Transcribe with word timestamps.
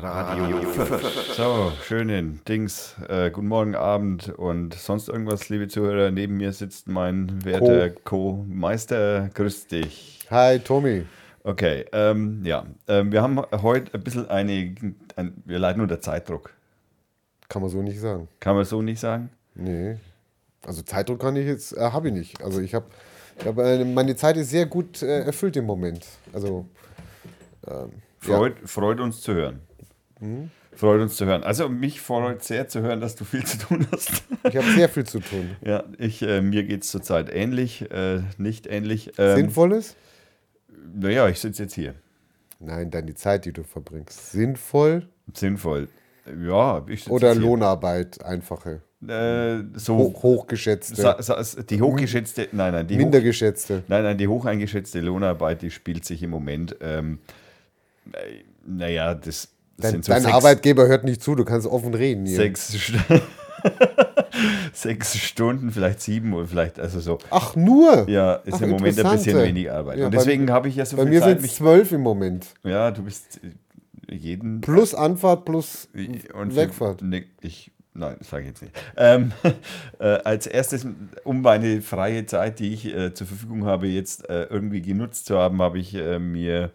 Radio 0.00 0.62
5. 0.62 1.34
So, 1.34 1.72
schönen 1.82 2.40
Dings. 2.46 2.94
Äh, 3.08 3.32
guten 3.32 3.48
Morgen, 3.48 3.74
Abend 3.74 4.28
und 4.28 4.74
sonst 4.74 5.08
irgendwas, 5.08 5.48
liebe 5.48 5.66
Zuhörer. 5.66 6.12
Neben 6.12 6.36
mir 6.36 6.52
sitzt 6.52 6.86
mein 6.86 7.44
werter 7.44 7.90
Co-Meister. 7.90 9.28
Grüß 9.34 9.66
dich. 9.66 10.20
Hi, 10.30 10.60
Tommy. 10.60 11.04
Okay, 11.42 11.84
ähm, 11.92 12.44
ja. 12.44 12.64
Ähm, 12.86 13.10
wir 13.10 13.22
haben 13.22 13.42
heute 13.50 13.92
ein 13.92 14.04
bisschen 14.04 14.28
eine. 14.28 14.76
Ein, 15.16 15.42
wir 15.44 15.58
leiden 15.58 15.82
unter 15.82 16.00
Zeitdruck. 16.00 16.52
Kann 17.48 17.62
man 17.62 17.70
so 17.70 17.82
nicht 17.82 17.98
sagen. 17.98 18.28
Kann 18.38 18.54
man 18.54 18.64
so 18.64 18.80
nicht 18.82 19.00
sagen? 19.00 19.30
Nee. 19.56 19.96
Also 20.64 20.82
Zeitdruck 20.82 21.20
kann 21.20 21.34
ich 21.34 21.46
jetzt, 21.46 21.76
äh, 21.76 21.80
habe 21.80 22.08
ich 22.08 22.14
nicht. 22.14 22.40
Also 22.40 22.60
ich 22.60 22.72
habe, 22.72 22.86
hab, 23.44 23.58
äh, 23.58 23.84
meine 23.84 24.14
Zeit 24.14 24.36
ist 24.36 24.50
sehr 24.50 24.66
gut 24.66 25.02
äh, 25.02 25.22
erfüllt 25.22 25.56
im 25.56 25.66
Moment. 25.66 26.06
Also 26.32 26.66
ähm, 27.66 27.90
freut, 28.20 28.60
ja. 28.60 28.66
freut 28.66 29.00
uns 29.00 29.22
zu 29.22 29.34
hören. 29.34 29.67
Mhm. 30.20 30.50
Freut 30.74 31.00
uns 31.00 31.16
zu 31.16 31.26
hören. 31.26 31.42
Also 31.42 31.68
mich 31.68 32.00
freut 32.00 32.44
sehr 32.44 32.68
zu 32.68 32.80
hören, 32.82 33.00
dass 33.00 33.16
du 33.16 33.24
viel 33.24 33.44
zu 33.44 33.58
tun 33.58 33.86
hast. 33.90 34.22
Ich 34.48 34.56
habe 34.56 34.70
sehr 34.72 34.88
viel 34.88 35.04
zu 35.04 35.18
tun. 35.18 35.56
Ja, 35.60 35.84
ich, 35.98 36.22
äh, 36.22 36.40
mir 36.40 36.62
geht 36.62 36.84
es 36.84 36.90
zurzeit 36.90 37.32
ähnlich, 37.32 37.90
äh, 37.90 38.20
nicht 38.36 38.66
ähnlich. 38.66 39.12
Ähm, 39.18 39.36
Sinnvolles? 39.36 39.96
Naja, 40.94 41.28
ich 41.28 41.40
sitze 41.40 41.64
jetzt 41.64 41.74
hier. 41.74 41.94
Nein, 42.60 42.90
dann 42.90 43.06
die 43.06 43.14
Zeit, 43.14 43.44
die 43.44 43.52
du 43.52 43.64
verbringst. 43.64 44.32
Sinnvoll? 44.32 45.08
Sinnvoll. 45.34 45.88
Ja, 46.40 46.84
ich 46.88 47.10
Oder 47.10 47.34
Lohnarbeit, 47.34 48.24
einfache. 48.24 48.82
Äh, 49.06 49.64
so 49.74 49.96
Hoch, 49.96 50.22
hochgeschätzte. 50.22 51.16
die 51.70 51.80
hochgeschätzte, 51.80 52.48
nein, 52.52 52.72
nein, 52.72 52.86
die 52.86 52.96
mindergeschätzte. 52.96 53.78
Hoch, 53.78 53.82
nein, 53.86 54.02
nein, 54.02 54.18
die 54.18 54.26
hocheingeschätzte 54.26 55.00
Lohnarbeit, 55.00 55.62
die 55.62 55.70
spielt 55.70 56.04
sich 56.04 56.22
im 56.22 56.30
Moment, 56.30 56.76
ähm, 56.80 57.20
äh, 58.12 58.42
naja, 58.66 59.14
das 59.14 59.48
Dein, 59.78 60.02
so 60.02 60.12
dein 60.12 60.26
Arbeitgeber 60.26 60.88
hört 60.88 61.04
nicht 61.04 61.22
zu, 61.22 61.36
du 61.36 61.44
kannst 61.44 61.66
offen 61.66 61.94
reden. 61.94 62.26
Hier. 62.26 62.36
Sechs, 62.36 62.76
sechs 64.72 65.16
Stunden, 65.16 65.70
vielleicht 65.70 66.00
sieben 66.00 66.32
oder 66.32 66.46
vielleicht, 66.46 66.80
also 66.80 66.98
so. 66.98 67.18
Ach, 67.30 67.54
nur? 67.54 68.08
Ja, 68.08 68.34
ist 68.34 68.54
Ach, 68.54 68.60
im 68.62 68.70
Moment 68.70 68.98
ein 68.98 69.12
bisschen 69.12 69.38
wenig 69.38 69.70
Arbeit. 69.70 69.98
Ja, 69.98 70.06
und 70.06 70.14
deswegen 70.14 70.50
habe 70.50 70.68
ich 70.68 70.76
ja 70.76 70.84
so 70.84 70.96
bei 70.96 71.04
viel 71.04 71.12
Zeit. 71.12 71.20
Bei 71.20 71.28
mir 71.28 71.36
sind 71.36 71.46
es 71.46 71.56
zwölf 71.56 71.92
im 71.92 72.00
Moment. 72.00 72.46
Ja, 72.64 72.90
du 72.90 73.04
bist 73.04 73.40
jeden. 74.10 74.60
Plus 74.60 74.94
Anfahrt, 74.94 75.44
plus 75.44 75.88
und 76.34 76.56
Wegfahrt. 76.56 77.02
Ne, 77.02 77.26
ich, 77.40 77.70
nein, 77.94 78.16
das 78.18 78.30
sage 78.30 78.42
ich 78.42 78.48
jetzt 78.48 78.62
nicht. 78.62 78.74
Ähm, 78.96 79.30
äh, 80.00 80.04
als 80.24 80.48
erstes, 80.48 80.86
um 81.22 81.42
meine 81.42 81.82
freie 81.82 82.26
Zeit, 82.26 82.58
die 82.58 82.74
ich 82.74 82.86
äh, 82.86 83.14
zur 83.14 83.28
Verfügung 83.28 83.64
habe, 83.64 83.86
jetzt 83.86 84.28
äh, 84.28 84.44
irgendwie 84.44 84.82
genutzt 84.82 85.26
zu 85.26 85.38
haben, 85.38 85.62
habe 85.62 85.78
ich 85.78 85.94
äh, 85.94 86.18
mir 86.18 86.72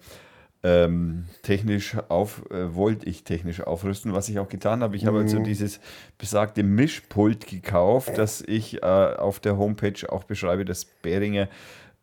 ähm, 0.64 1.26
technisch 1.42 1.98
auf, 2.08 2.44
äh, 2.50 2.74
wollte 2.74 3.08
ich 3.08 3.24
technisch 3.24 3.62
aufrüsten, 3.62 4.14
was 4.14 4.30
ich 4.30 4.40
auch 4.40 4.48
getan 4.48 4.82
habe. 4.82 4.96
Ich 4.96 5.06
habe 5.06 5.20
also 5.20 5.40
mhm. 5.40 5.44
dieses 5.44 5.82
besagte 6.18 6.64
Mischpult 6.64 7.48
gekauft, 7.48 8.18
das 8.18 8.42
ich 8.42 8.82
äh, 8.82 8.86
auf 8.86 9.40
der 9.40 9.58
Homepage 9.58 10.10
auch 10.10 10.24
beschreibe, 10.24 10.64
das 10.64 10.86
Behringer 10.86 11.50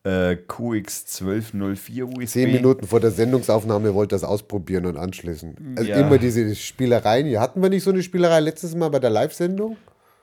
äh, 0.04 0.36
QX1204 0.46 2.04
USB. 2.04 2.26
Zehn 2.26 2.52
Minuten 2.52 2.86
vor 2.86 3.00
der 3.00 3.10
Sendungsaufnahme 3.10 3.94
wollte 3.94 4.14
das 4.14 4.24
ausprobieren 4.24 4.86
und 4.86 4.96
anschließen. 4.96 5.74
Also 5.76 5.90
ja. 5.90 5.96
immer 5.96 6.18
diese 6.18 6.54
Spielereien. 6.54 7.26
Hier 7.26 7.40
hatten 7.40 7.62
wir 7.62 7.70
nicht 7.70 7.84
so 7.84 7.90
eine 7.90 8.02
Spielerei 8.02 8.40
letztes 8.40 8.74
Mal 8.74 8.90
bei 8.90 8.98
der 8.98 9.10
Live-Sendung? 9.10 9.76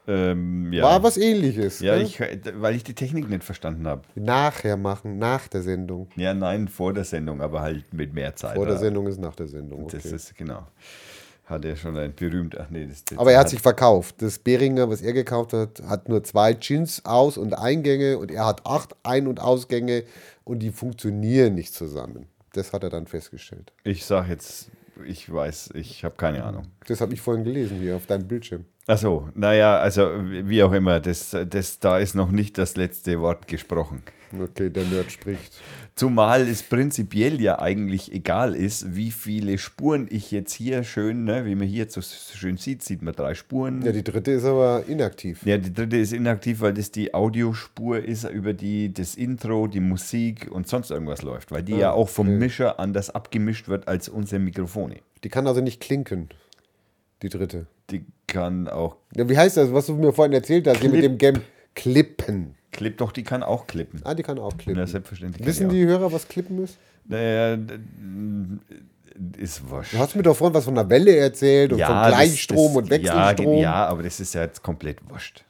Ähm, 0.07 0.71
ja. 0.71 0.83
War 0.83 1.03
was 1.03 1.17
ähnliches. 1.17 1.81
Ja, 1.81 1.97
ne? 1.97 2.03
ich, 2.03 2.19
weil 2.19 2.75
ich 2.75 2.83
die 2.83 2.93
Technik 2.93 3.29
nicht 3.29 3.43
verstanden 3.43 3.87
habe. 3.87 4.03
Nachher 4.15 4.77
machen, 4.77 5.17
nach 5.19 5.47
der 5.49 5.61
Sendung. 5.61 6.07
Ja, 6.15 6.33
nein, 6.33 6.69
vor 6.69 6.93
der 6.93 7.03
Sendung, 7.03 7.41
aber 7.41 7.61
halt 7.61 7.93
mit 7.93 8.13
mehr 8.13 8.35
Zeit. 8.35 8.55
Vor 8.55 8.65
der 8.65 8.77
Sendung 8.77 9.07
ist 9.07 9.19
nach 9.19 9.35
der 9.35 9.47
Sendung. 9.47 9.83
Okay. 9.83 9.97
Das 10.01 10.05
ist, 10.05 10.35
genau. 10.35 10.65
Hat 11.45 11.63
er 11.63 11.75
schon 11.75 11.95
ein 11.97 12.13
berühmt. 12.13 12.57
Ach 12.57 12.69
nee, 12.69 12.85
das, 12.85 13.05
das 13.05 13.17
aber 13.17 13.31
er 13.31 13.39
hat 13.39 13.49
sich 13.49 13.61
verkauft. 13.61 14.21
Das 14.21 14.39
Beringer, 14.39 14.89
was 14.89 15.01
er 15.01 15.13
gekauft 15.13 15.53
hat, 15.53 15.81
hat 15.87 16.09
nur 16.09 16.23
zwei 16.23 16.53
Jeans 16.53 17.05
Aus- 17.05 17.37
und 17.37 17.53
Eingänge 17.53 18.17
und 18.17 18.31
er 18.31 18.45
hat 18.45 18.65
acht 18.65 18.95
Ein- 19.03 19.27
und 19.27 19.39
Ausgänge 19.39 20.03
und 20.43 20.59
die 20.59 20.71
funktionieren 20.71 21.55
nicht 21.55 21.73
zusammen. 21.73 22.27
Das 22.53 22.73
hat 22.73 22.83
er 22.83 22.89
dann 22.89 23.07
festgestellt. 23.07 23.71
Ich 23.83 24.05
sage 24.05 24.29
jetzt, 24.31 24.71
ich 25.05 25.31
weiß, 25.31 25.69
ich 25.75 26.03
habe 26.03 26.15
keine 26.15 26.43
Ahnung. 26.43 26.67
Das 26.87 27.01
habe 27.01 27.13
ich 27.13 27.21
vorhin 27.21 27.43
gelesen 27.43 27.79
hier 27.79 27.95
auf 27.95 28.07
deinem 28.07 28.27
Bildschirm. 28.27 28.65
Achso, 28.87 29.27
naja, 29.35 29.79
also 29.79 30.09
wie 30.23 30.63
auch 30.63 30.71
immer, 30.71 31.01
das, 31.01 31.35
das, 31.49 31.79
da 31.79 31.99
ist 31.99 32.15
noch 32.15 32.31
nicht 32.31 32.57
das 32.57 32.77
letzte 32.77 33.19
Wort 33.19 33.45
gesprochen. 33.47 34.01
Okay, 34.41 34.69
der 34.69 34.85
Nerd 34.85 35.11
spricht. 35.11 35.59
Zumal 35.95 36.47
es 36.47 36.63
prinzipiell 36.63 37.41
ja 37.41 37.59
eigentlich 37.59 38.13
egal 38.13 38.55
ist, 38.55 38.95
wie 38.95 39.11
viele 39.11 39.57
Spuren 39.57 40.07
ich 40.09 40.31
jetzt 40.31 40.53
hier 40.53 40.83
schön, 40.83 41.25
ne, 41.25 41.45
wie 41.45 41.55
man 41.55 41.67
hier 41.67 41.79
jetzt 41.79 41.95
so 41.95 42.01
schön 42.01 42.55
sieht, 42.55 42.81
sieht 42.81 43.01
man 43.01 43.13
drei 43.13 43.33
Spuren. 43.33 43.81
Ja, 43.81 43.91
die 43.91 44.03
dritte 44.03 44.31
ist 44.31 44.45
aber 44.45 44.83
inaktiv. 44.87 45.45
Ja, 45.45 45.57
die 45.57 45.73
dritte 45.73 45.97
ist 45.97 46.13
inaktiv, 46.13 46.61
weil 46.61 46.73
das 46.73 46.91
die 46.91 47.13
Audiospur 47.13 47.99
ist, 47.99 48.29
über 48.29 48.53
die 48.53 48.93
das 48.93 49.15
Intro, 49.15 49.67
die 49.67 49.81
Musik 49.81 50.49
und 50.49 50.67
sonst 50.67 50.91
irgendwas 50.91 51.23
läuft, 51.23 51.51
weil 51.51 51.63
die 51.63 51.73
ah, 51.73 51.79
ja 51.79 51.91
auch 51.91 52.09
vom 52.09 52.27
okay. 52.27 52.37
Mischer 52.37 52.79
anders 52.79 53.09
abgemischt 53.09 53.67
wird 53.67 53.87
als 53.87 54.07
unsere 54.07 54.39
Mikrofone. 54.39 54.97
Die 55.23 55.29
kann 55.29 55.47
also 55.47 55.61
nicht 55.61 55.81
klinken, 55.81 56.29
die 57.21 57.29
dritte. 57.29 57.67
Die 57.89 58.05
kann 58.27 58.67
auch. 58.67 58.97
Ja, 59.15 59.27
wie 59.29 59.37
heißt 59.37 59.57
das, 59.57 59.71
was 59.73 59.85
du 59.87 59.95
mir 59.95 60.13
vorhin 60.13 60.33
erzählt 60.33 60.67
hast, 60.67 60.81
hier 60.81 60.89
mit 60.89 61.03
dem 61.03 61.17
Game 61.17 61.41
Klippen. 61.77 62.55
Klipp, 62.71 62.97
doch, 62.97 63.11
die 63.11 63.23
kann 63.23 63.43
auch 63.43 63.67
klippen. 63.67 64.01
Ah, 64.03 64.13
die 64.13 64.23
kann 64.23 64.39
auch 64.39 64.57
klippen. 64.57 64.79
Ja, 64.79 64.87
selbstverständlich. 64.87 65.45
Wissen 65.45 65.69
die, 65.69 65.77
die 65.77 65.85
Hörer, 65.85 66.11
was 66.11 66.27
klippen 66.27 66.63
ist? 66.63 66.77
Naja, 67.05 67.57
ist 69.37 69.69
wurscht. 69.69 69.93
Du 69.93 69.99
hast 69.99 70.15
mir 70.15 70.23
doch 70.23 70.35
vorhin 70.35 70.53
was 70.53 70.65
von 70.65 70.77
einer 70.77 70.89
Welle 70.89 71.15
erzählt 71.15 71.71
und 71.71 71.79
ja, 71.79 71.87
von 71.87 72.13
Gleichstrom 72.13 72.57
das, 72.57 72.67
das, 72.67 72.83
und 72.83 72.89
Wechselstrom. 72.89 73.53
Ja, 73.55 73.61
ja, 73.61 73.85
aber 73.85 74.03
das 74.03 74.19
ist 74.19 74.33
ja 74.33 74.41
jetzt 74.41 74.61
komplett 74.61 75.07
wurscht. 75.09 75.45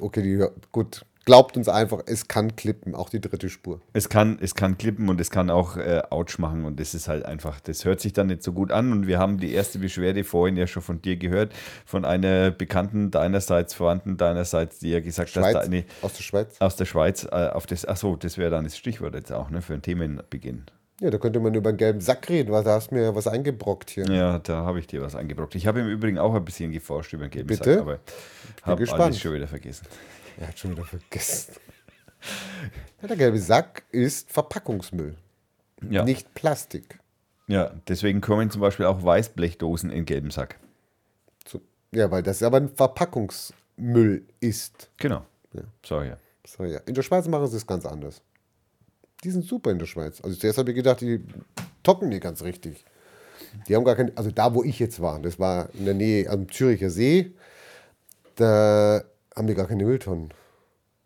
Okay, 0.00 0.22
die, 0.22 0.44
gut 0.70 1.04
glaubt 1.24 1.56
uns 1.56 1.68
einfach, 1.68 2.00
es 2.06 2.28
kann 2.28 2.56
klippen, 2.56 2.94
auch 2.94 3.08
die 3.08 3.20
dritte 3.20 3.48
Spur. 3.48 3.80
Es 3.92 4.08
kann, 4.08 4.38
es 4.40 4.54
kann 4.54 4.78
klippen 4.78 5.08
und 5.08 5.20
es 5.20 5.30
kann 5.30 5.50
auch 5.50 5.76
äh, 5.76 6.02
Ouch 6.10 6.38
machen 6.38 6.64
und 6.64 6.80
das 6.80 6.94
ist 6.94 7.08
halt 7.08 7.24
einfach, 7.24 7.60
das 7.60 7.84
hört 7.84 8.00
sich 8.00 8.12
dann 8.12 8.28
nicht 8.28 8.42
so 8.42 8.52
gut 8.52 8.72
an 8.72 8.92
und 8.92 9.06
wir 9.06 9.18
haben 9.18 9.38
die 9.38 9.52
erste 9.52 9.78
Beschwerde 9.78 10.24
vorhin 10.24 10.56
ja 10.56 10.66
schon 10.66 10.82
von 10.82 11.00
dir 11.00 11.16
gehört, 11.16 11.52
von 11.86 12.04
einer 12.04 12.50
Bekannten 12.50 13.10
deinerseits, 13.10 13.74
Verwandten 13.74 14.16
deinerseits, 14.16 14.78
die 14.78 14.90
ja 14.90 15.00
gesagt 15.00 15.34
hat, 15.36 15.56
eine, 15.56 15.84
aus 16.02 16.14
der 16.14 16.22
Schweiz. 16.22 16.56
Aus 16.60 16.76
der 16.76 16.84
Schweiz, 16.84 17.24
äh, 17.24 17.48
auf 17.48 17.66
das, 17.66 17.84
achso, 17.84 18.16
das 18.16 18.38
wäre 18.38 18.50
dann 18.50 18.64
das 18.64 18.76
Stichwort 18.76 19.14
jetzt 19.14 19.32
auch, 19.32 19.50
ne, 19.50 19.62
für 19.62 19.74
einen 19.74 19.82
Themenbeginn. 19.82 20.64
Ja, 21.00 21.10
da 21.10 21.18
könnte 21.18 21.40
man 21.40 21.52
über 21.52 21.70
einen 21.70 21.78
gelben 21.78 22.00
Sack 22.00 22.28
reden, 22.28 22.52
weil 22.52 22.62
da 22.62 22.74
hast 22.74 22.92
du 22.92 22.94
mir 22.94 23.12
was 23.16 23.26
eingebrockt 23.26 23.90
hier. 23.90 24.04
Ja, 24.06 24.38
da 24.38 24.58
habe 24.58 24.78
ich 24.78 24.86
dir 24.86 25.02
was 25.02 25.16
eingebrockt. 25.16 25.56
Ich 25.56 25.66
habe 25.66 25.80
im 25.80 25.88
Übrigen 25.88 26.16
auch 26.16 26.32
ein 26.32 26.44
bisschen 26.44 26.70
geforscht 26.70 27.12
über 27.12 27.24
einen 27.24 27.32
gelben 27.32 27.48
Bitte? 27.48 27.74
Sack, 27.74 27.80
aber 27.80 27.98
habe 28.62 28.92
alles 28.92 29.18
schon 29.18 29.32
wieder 29.32 29.48
vergessen. 29.48 29.86
Er 30.38 30.48
hat 30.48 30.58
schon 30.58 30.72
wieder 30.72 30.84
vergessen. 30.84 31.54
Der 33.02 33.16
gelbe 33.16 33.38
Sack 33.38 33.82
ist 33.90 34.30
Verpackungsmüll, 34.30 35.16
ja. 35.90 36.04
nicht 36.04 36.34
Plastik. 36.34 37.00
Ja, 37.48 37.72
deswegen 37.88 38.20
kommen 38.20 38.50
zum 38.50 38.60
Beispiel 38.60 38.86
auch 38.86 39.02
Weißblechdosen 39.02 39.90
in 39.90 40.04
gelben 40.04 40.30
Sack. 40.30 40.58
So, 41.46 41.60
ja, 41.92 42.10
weil 42.10 42.22
das 42.22 42.42
aber 42.42 42.58
ein 42.58 42.68
Verpackungsmüll 42.68 44.24
ist. 44.40 44.90
Genau. 44.98 45.26
Ja. 45.52 45.62
So, 45.84 46.02
ja. 46.02 46.16
So, 46.46 46.64
ja. 46.64 46.78
In 46.86 46.94
der 46.94 47.02
Schweiz 47.02 47.26
machen 47.26 47.48
sie 47.48 47.56
es 47.56 47.66
ganz 47.66 47.84
anders. 47.84 48.22
Die 49.24 49.30
sind 49.30 49.44
super 49.44 49.70
in 49.70 49.78
der 49.78 49.86
Schweiz. 49.86 50.20
Also 50.20 50.36
zuerst 50.36 50.58
habe 50.58 50.70
ich 50.70 50.76
gedacht, 50.76 51.00
die 51.00 51.24
tocken 51.82 52.10
die 52.10 52.20
ganz 52.20 52.42
richtig. 52.42 52.84
Die 53.68 53.76
haben 53.76 53.84
gar 53.84 53.96
keine, 53.96 54.12
also 54.16 54.30
da, 54.30 54.54
wo 54.54 54.62
ich 54.62 54.78
jetzt 54.78 55.00
war, 55.00 55.20
das 55.20 55.38
war 55.38 55.68
in 55.74 55.84
der 55.84 55.94
Nähe 55.94 56.30
am 56.30 56.50
Züricher 56.50 56.90
See, 56.90 57.32
da 58.36 59.02
haben 59.36 59.46
die 59.46 59.54
gar 59.54 59.66
keine 59.66 59.84
Mülltonnen 59.84 60.32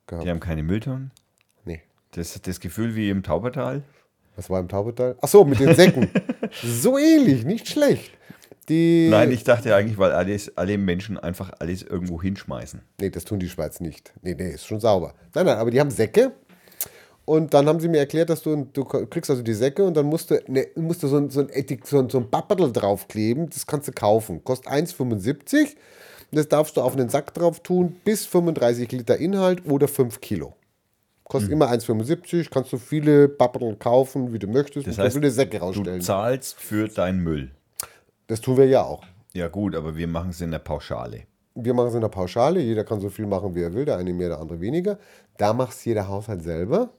gehabt. 0.06 0.24
Die 0.24 0.30
haben 0.30 0.40
keine 0.40 0.62
Mülltonnen? 0.62 1.10
Nee. 1.64 1.82
Das, 2.12 2.40
das 2.40 2.60
Gefühl 2.60 2.94
wie 2.94 3.10
im 3.10 3.22
Taubertal? 3.22 3.82
Was 4.36 4.50
war 4.50 4.60
im 4.60 4.68
Taubertal? 4.68 5.16
Ach 5.20 5.28
so, 5.28 5.44
mit 5.44 5.60
den 5.60 5.74
Säcken. 5.74 6.10
so 6.62 6.98
ähnlich, 6.98 7.44
nicht 7.44 7.68
schlecht. 7.68 8.12
Die 8.68 9.08
Nein, 9.10 9.30
ich 9.30 9.44
dachte 9.44 9.74
eigentlich, 9.74 9.96
weil 9.96 10.12
alles, 10.12 10.56
alle 10.56 10.76
Menschen 10.76 11.18
einfach 11.18 11.52
alles 11.60 11.82
irgendwo 11.82 12.20
hinschmeißen. 12.20 12.80
Nee, 13.00 13.10
das 13.10 13.24
tun 13.24 13.38
die 13.38 13.48
Schweiz 13.48 13.80
nicht. 13.80 14.12
Nee, 14.22 14.34
nee, 14.34 14.50
ist 14.50 14.66
schon 14.66 14.80
sauber. 14.80 15.14
Nein, 15.34 15.46
nein, 15.46 15.56
aber 15.56 15.70
die 15.70 15.78
haben 15.78 15.90
Säcke. 15.90 16.32
Und 17.24 17.54
dann 17.54 17.66
haben 17.66 17.80
sie 17.80 17.88
mir 17.88 17.98
erklärt, 17.98 18.30
dass 18.30 18.42
du, 18.42 18.68
du 18.72 18.84
kriegst 18.84 19.30
also 19.30 19.42
die 19.42 19.54
Säcke 19.54 19.84
und 19.84 19.96
dann 19.96 20.06
musst 20.06 20.30
du, 20.30 20.40
ne, 20.46 20.68
musst 20.76 21.02
du 21.02 21.08
so, 21.08 21.16
ein, 21.16 21.30
so 21.30 21.40
ein, 21.40 21.48
Etik, 21.50 21.86
so 21.86 21.98
ein, 21.98 22.08
so 22.08 22.18
ein 22.18 22.30
Papperl 22.30 22.72
draufkleben. 22.72 23.50
Das 23.50 23.66
kannst 23.66 23.88
du 23.88 23.92
kaufen. 23.92 24.44
Kostet 24.44 24.72
1,75 24.72 25.76
das 26.32 26.48
darfst 26.48 26.76
du 26.76 26.82
auf 26.82 26.94
einen 26.94 27.08
Sack 27.08 27.34
drauf 27.34 27.60
tun, 27.60 27.96
bis 28.04 28.26
35 28.26 28.90
Liter 28.92 29.16
Inhalt 29.16 29.66
oder 29.66 29.88
5 29.88 30.20
Kilo. 30.20 30.54
Kostet 31.24 31.50
mhm. 31.50 31.56
immer 31.56 31.70
1,75, 31.70 32.50
kannst 32.50 32.72
du 32.72 32.78
viele 32.78 33.28
Pappen 33.28 33.78
kaufen, 33.78 34.32
wie 34.32 34.38
du 34.38 34.46
möchtest. 34.46 34.86
Das 34.86 34.98
heißt, 34.98 35.18
Säcke 35.34 35.58
rausstellen. 35.58 35.98
Du 35.98 36.04
zahlst 36.04 36.54
für 36.60 36.88
deinen 36.88 37.20
Müll. 37.20 37.50
Das 38.28 38.40
tun 38.40 38.56
wir 38.56 38.66
ja 38.66 38.82
auch. 38.84 39.04
Ja 39.32 39.48
gut, 39.48 39.74
aber 39.74 39.96
wir 39.96 40.06
machen 40.06 40.30
es 40.30 40.40
in 40.40 40.50
der 40.50 40.60
Pauschale. 40.60 41.24
Wir 41.54 41.74
machen 41.74 41.88
es 41.88 41.94
in 41.94 42.00
der 42.00 42.08
Pauschale. 42.08 42.60
Jeder 42.60 42.84
kann 42.84 43.00
so 43.00 43.10
viel 43.10 43.26
machen, 43.26 43.54
wie 43.54 43.62
er 43.62 43.72
will. 43.74 43.84
Der 43.84 43.96
eine 43.96 44.12
mehr, 44.12 44.28
der 44.28 44.40
andere 44.40 44.60
weniger. 44.60 44.98
Da 45.36 45.52
macht 45.52 45.72
es 45.72 45.84
jeder 45.84 46.06
Haushalt 46.06 46.42
selber. 46.42 46.90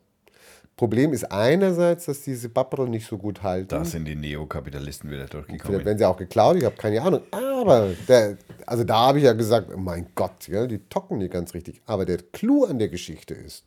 Problem 0.78 1.12
ist 1.12 1.24
einerseits, 1.32 2.06
dass 2.06 2.22
diese 2.22 2.50
Bapperl 2.50 2.88
nicht 2.88 3.08
so 3.08 3.18
gut 3.18 3.42
halten. 3.42 3.70
Da 3.70 3.84
sind 3.84 4.06
die 4.06 4.16
Neokapitalisten 4.16 5.10
wieder 5.10 5.28
Vielleicht 5.28 5.50
durchgekommen. 5.50 5.84
werden 5.84 5.98
sie 5.98 6.06
auch 6.06 6.18
geklaut, 6.18 6.56
ich 6.56 6.66
habe 6.66 6.76
keine 6.76 7.02
Ahnung. 7.02 7.22
Aber, 7.32 7.94
der, 8.08 8.38
also 8.68 8.84
da 8.84 9.08
habe 9.08 9.18
ich 9.18 9.24
ja 9.24 9.34
gesagt, 9.34 9.76
mein 9.76 10.08
Gott, 10.14 10.48
ja, 10.48 10.68
die 10.68 10.78
tocken 10.78 11.18
nicht 11.18 11.34
ganz 11.34 11.56
richtig. 11.56 11.82
Aber 11.88 12.06
der 12.06 12.20
Clou 12.32 12.64
an 12.66 12.78
der 12.78 12.90
Geschichte 12.90 13.34
ist, 13.34 13.66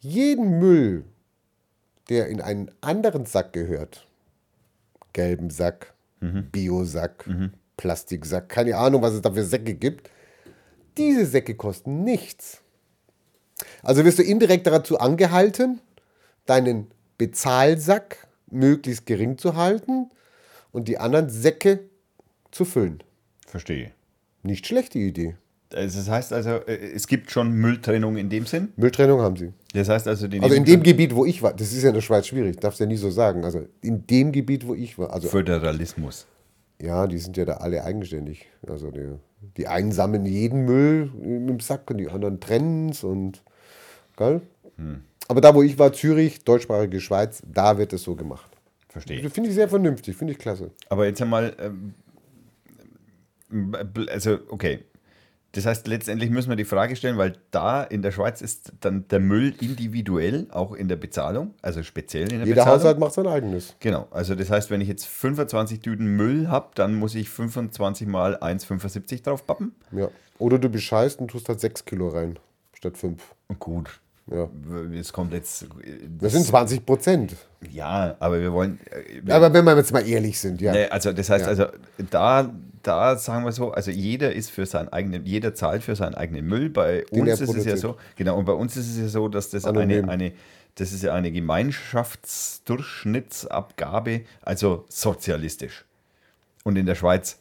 jeden 0.00 0.58
Müll, 0.58 1.04
der 2.08 2.26
in 2.26 2.40
einen 2.40 2.72
anderen 2.80 3.24
Sack 3.24 3.52
gehört, 3.52 4.04
gelben 5.12 5.50
Sack, 5.50 5.94
Biosack, 6.20 7.24
Plastiksack, 7.76 8.48
keine 8.48 8.76
Ahnung, 8.76 9.00
was 9.02 9.12
es 9.14 9.22
da 9.22 9.30
für 9.30 9.44
Säcke 9.44 9.74
gibt, 9.74 10.10
diese 10.96 11.24
Säcke 11.24 11.54
kosten 11.54 12.02
nichts. 12.02 12.62
Also 13.84 14.04
wirst 14.04 14.18
du 14.18 14.22
indirekt 14.24 14.66
dazu 14.66 14.98
angehalten, 14.98 15.80
deinen 16.46 16.88
Bezahlsack 17.18 18.26
möglichst 18.50 19.06
gering 19.06 19.38
zu 19.38 19.56
halten 19.56 20.10
und 20.72 20.88
die 20.88 20.98
anderen 20.98 21.28
Säcke 21.28 21.80
zu 22.50 22.64
füllen. 22.64 23.02
Verstehe. 23.46 23.92
Nicht 24.42 24.66
schlechte 24.66 24.98
Idee. 24.98 25.36
Also 25.74 25.98
Das 25.98 26.08
heißt 26.08 26.32
also, 26.32 26.50
äh, 26.50 26.92
es 26.94 27.06
gibt 27.08 27.30
schon 27.30 27.52
Mülltrennung 27.52 28.16
in 28.16 28.30
dem 28.30 28.46
Sinn. 28.46 28.72
Mülltrennung 28.76 29.20
haben 29.20 29.36
sie. 29.36 29.52
Das 29.74 29.88
heißt 29.88 30.06
also, 30.06 30.28
die 30.28 30.40
Also 30.40 30.54
in 30.54 30.64
dem 30.64 30.82
Gebiet, 30.82 31.14
wo 31.14 31.26
ich 31.26 31.42
war, 31.42 31.52
das 31.52 31.72
ist 31.72 31.82
ja 31.82 31.88
in 31.88 31.94
der 31.94 32.02
Schweiz 32.02 32.26
schwierig, 32.28 32.58
darfst 32.60 32.78
ja 32.80 32.86
nie 32.86 32.96
so 32.96 33.10
sagen. 33.10 33.44
Also 33.44 33.66
in 33.82 34.06
dem 34.06 34.32
Gebiet, 34.32 34.66
wo 34.66 34.74
ich 34.74 34.96
war, 34.98 35.12
also 35.12 35.28
Föderalismus. 35.28 36.26
ja, 36.80 37.06
die 37.06 37.18
sind 37.18 37.36
ja 37.36 37.44
da 37.44 37.54
alle 37.54 37.82
eigenständig. 37.82 38.46
Also 38.66 38.90
die, 38.90 39.08
die 39.56 39.66
einen 39.66 39.92
sammeln 39.92 40.24
jeden 40.24 40.64
Müll 40.64 41.10
im 41.22 41.58
Sack 41.60 41.90
und 41.90 41.98
die 41.98 42.08
anderen 42.08 42.38
trennen 42.40 42.90
es 42.90 43.02
und 43.02 43.42
geil. 44.16 44.42
Hm. 44.76 45.02
Aber 45.28 45.40
da, 45.40 45.54
wo 45.54 45.62
ich 45.62 45.78
war, 45.78 45.92
Zürich, 45.92 46.44
deutschsprachige 46.44 47.00
Schweiz, 47.00 47.42
da 47.46 47.78
wird 47.78 47.92
es 47.92 48.02
so 48.02 48.14
gemacht. 48.14 48.50
Verstehe. 48.88 49.22
Das 49.22 49.32
finde 49.32 49.50
ich 49.50 49.54
sehr 49.54 49.68
vernünftig, 49.68 50.16
finde 50.16 50.32
ich 50.32 50.38
klasse. 50.38 50.70
Aber 50.88 51.06
jetzt 51.06 51.20
einmal, 51.20 51.54
ähm, 51.58 51.94
also 54.08 54.38
okay. 54.48 54.80
Das 55.52 55.64
heißt, 55.64 55.86
letztendlich 55.86 56.28
müssen 56.28 56.50
wir 56.50 56.56
die 56.56 56.66
Frage 56.66 56.96
stellen, 56.96 57.16
weil 57.16 57.38
da 57.50 57.82
in 57.82 58.02
der 58.02 58.10
Schweiz 58.10 58.42
ist 58.42 58.72
dann 58.80 59.08
der 59.08 59.20
Müll 59.20 59.54
individuell, 59.60 60.48
auch 60.50 60.74
in 60.74 60.86
der 60.88 60.96
Bezahlung, 60.96 61.54
also 61.62 61.82
speziell 61.82 62.30
in 62.30 62.40
der 62.40 62.46
Jeder 62.46 62.62
Bezahlung. 62.62 62.80
Haushalt 62.80 62.98
macht 62.98 63.14
sein 63.14 63.26
eigenes. 63.26 63.74
Genau, 63.80 64.06
also 64.10 64.34
das 64.34 64.50
heißt, 64.50 64.70
wenn 64.70 64.82
ich 64.82 64.88
jetzt 64.88 65.06
25 65.06 65.80
Tüten 65.80 66.16
Müll 66.16 66.48
habe, 66.48 66.70
dann 66.74 66.94
muss 66.94 67.14
ich 67.14 67.30
25 67.30 68.06
mal 68.06 68.36
1,75 68.36 69.22
drauf 69.22 69.46
pappen. 69.46 69.74
Ja. 69.92 70.08
Oder 70.38 70.58
du 70.58 70.68
bescheißt 70.68 71.20
und 71.20 71.28
tust 71.28 71.48
halt 71.48 71.60
6 71.60 71.86
Kilo 71.86 72.08
rein, 72.08 72.38
statt 72.74 72.98
5. 72.98 73.22
Gut, 73.58 74.00
Ja. 74.28 74.48
es 74.98 75.12
kommt 75.12 75.32
jetzt. 75.32 75.62
äh, 75.62 75.66
Das 76.18 76.32
sind 76.32 76.44
20 76.46 76.84
Prozent. 76.84 77.36
Ja, 77.70 78.16
aber 78.18 78.40
wir 78.40 78.52
wollen. 78.52 78.80
äh, 78.90 79.20
wir- 79.22 79.34
Aber 79.34 79.52
wenn 79.52 79.64
wir 79.64 79.76
jetzt 79.76 79.92
mal 79.92 80.06
ehrlich 80.06 80.38
sind, 80.40 80.60
ja. 80.60 80.72
Nee, 80.72 80.86
also 80.86 81.12
das 81.12 81.30
heißt 81.30 81.44
Ja. 81.44 81.48
also 81.48 81.66
da 82.10 82.52
da 82.82 83.16
sagen 83.16 83.44
wir 83.44 83.52
so, 83.52 83.72
also 83.72 83.90
jeder 83.90 84.32
ist 84.32 84.50
für 84.50 84.64
seinen 84.64 84.88
eigenen, 84.90 85.26
jeder 85.26 85.54
zahlt 85.54 85.82
für 85.82 85.96
seinen 85.96 86.14
eigenen 86.14 86.46
Müll. 86.46 86.70
Bei 86.70 87.04
Den 87.12 87.22
uns 87.28 87.40
ist 87.40 87.52
es 87.54 87.64
ja 87.64 87.76
so, 87.76 87.96
genau, 88.14 88.38
und 88.38 88.44
bei 88.44 88.52
uns 88.52 88.76
ist 88.76 88.88
es 88.90 88.98
ja 88.98 89.08
so, 89.08 89.28
dass 89.28 89.50
das 89.50 89.64
Anonym. 89.64 90.04
eine, 90.08 90.24
eine 90.26 90.32
das 90.76 90.92
ist 90.92 91.02
ja 91.02 91.12
eine 91.14 91.32
Gemeinschaftsdurchschnittsabgabe, 91.32 94.22
also 94.42 94.84
sozialistisch. 94.88 95.84
Und 96.64 96.76
in 96.76 96.86
der 96.86 96.94
Schweiz 96.94 97.38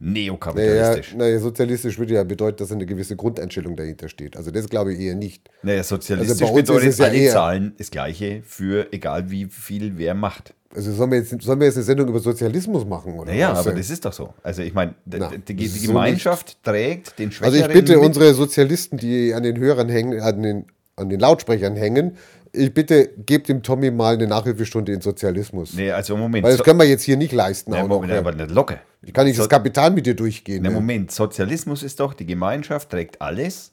neokapitalistisch. 0.00 1.14
naja, 1.16 1.38
sozialistisch 1.40 1.98
würde 1.98 2.14
ja 2.14 2.24
bedeuten, 2.24 2.58
dass 2.58 2.72
eine 2.72 2.86
gewisse 2.86 3.16
Grundeinstellung 3.16 3.76
dahinter 3.76 4.08
steht. 4.08 4.36
Also 4.36 4.50
das 4.50 4.68
glaube 4.68 4.92
ich 4.94 5.00
eher 5.00 5.14
nicht. 5.14 5.48
Naja, 5.62 5.82
sozialistisch 5.82 6.40
Also 6.42 6.52
uns 6.54 6.60
ist 6.60 6.66
bedeutet, 6.66 6.88
es 6.90 6.98
ja 6.98 7.04
alle 7.06 7.16
eher- 7.18 7.32
zahlen 7.32 7.72
das 7.78 7.90
Gleiche 7.90 8.42
für 8.46 8.92
egal 8.92 9.30
wie 9.30 9.46
viel 9.46 9.98
wer 9.98 10.14
macht. 10.14 10.54
Also 10.74 10.92
sollen 10.92 11.10
wir 11.10 11.18
jetzt, 11.18 11.40
sollen 11.42 11.58
wir 11.60 11.66
jetzt 11.66 11.76
eine 11.76 11.84
Sendung 11.84 12.08
über 12.08 12.20
Sozialismus 12.20 12.84
machen? 12.84 13.14
Oder 13.18 13.32
Naja, 13.32 13.52
was? 13.52 13.66
aber 13.66 13.72
das 13.74 13.88
ist 13.88 14.04
doch 14.04 14.12
so. 14.12 14.34
Also 14.42 14.62
ich 14.62 14.74
meine, 14.74 14.94
Na, 15.06 15.30
die, 15.48 15.54
die 15.54 15.66
so 15.66 15.86
Gemeinschaft 15.88 16.62
trägt 16.62 17.18
den 17.18 17.28
Also 17.28 17.36
Schwächeren 17.56 17.70
ich 17.70 17.72
bitte 17.72 17.98
unsere 17.98 18.34
Sozialisten, 18.34 18.98
die 18.98 19.32
an 19.32 19.42
den 19.44 19.58
Hörern 19.58 19.88
hängen, 19.88 20.20
an 20.20 20.42
den, 20.42 20.66
an 20.96 21.08
den 21.08 21.20
Lautsprechern 21.20 21.74
hängen, 21.74 22.16
ich 22.52 22.72
bitte, 22.72 23.08
gebt 23.24 23.48
dem 23.48 23.62
Tommy 23.62 23.90
mal 23.90 24.14
eine 24.14 24.26
Nachhilfestunde 24.26 24.92
in 24.92 25.00
Sozialismus. 25.00 25.74
Nee, 25.74 25.90
also 25.90 26.16
Moment. 26.16 26.44
Weil 26.44 26.56
das 26.56 26.64
können 26.64 26.78
wir 26.78 26.86
jetzt 26.86 27.02
hier 27.02 27.16
nicht 27.16 27.32
leisten. 27.32 27.70
Nee, 27.70 27.80
noch, 27.82 27.88
Moment, 27.88 28.12
ja. 28.12 28.18
aber 28.18 28.32
nicht 28.32 28.50
locker. 28.50 28.80
Ich 29.02 29.12
kann 29.12 29.26
nicht 29.26 29.36
So- 29.36 29.42
das 29.42 29.48
Kapital 29.48 29.90
mit 29.90 30.06
dir 30.06 30.14
durchgehen. 30.14 30.62
Na, 30.62 30.70
ja. 30.70 30.74
Moment, 30.74 31.10
Sozialismus 31.10 31.82
ist 31.82 32.00
doch, 32.00 32.14
die 32.14 32.26
Gemeinschaft 32.26 32.90
trägt 32.90 33.20
alles. 33.22 33.72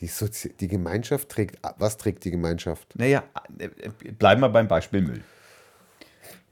Die, 0.00 0.08
Sozi 0.08 0.52
die 0.58 0.66
Gemeinschaft 0.68 1.28
trägt, 1.28 1.58
was 1.78 1.96
trägt 1.96 2.24
die 2.24 2.32
Gemeinschaft? 2.32 2.88
Naja, 2.96 3.22
äh, 3.58 3.68
bleiben 4.18 4.40
wir 4.40 4.48
beim 4.48 4.66
Beispiel 4.66 5.02
Müll. 5.02 5.20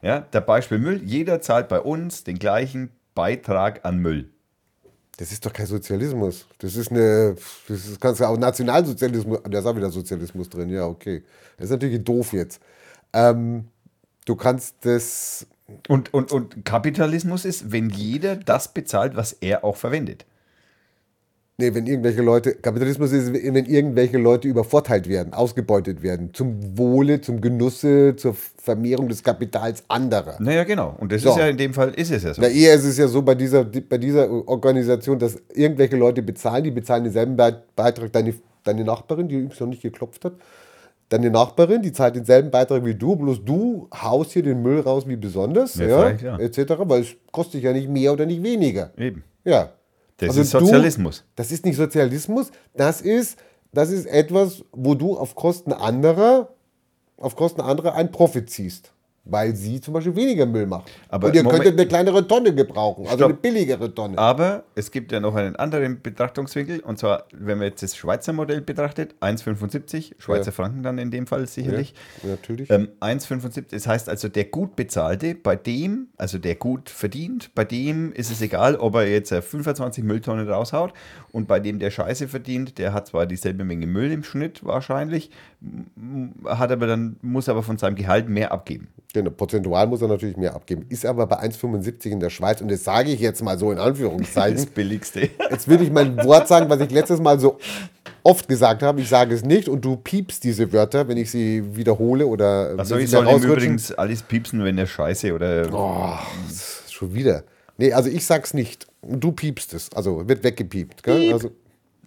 Ja, 0.03 0.21
der 0.21 0.41
Beispiel 0.41 0.79
Müll, 0.79 1.03
jeder 1.05 1.41
zahlt 1.41 1.69
bei 1.69 1.81
uns 1.81 2.25
den 2.25 2.39
gleichen 2.39 2.91
Beitrag 3.15 3.85
an 3.85 3.99
Müll. 3.99 4.31
Das 5.21 5.31
ist 5.33 5.45
doch 5.45 5.53
kein 5.53 5.67
Sozialismus. 5.67 6.47
Das 6.61 6.77
ist 6.77 6.91
eine, 6.91 7.37
das 7.69 7.87
ist 7.87 8.01
kannst 8.01 8.21
du 8.21 8.25
auch 8.25 8.39
Nationalsozialismus, 8.39 9.41
da 9.51 9.59
ist 9.59 9.67
auch 9.67 9.77
wieder 9.77 9.91
Sozialismus 9.91 10.49
drin, 10.49 10.71
ja, 10.71 10.87
okay. 10.87 11.23
Das 11.59 11.67
ist 11.67 11.73
natürlich 11.73 12.03
doof 12.03 12.33
jetzt. 12.33 12.59
Ähm, 13.13 13.69
du 14.25 14.35
kannst 14.35 14.77
das, 14.81 15.47
Und, 15.89 16.15
und, 16.15 16.33
und 16.33 16.65
Kapitalismus 16.65 17.45
ist, 17.45 17.71
wenn 17.71 17.91
jeder 17.91 18.35
das 18.35 18.73
bezahlt, 18.73 19.15
was 19.15 19.35
er 19.35 19.63
auch 19.63 19.77
verwendet. 19.77 20.25
Nee, 21.61 21.75
wenn 21.75 21.87
irgendwelche 21.87 22.23
Leute, 22.23 22.55
Kapitalismus 22.55 23.13
ist, 23.13 23.33
wenn 23.33 23.55
irgendwelche 23.67 24.19
Leute 24.19 24.49
übervorteilt 24.49 25.09
werden, 25.09 25.33
ausgebeutet 25.33 26.03
werden, 26.03 26.31
zum 26.33 26.77
Wohle, 26.77 27.21
zum 27.21 27.41
Genusse, 27.41 28.17
zur 28.17 28.35
Vermehrung 28.35 29.09
des 29.09 29.23
Kapitals 29.23 29.85
anderer. 29.89 30.37
Naja, 30.41 30.65
genau. 30.65 30.97
Und 30.99 31.13
das 31.13 31.23
So. 31.23 31.31
ist 31.31 31.37
ja 31.39 31.47
in 31.49 31.57
dem 31.57 31.73
Fall, 31.75 31.91
ist 31.91 32.11
es 32.11 32.23
ja 32.25 32.35
so. 32.35 32.43
Na, 32.43 32.49
eher 32.49 32.75
ist 32.75 32.85
es 32.85 32.99
ja 32.99 33.07
so 33.07 33.23
bei 33.23 33.35
dieser, 33.35 33.65
bei 33.65 33.99
dieser 33.99 34.29
Organisation, 34.49 35.19
dass 35.19 35.37
irgendwelche 35.55 35.97
Leute 35.97 36.23
bezahlen, 36.23 36.65
die 36.65 36.71
bezahlen 36.73 37.05
denselben 37.05 37.37
Be- 37.37 37.63
Beitrag, 37.77 38.13
deine, 38.13 38.35
deine 38.65 38.85
Nachbarin, 38.85 39.29
die 39.29 39.37
übrigens 39.37 39.61
noch 39.61 39.69
nicht 39.69 39.83
geklopft 39.83 40.25
hat, 40.25 40.33
deine 41.09 41.31
Nachbarin, 41.31 41.83
die 41.83 41.93
zahlt 41.93 42.17
denselben 42.17 42.51
Beitrag 42.51 42.85
wie 42.85 42.95
du, 42.95 43.17
bloß 43.17 43.45
du 43.45 43.89
haust 43.95 44.33
hier 44.33 44.43
den 44.45 44.63
Müll 44.63 44.81
raus 44.81 45.09
wie 45.09 45.17
besonders, 45.17 45.75
Ja, 45.75 46.11
ja, 46.11 46.17
ja. 46.23 46.39
etc., 46.39 46.75
weil 46.85 47.01
es 47.03 47.09
kostet 47.33 47.63
ja 47.63 47.73
nicht 47.73 47.89
mehr 47.89 48.13
oder 48.13 48.27
nicht 48.27 48.43
weniger. 48.43 48.91
Eben. 48.97 49.25
Ja. 49.45 49.71
Das 50.21 50.31
Also 50.31 50.41
ist 50.43 50.51
Sozialismus. 50.51 51.19
Du, 51.19 51.25
das 51.37 51.51
ist 51.51 51.65
nicht 51.65 51.77
Sozialismus, 51.77 52.51
das 52.75 53.01
ist, 53.01 53.39
das 53.73 53.91
ist 53.91 54.07
etwas, 54.07 54.65
wo 54.73 54.95
du 54.95 55.17
auf 55.17 55.35
Kosten 55.35 55.73
anderer, 55.73 56.55
auf 57.17 57.37
Kosten 57.37 57.61
anderer 57.61 57.95
einen 57.95 58.11
Profit 58.11 58.51
ziehst. 58.51 58.93
Weil 59.25 59.55
sie 59.55 59.81
zum 59.83 59.95
Beispiel 59.95 60.17
weniger 60.17 60.47
Müll 60.47 60.67
machen. 60.67 60.85
Aber 61.09 61.29
Und 61.29 61.37
ihr 61.37 61.43
Moment. 61.43 61.63
könntet 61.63 61.79
eine 61.79 61.87
kleinere 61.89 62.27
Tonne 62.27 62.55
gebrauchen, 62.55 63.05
also 63.05 63.19
Stopp. 63.19 63.29
eine 63.31 63.35
billigere 63.35 63.95
Tonne. 63.95 64.17
Aber 64.17 64.65
es 64.75 64.91
gibt 64.91 65.13
ja 65.13 65.21
noch 65.21 65.35
einen 65.35 65.57
anderen 65.57 66.01
Betrachtungswinkel. 66.01 66.81
Und 66.81 66.99
zwar, 66.99 67.27
wenn 67.33 67.59
man 67.59 67.67
jetzt 67.69 67.83
das 67.83 67.95
Schweizer 67.97 68.33
Modell 68.33 68.63
betrachtet, 68.63 69.15
1,75, 69.21 70.15
Schweizer 70.19 70.47
Ja. 70.47 70.53
Franken 70.53 70.83
dann 70.83 70.97
in 70.99 71.11
dem 71.11 71.27
Fall 71.27 71.47
sicherlich. 71.47 71.95
Ja, 72.23 72.31
natürlich. 72.31 72.71
Ähm, 72.71 72.89
1,75, 73.01 73.67
das 73.71 73.87
heißt 73.87 74.09
also, 74.09 74.29
der 74.29 74.45
gut 74.47 74.75
bezahlte, 74.75 75.35
bei 75.35 75.55
dem, 75.55 76.09
also 76.17 76.39
der 76.39 76.55
gut 76.55 76.89
verdient, 76.89 77.51
bei 77.55 77.65
dem 77.65 78.13
ist 78.13 78.31
es 78.31 78.41
egal, 78.41 78.77
ob 78.77 78.95
er 78.97 79.07
jetzt 79.07 79.33
äh, 79.33 79.43
25 79.43 80.03
Mülltonnen 80.03 80.49
raushaut 80.49 80.93
und 81.31 81.47
bei 81.47 81.61
dem 81.61 81.79
der 81.79 81.91
Scheiße 81.91 82.27
verdient, 82.27 82.79
der 82.79 82.95
hat 82.95 83.09
zwar 83.09 83.27
dieselbe 83.27 83.65
Menge 83.65 83.87
Müll 83.87 84.11
im 84.13 84.25
Schnitt 84.25 84.65
wahrscheinlich, 84.65 85.31
hat 86.47 86.71
aber 86.73 86.87
dann, 86.87 87.17
muss 87.23 87.49
aber 87.49 87.63
von 87.63 87.77
seinem 87.77 87.95
Gehalt 87.95 88.29
mehr 88.29 88.51
abgeben. 88.53 88.89
Genau, 89.13 89.31
prozentual 89.31 89.87
muss 89.87 90.01
er 90.01 90.09
natürlich 90.09 90.37
mehr 90.37 90.55
abgeben. 90.55 90.87
Ist 90.89 91.05
aber 91.05 91.27
bei 91.27 91.41
1,75 91.41 92.07
in 92.07 92.21
der 92.21 92.31
Schweiz, 92.31 92.61
und 92.61 92.71
das 92.71 92.85
sage 92.85 93.11
ich 93.11 93.21
jetzt 93.21 93.43
mal 93.43 93.59
so 93.59 93.71
in 93.71 93.77
Das 93.77 93.87
Anführungszeichen. 93.87 94.67
billigste. 94.75 95.29
Jetzt 95.51 95.69
will 95.69 95.83
ich 95.83 95.91
mein 95.91 96.17
Wort 96.25 96.49
sagen, 96.49 96.71
was 96.71 96.81
ich 96.81 96.91
letztes 96.91 97.21
Mal 97.21 97.39
so 97.39 97.59
oft 98.23 98.49
gesagt 98.49 98.83
habe. 98.83 99.01
Ich 99.01 99.09
sage 99.09 99.35
es 99.35 99.45
nicht 99.45 99.69
und 99.69 99.85
du 99.85 99.97
piepst 99.97 100.45
diese 100.45 100.73
Wörter, 100.73 101.09
wenn 101.09 101.17
ich 101.17 101.31
sie 101.31 101.77
wiederhole 101.77 102.27
oder 102.27 102.75
Also 102.79 102.97
wenn 102.97 103.05
ich 103.05 103.11
soll 103.11 103.27
übrigens 103.27 103.93
alles 103.93 104.23
piepsen, 104.23 104.65
wenn 104.65 104.79
er 104.79 104.87
Scheiße 104.87 105.35
oder... 105.35 105.69
Oh, 105.73 106.19
das 106.49 106.85
schon 106.91 107.15
wieder. 107.15 107.45
Nee, 107.79 107.93
also 107.93 108.11
ich 108.11 108.27
sag's 108.27 108.53
nicht. 108.53 108.87
Du 109.03 109.33
piepst 109.33 109.73
es. 109.75 109.91
Also 109.95 110.29
wird 110.29 110.45
weggepiept. 110.45 111.03
Gell? 111.03 111.33
Also, 111.33 111.51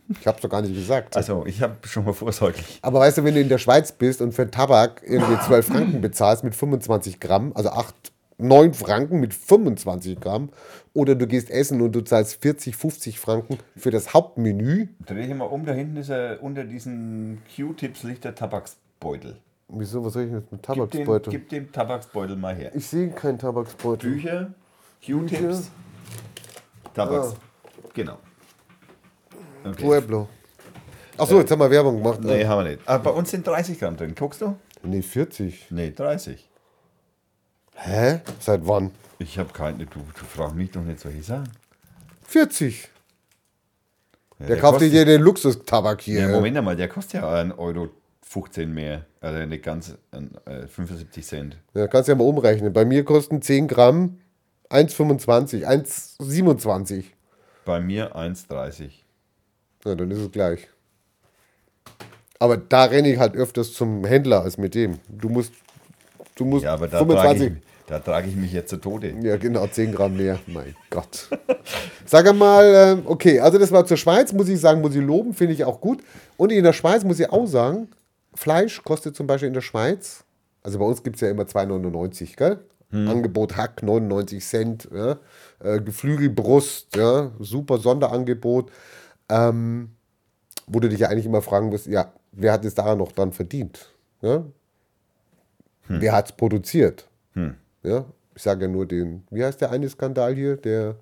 ich 0.09 0.27
hab's 0.27 0.41
doch 0.41 0.49
gar 0.49 0.61
nicht 0.61 0.73
gesagt. 0.73 1.15
Also 1.15 1.45
ich 1.45 1.61
habe 1.61 1.75
schon 1.87 2.05
mal 2.05 2.13
vorsorglich. 2.13 2.79
Aber 2.81 2.99
weißt 2.99 3.19
du, 3.19 3.23
wenn 3.23 3.35
du 3.35 3.41
in 3.41 3.49
der 3.49 3.57
Schweiz 3.57 3.91
bist 3.91 4.21
und 4.21 4.33
für 4.33 4.49
Tabak 4.49 5.01
irgendwie 5.05 5.39
12 5.39 5.65
Franken 5.65 6.01
bezahlst 6.01 6.43
mit 6.43 6.55
25 6.55 7.19
Gramm, 7.19 7.51
also 7.55 7.69
8, 7.69 8.11
9 8.37 8.73
Franken 8.73 9.19
mit 9.19 9.33
25 9.33 10.19
Gramm, 10.19 10.49
oder 10.93 11.15
du 11.15 11.27
gehst 11.27 11.49
essen 11.49 11.81
und 11.81 11.93
du 11.93 12.01
zahlst 12.01 12.41
40, 12.41 12.75
50 12.75 13.19
Franken 13.19 13.57
für 13.75 13.91
das 13.91 14.13
Hauptmenü. 14.13 14.89
Dreh 15.05 15.25
ich 15.25 15.33
mal 15.33 15.45
um, 15.45 15.65
da 15.65 15.73
hinten 15.73 15.97
ist 15.97 16.09
er 16.09 16.41
unter 16.41 16.63
diesen 16.63 17.41
Q-Tips 17.55 18.03
liegt 18.03 18.25
der 18.25 18.35
Tabaksbeutel. 18.35 19.37
Wieso, 19.69 20.03
was 20.05 20.13
soll 20.13 20.23
ich 20.25 20.31
mit 20.31 20.51
dem 20.51 20.59
Gib 20.61 20.61
den, 20.61 20.75
Tabaksbeutel? 20.75 21.31
gib 21.31 21.49
den 21.49 21.71
Tabaksbeutel 21.71 22.35
mal 22.35 22.55
her. 22.55 22.71
Ich 22.75 22.85
sehe 22.87 23.09
keinen 23.09 23.39
Tabaksbeutel. 23.39 24.11
Bücher, 24.11 24.53
Q-Tips, 25.03 25.71
Tabaks. 26.93 27.35
Genau. 27.93 28.17
Okay. 29.65 29.83
Pueblo. 29.83 30.27
Achso, 31.17 31.39
jetzt 31.39 31.51
haben 31.51 31.59
wir 31.59 31.69
Werbung 31.69 31.97
gemacht. 32.01 32.19
Nee, 32.21 32.45
haben 32.45 32.63
wir 32.65 32.71
nicht. 32.71 32.87
Aber 32.87 33.03
bei 33.03 33.09
uns 33.11 33.29
sind 33.31 33.45
30 33.45 33.79
Gramm 33.79 33.95
drin. 33.95 34.15
Guckst 34.15 34.41
du? 34.41 34.55
Nee, 34.83 35.01
40. 35.01 35.67
Nee, 35.69 35.91
30. 35.91 36.49
Hä? 37.75 38.19
Seit 38.39 38.65
wann? 38.67 38.91
Ich 39.19 39.37
habe 39.37 39.51
keine, 39.53 39.85
du, 39.85 39.99
du 39.99 40.25
fragst 40.25 40.55
mich 40.55 40.71
doch 40.71 40.81
nicht 40.81 40.99
solche 40.99 41.23
Sachen. 41.23 41.49
40. 42.27 42.89
Ja, 44.39 44.45
Der, 44.47 44.57
kauft 44.57 44.73
kostet- 44.79 44.91
dir 44.93 45.05
den 45.05 45.21
Luxustabak 45.21 46.01
hier. 46.01 46.21
Ja, 46.21 46.27
Moment 46.29 46.57
einmal, 46.57 46.75
der 46.75 46.87
kostet 46.89 47.21
ja 47.21 47.31
1,15 47.31 47.57
Euro 47.57 47.89
15 48.23 48.73
mehr. 48.73 49.05
Also 49.21 49.45
nicht 49.45 49.63
ganz 49.63 49.95
äh, 50.11 50.67
75 50.67 51.25
Cent. 51.25 51.57
Ja, 51.73 51.87
kannst 51.87 52.09
ja 52.09 52.15
mal 52.15 52.23
umrechnen. 52.25 52.73
Bei 52.73 52.83
mir 52.85 53.05
kosten 53.05 53.41
10 53.41 53.67
Gramm 53.67 54.19
1,25, 54.69 55.63
1,27. 55.65 57.03
Bei 57.65 57.79
mir 57.79 58.15
1,30. 58.15 58.89
Ja, 59.85 59.95
dann 59.95 60.09
ist 60.11 60.19
es 60.19 60.31
gleich. 60.31 60.67
Aber 62.39 62.57
da 62.57 62.85
renne 62.85 63.11
ich 63.11 63.19
halt 63.19 63.35
öfters 63.35 63.73
zum 63.73 64.05
Händler 64.05 64.41
als 64.41 64.57
mit 64.57 64.75
dem. 64.75 64.99
Du 65.07 65.29
musst, 65.29 65.53
du 66.35 66.45
musst 66.45 66.65
Ja, 66.65 66.73
aber 66.73 66.87
da 66.87 66.99
trage 66.99 67.39
25. 67.39 67.47
ich, 67.47 67.87
da 67.87 67.99
trage 67.99 68.27
ich 68.27 68.35
mich 68.35 68.51
jetzt 68.51 68.69
zu 68.69 68.77
Tode. 68.77 69.13
Ja, 69.21 69.37
genau, 69.37 69.65
10 69.67 69.93
Gramm 69.93 70.17
mehr. 70.17 70.39
Mein 70.47 70.75
Gott. 70.89 71.29
Sag 72.05 72.27
einmal, 72.27 72.73
ähm, 72.75 73.01
okay, 73.05 73.39
also 73.39 73.57
das 73.57 73.71
war 73.71 73.85
zur 73.85 73.97
Schweiz, 73.97 74.33
muss 74.33 74.49
ich 74.49 74.59
sagen, 74.59 74.81
muss 74.81 74.95
ich 74.95 75.01
loben, 75.01 75.33
finde 75.33 75.53
ich 75.53 75.63
auch 75.63 75.79
gut. 75.79 76.03
Und 76.37 76.51
in 76.51 76.63
der 76.63 76.73
Schweiz 76.73 77.03
muss 77.03 77.19
ich 77.19 77.29
auch 77.29 77.45
sagen, 77.45 77.87
Fleisch 78.35 78.83
kostet 78.83 79.15
zum 79.15 79.27
Beispiel 79.27 79.47
in 79.47 79.53
der 79.53 79.61
Schweiz, 79.61 80.23
also 80.63 80.79
bei 80.79 80.85
uns 80.85 81.03
gibt 81.03 81.17
es 81.17 81.21
ja 81.21 81.29
immer 81.29 81.43
2,99, 81.43 82.35
gell? 82.35 82.59
Angebot 82.93 83.57
Hack, 83.57 83.81
99 83.81 84.45
Cent, 84.45 84.87
ja? 84.93 85.17
äh, 85.63 85.81
Geflügelbrust, 85.81 86.95
ja? 86.95 87.31
super 87.39 87.79
Sonderangebot. 87.79 88.71
Ähm, 89.29 89.89
wo 90.67 90.79
du 90.79 90.89
dich 90.89 90.99
ja 90.99 91.09
eigentlich 91.09 91.25
immer 91.25 91.41
fragen 91.41 91.67
musst, 91.69 91.87
ja, 91.87 92.13
wer 92.31 92.53
hat 92.53 92.63
es 92.65 92.73
daran 92.75 92.97
noch 92.97 93.11
dran 93.11 93.31
verdient? 93.33 93.91
Ja? 94.21 94.45
Wer 95.87 96.13
hat 96.13 96.27
es 96.27 96.31
produziert? 96.31 97.09
Ja? 97.83 98.05
Ich 98.35 98.41
sage 98.41 98.65
ja 98.65 98.67
nur 98.71 98.85
den, 98.87 99.23
wie 99.29 99.43
heißt 99.43 99.59
der 99.61 99.71
eine 99.71 99.89
Skandal 99.89 100.33
hier? 100.35 100.55
Der, 100.57 100.95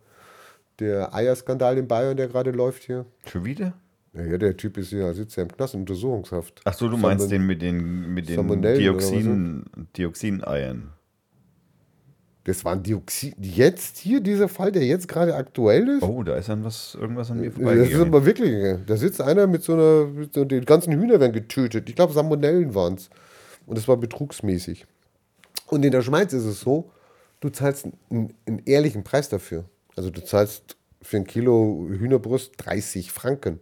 der 0.80 1.13
Eierskandal 1.13 1.78
in 1.78 1.88
Bayern, 1.88 2.18
der 2.18 2.28
gerade 2.28 2.51
läuft 2.51 2.84
hier. 2.84 3.06
Schon 3.28 3.46
wieder? 3.46 3.74
Ja, 4.13 4.38
der 4.38 4.58
Typ 4.58 4.78
ist 4.78 4.92
ja, 4.92 5.13
sitzt 5.13 5.38
ja 5.38 5.44
im 5.44 5.50
Knast 5.51 5.74
in 5.75 5.82
Untersuchungshaft. 5.82 6.62
Ach 6.66 6.74
so, 6.74 6.88
du 6.90 6.94
Salmon- 6.98 7.01
meinst 7.01 7.32
den 7.32 7.46
mit 7.46 7.62
den, 7.62 8.13
mit 8.13 8.28
den 8.28 8.50
was 8.50 8.78
Dioxin, 8.78 9.63
Dioxineiern. 9.96 10.92
Das 12.43 12.65
waren 12.65 12.81
Dioxin. 12.81 13.36
Jetzt 13.39 13.98
hier, 14.00 14.19
dieser 14.19 14.48
Fall, 14.48 14.71
der 14.71 14.83
jetzt 14.83 15.07
gerade 15.07 15.36
aktuell 15.36 15.88
ist? 15.88 16.01
Oh, 16.03 16.24
da 16.24 16.36
ist 16.36 16.50
dann 16.50 16.63
was, 16.63 16.98
irgendwas 17.00 17.29
an 17.29 17.39
mir 17.39 17.51
das 17.51 17.89
ist 17.89 18.00
aber 18.00 18.25
wirklich, 18.25 18.79
da 18.88 18.98
sitzt 18.98 19.21
einer 19.21 19.45
mit 19.45 19.62
so 19.63 19.74
einer, 19.74 20.05
mit 20.07 20.33
so, 20.33 20.43
die 20.43 20.62
ganzen 20.62 20.93
Hühner 20.93 21.19
werden 21.19 21.33
getötet. 21.33 21.88
Ich 21.88 21.95
glaube, 21.95 22.13
Salmonellen 22.13 22.74
waren 22.74 22.95
es. 22.95 23.10
Und 23.67 23.77
das 23.77 23.88
war 23.88 23.98
betrugsmäßig. 23.98 24.88
Und 25.67 25.86
in 25.86 25.91
der 25.91 26.01
Schweiz 26.01 26.33
ist 26.33 26.45
es 26.45 26.62
so, 26.62 26.89
du 27.41 27.50
zahlst 27.50 27.88
einen, 28.10 28.33
einen 28.48 28.63
ehrlichen 28.65 29.03
Preis 29.03 29.29
dafür. 29.29 29.65
Also 29.95 30.10
du 30.10 30.24
zahlst 30.24 30.77
für 31.01 31.17
ein 31.17 31.27
Kilo 31.27 31.86
Hühnerbrust 31.89 32.53
30 32.57 33.12
Franken. 33.12 33.60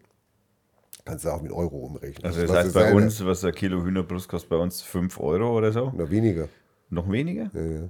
Kannst 1.03 1.25
du 1.25 1.29
auch 1.29 1.41
mit 1.41 1.51
Euro 1.51 1.77
umrechnen. 1.77 2.23
Also 2.23 2.41
das 2.41 2.49
Was 2.49 2.57
heißt 2.57 2.73
bei 2.73 2.85
eine? 2.85 2.95
uns, 2.95 3.25
was 3.25 3.43
ein 3.43 3.53
Kilo 3.53 3.83
Hühnerbrust 3.83 4.29
kostet 4.29 4.49
bei 4.49 4.57
uns 4.57 4.81
5 4.81 5.19
Euro 5.19 5.57
oder 5.57 5.71
so. 5.71 5.91
Na, 5.95 6.09
weniger. 6.09 6.47
Noch 6.89 7.11
weniger? 7.11 7.51
Ja, 7.53 7.61
ja. 7.61 7.89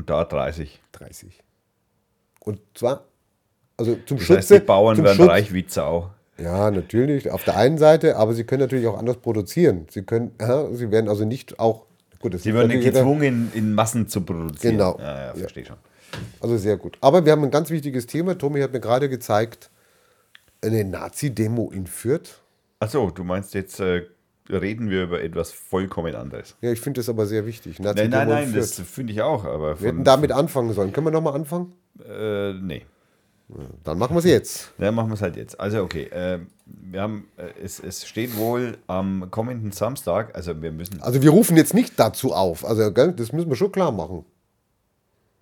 Und 0.00 0.08
da 0.08 0.24
30. 0.24 0.80
30. 0.92 1.42
Und 2.40 2.58
zwar, 2.74 3.04
also 3.76 3.96
zum 4.06 4.16
Das 4.16 4.26
Schutze. 4.26 4.38
heißt, 4.38 4.50
die 4.50 4.58
Bauern 4.60 4.96
werden 5.04 5.16
Schutz, 5.18 5.28
reich 5.28 5.52
wie 5.52 5.66
Sau. 5.68 6.10
Ja, 6.38 6.70
natürlich. 6.70 7.30
Auf 7.30 7.44
der 7.44 7.58
einen 7.58 7.76
Seite, 7.76 8.16
aber 8.16 8.32
sie 8.32 8.44
können 8.44 8.62
natürlich 8.62 8.86
auch 8.86 8.96
anders 8.96 9.18
produzieren. 9.18 9.86
Sie 9.90 10.02
können, 10.02 10.34
ja, 10.40 10.72
sie 10.72 10.90
werden 10.90 11.10
also 11.10 11.26
nicht 11.26 11.58
auch. 11.60 11.84
Gut, 12.18 12.40
Sie 12.40 12.54
werden 12.54 12.80
gezwungen, 12.80 13.50
in 13.54 13.74
Massen 13.74 14.08
zu 14.08 14.22
produzieren. 14.22 14.78
Genau. 14.78 14.98
Ja, 14.98 15.26
ja, 15.26 15.34
verstehe 15.34 15.66
schon. 15.66 15.76
Also 16.40 16.56
sehr 16.56 16.78
gut. 16.78 16.96
Aber 17.02 17.26
wir 17.26 17.32
haben 17.32 17.44
ein 17.44 17.50
ganz 17.50 17.68
wichtiges 17.68 18.06
Thema. 18.06 18.38
Tommy 18.38 18.60
hat 18.62 18.72
mir 18.72 18.80
gerade 18.80 19.10
gezeigt, 19.10 19.68
eine 20.62 20.82
Nazi-Demo 20.84 21.70
in 21.72 21.86
Fürth. 21.86 22.40
Achso, 22.78 23.10
du 23.10 23.22
meinst 23.22 23.52
jetzt, 23.52 23.80
äh, 23.80 24.06
reden 24.52 24.90
wir 24.90 25.04
über 25.04 25.22
etwas 25.22 25.52
vollkommen 25.52 26.14
anderes. 26.14 26.56
Ja, 26.60 26.72
ich 26.72 26.80
finde 26.80 27.00
das 27.00 27.08
aber 27.08 27.26
sehr 27.26 27.46
wichtig. 27.46 27.78
Nein, 27.78 27.94
Nazi-Demo 27.94 28.16
nein, 28.16 28.28
in 28.28 28.34
nein, 28.34 28.48
Fürth. 28.48 28.78
das 28.78 28.80
finde 28.80 29.12
ich 29.12 29.22
auch, 29.22 29.44
aber 29.44 29.80
wir 29.80 29.88
hätten 29.88 30.04
damit 30.04 30.32
anfangen 30.32 30.72
sollen. 30.72 30.92
Können 30.92 31.06
wir 31.06 31.10
nochmal 31.12 31.34
anfangen? 31.34 31.72
äh, 32.08 32.52
nee. 32.54 32.82
Dann 33.82 33.98
machen 33.98 34.14
wir 34.14 34.20
es 34.20 34.24
jetzt. 34.26 34.72
Ja, 34.78 34.92
machen 34.92 35.08
wir 35.08 35.14
es 35.14 35.22
halt 35.22 35.36
jetzt. 35.36 35.58
Also 35.58 35.82
okay, 35.82 36.04
äh, 36.04 36.38
wir 36.66 37.00
haben, 37.02 37.26
äh, 37.36 37.48
es, 37.62 37.80
es 37.80 38.06
steht 38.06 38.36
wohl 38.36 38.78
am 38.86 39.28
kommenden 39.30 39.72
Samstag, 39.72 40.34
also 40.36 40.60
wir 40.62 40.70
müssen, 40.70 41.02
Also 41.02 41.20
wir 41.20 41.30
rufen 41.30 41.56
jetzt 41.56 41.74
nicht 41.74 41.98
dazu 41.98 42.32
auf. 42.32 42.64
Also 42.64 42.92
gell, 42.92 43.12
das 43.12 43.32
müssen 43.32 43.48
wir 43.48 43.56
schon 43.56 43.72
klar 43.72 43.90
machen. 43.90 44.24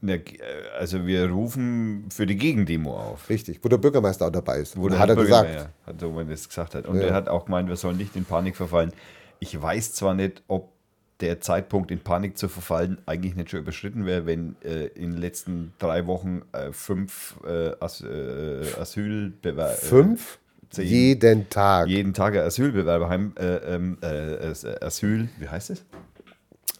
Äh, 0.02 0.38
also 0.78 1.06
wir 1.06 1.28
rufen 1.30 2.06
für 2.10 2.26
die 2.26 2.36
Gegendemo 2.36 2.96
auf. 2.96 3.28
Richtig. 3.28 3.60
Wo 3.62 3.68
der 3.68 3.78
Bürgermeister 3.78 4.26
auch 4.26 4.32
dabei 4.32 4.58
ist. 4.58 4.76
Wo 4.76 4.88
der 4.88 4.98
hat 4.98 5.08
er 5.08 5.16
gesagt. 5.16 5.68
hat 5.86 6.00
so 6.00 6.22
das 6.22 6.48
gesagt 6.48 6.74
hat. 6.74 6.86
Und 6.86 7.00
Ja. 7.00 7.08
er 7.08 7.14
hat 7.14 7.28
auch 7.28 7.46
gemeint, 7.46 7.68
wir 7.68 7.76
sollen 7.76 7.96
nicht 7.96 8.16
in 8.16 8.24
Panik 8.24 8.56
verfallen. 8.56 8.92
Ich 9.40 9.60
weiß 9.60 9.92
zwar 9.94 10.14
nicht, 10.14 10.42
ob 10.48 10.72
der 11.20 11.40
Zeitpunkt 11.40 11.90
in 11.90 11.98
Panik 12.00 12.38
zu 12.38 12.48
verfallen 12.48 12.98
eigentlich 13.06 13.34
nicht 13.34 13.50
schon 13.50 13.60
überschritten 13.60 14.06
wäre, 14.06 14.24
wenn 14.26 14.54
äh, 14.64 14.86
in 14.86 15.12
den 15.12 15.20
letzten 15.20 15.72
drei 15.78 16.06
Wochen 16.06 16.42
äh, 16.52 16.70
fünf 16.72 17.36
äh, 17.44 17.72
As 17.80 18.02
äh, 18.02 18.62
Asylbewerber 18.78 19.68
Fünf? 19.70 20.38
zehn. 20.70 20.86
Jeden 20.86 21.50
Tag. 21.50 21.88
jeden 21.88 22.14
Tag 22.14 22.34
ein 22.34 22.40
Asylbewerber 22.42 23.08
heim, 23.08 23.32
äh, 23.38 23.56
ähm, 23.74 23.98
äh, 24.02 24.34
äh, 24.50 24.84
Asyl, 24.84 25.28
wie 25.38 25.48
heißt 25.48 25.70
es? 25.70 25.84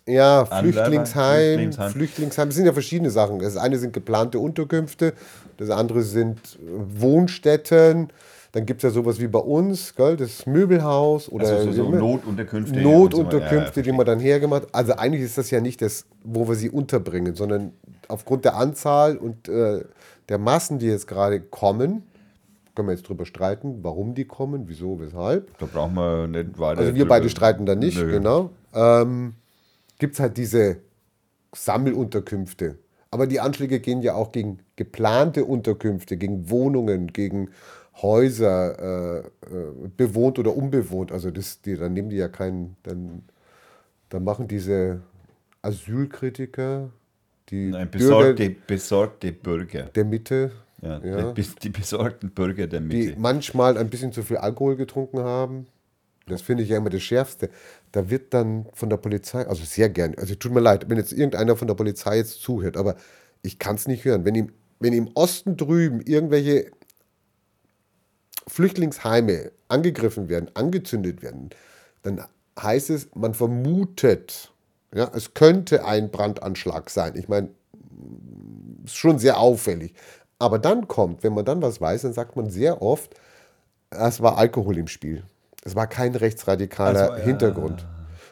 Ja, 0.08 0.46
Flüchtlingsheim, 0.46 1.44
Flüchtlingsheim. 1.44 1.92
Flüchtlingsheim. 1.92 2.48
Es 2.48 2.54
sind 2.54 2.66
ja 2.66 2.72
verschiedene 2.72 3.10
Sachen. 3.10 3.38
Das 3.40 3.56
eine 3.56 3.78
sind 3.78 3.92
geplante 3.92 4.38
Unterkünfte, 4.38 5.12
das 5.58 5.70
andere 5.70 6.02
sind 6.02 6.58
Wohnstätten. 6.60 8.08
Dann 8.52 8.64
gibt 8.64 8.82
es 8.82 8.88
ja 8.88 8.90
sowas 8.90 9.20
wie 9.20 9.26
bei 9.26 9.38
uns, 9.38 9.94
gell, 9.94 10.16
das 10.16 10.46
Möbelhaus 10.46 11.28
oder 11.30 11.46
Also 11.46 11.70
so, 11.70 11.84
so 11.84 11.90
Notunterkünfte. 11.90 12.80
Notunterkünfte, 12.80 13.80
so. 13.80 13.82
die 13.82 13.92
man 13.92 14.06
dann 14.06 14.18
hergemacht 14.20 14.62
hat. 14.62 14.74
Also 14.74 14.94
eigentlich 14.94 15.22
ist 15.22 15.36
das 15.36 15.50
ja 15.50 15.60
nicht 15.60 15.82
das, 15.82 16.06
wo 16.24 16.48
wir 16.48 16.54
sie 16.54 16.70
unterbringen, 16.70 17.34
sondern 17.34 17.72
aufgrund 18.08 18.46
der 18.46 18.56
Anzahl 18.56 19.18
und 19.18 19.48
äh, 19.50 19.84
der 20.30 20.38
Massen, 20.38 20.78
die 20.78 20.86
jetzt 20.86 21.06
gerade 21.06 21.40
kommen, 21.40 22.04
können 22.74 22.88
wir 22.88 22.94
jetzt 22.94 23.08
drüber 23.08 23.26
streiten, 23.26 23.80
warum 23.82 24.14
die 24.14 24.24
kommen, 24.24 24.64
wieso, 24.66 24.98
weshalb. 24.98 25.56
Da 25.58 25.66
brauchen 25.66 25.94
wir 25.94 26.26
nicht 26.26 26.58
weiter. 26.58 26.80
Also 26.80 26.94
wir 26.94 27.06
beide 27.06 27.28
streiten 27.28 27.66
da 27.66 27.74
nicht, 27.74 27.98
Nö. 27.98 28.10
genau. 28.10 28.50
Ähm, 28.72 29.34
Gibt 29.98 30.14
es 30.14 30.20
halt 30.20 30.36
diese 30.36 30.78
Sammelunterkünfte. 31.54 32.78
Aber 33.10 33.26
die 33.26 33.40
Anschläge 33.40 33.80
gehen 33.80 34.02
ja 34.02 34.14
auch 34.14 34.32
gegen 34.32 34.58
geplante 34.76 35.44
Unterkünfte, 35.44 36.16
gegen 36.16 36.50
Wohnungen, 36.50 37.08
gegen 37.08 37.50
Häuser, 38.02 38.78
äh, 38.78 39.18
äh, 39.20 39.88
bewohnt 39.96 40.38
oder 40.38 40.54
unbewohnt. 40.54 41.10
Also 41.10 41.30
das, 41.30 41.62
die, 41.62 41.74
dann 41.76 41.94
nehmen 41.94 42.10
die 42.10 42.16
ja 42.16 42.28
keinen, 42.28 42.76
dann, 42.82 43.22
dann 44.10 44.24
machen 44.24 44.46
diese 44.46 45.00
Asylkritiker, 45.62 46.90
die 47.48 47.70
Nein, 47.70 47.90
Bürger 47.90 48.34
besorgte, 48.34 48.56
besorgte 48.66 49.32
Bürger. 49.32 49.84
der 49.84 50.04
Mitte, 50.04 50.52
Ja, 50.82 50.98
Ja. 51.02 51.32
Die, 51.32 51.42
die 51.62 51.70
besorgten 51.70 52.30
Bürger 52.30 52.66
der 52.66 52.80
die 52.80 52.86
Mitte. 52.86 53.14
manchmal 53.18 53.78
ein 53.78 53.88
bisschen 53.88 54.12
zu 54.12 54.22
viel 54.22 54.36
Alkohol 54.36 54.76
getrunken 54.76 55.20
haben. 55.20 55.66
Das 56.26 56.42
finde 56.42 56.62
ich 56.62 56.68
ja 56.68 56.76
immer 56.76 56.90
das 56.90 57.02
Schärfste. 57.02 57.48
Da 57.92 58.10
wird 58.10 58.34
dann 58.34 58.66
von 58.74 58.90
der 58.90 58.98
Polizei, 58.98 59.46
also 59.46 59.64
sehr 59.64 59.88
gern, 59.88 60.14
also 60.16 60.34
tut 60.34 60.52
mir 60.52 60.60
leid, 60.60 60.88
wenn 60.88 60.98
jetzt 60.98 61.12
irgendeiner 61.12 61.56
von 61.56 61.68
der 61.68 61.74
Polizei 61.74 62.18
jetzt 62.18 62.42
zuhört, 62.42 62.76
aber 62.76 62.96
ich 63.42 63.58
kann 63.58 63.76
es 63.76 63.88
nicht 63.88 64.04
hören. 64.04 64.24
Wenn 64.24 64.34
im, 64.34 64.52
wenn 64.78 64.92
im 64.92 65.10
Osten 65.14 65.56
drüben 65.56 66.00
irgendwelche 66.02 66.70
Flüchtlingsheime 68.46 69.52
angegriffen 69.68 70.28
werden, 70.28 70.50
angezündet 70.54 71.22
werden, 71.22 71.50
dann 72.02 72.24
heißt 72.60 72.90
es, 72.90 73.08
man 73.14 73.34
vermutet, 73.34 74.52
ja, 74.94 75.10
es 75.14 75.34
könnte 75.34 75.84
ein 75.84 76.10
Brandanschlag 76.10 76.90
sein. 76.90 77.14
Ich 77.16 77.28
meine, 77.28 77.50
ist 78.84 78.96
schon 78.96 79.18
sehr 79.18 79.38
auffällig. 79.38 79.94
Aber 80.38 80.58
dann 80.58 80.88
kommt, 80.88 81.22
wenn 81.22 81.34
man 81.34 81.44
dann 81.44 81.62
was 81.62 81.80
weiß, 81.80 82.02
dann 82.02 82.12
sagt 82.12 82.36
man 82.36 82.50
sehr 82.50 82.80
oft, 82.80 83.14
es 83.90 84.20
war 84.20 84.38
Alkohol 84.38 84.78
im 84.78 84.88
Spiel. 84.88 85.24
Es 85.64 85.74
war 85.74 85.86
kein 85.86 86.14
rechtsradikaler 86.14 87.10
Also, 87.12 87.14
ja. 87.14 87.24
Hintergrund. 87.24 87.86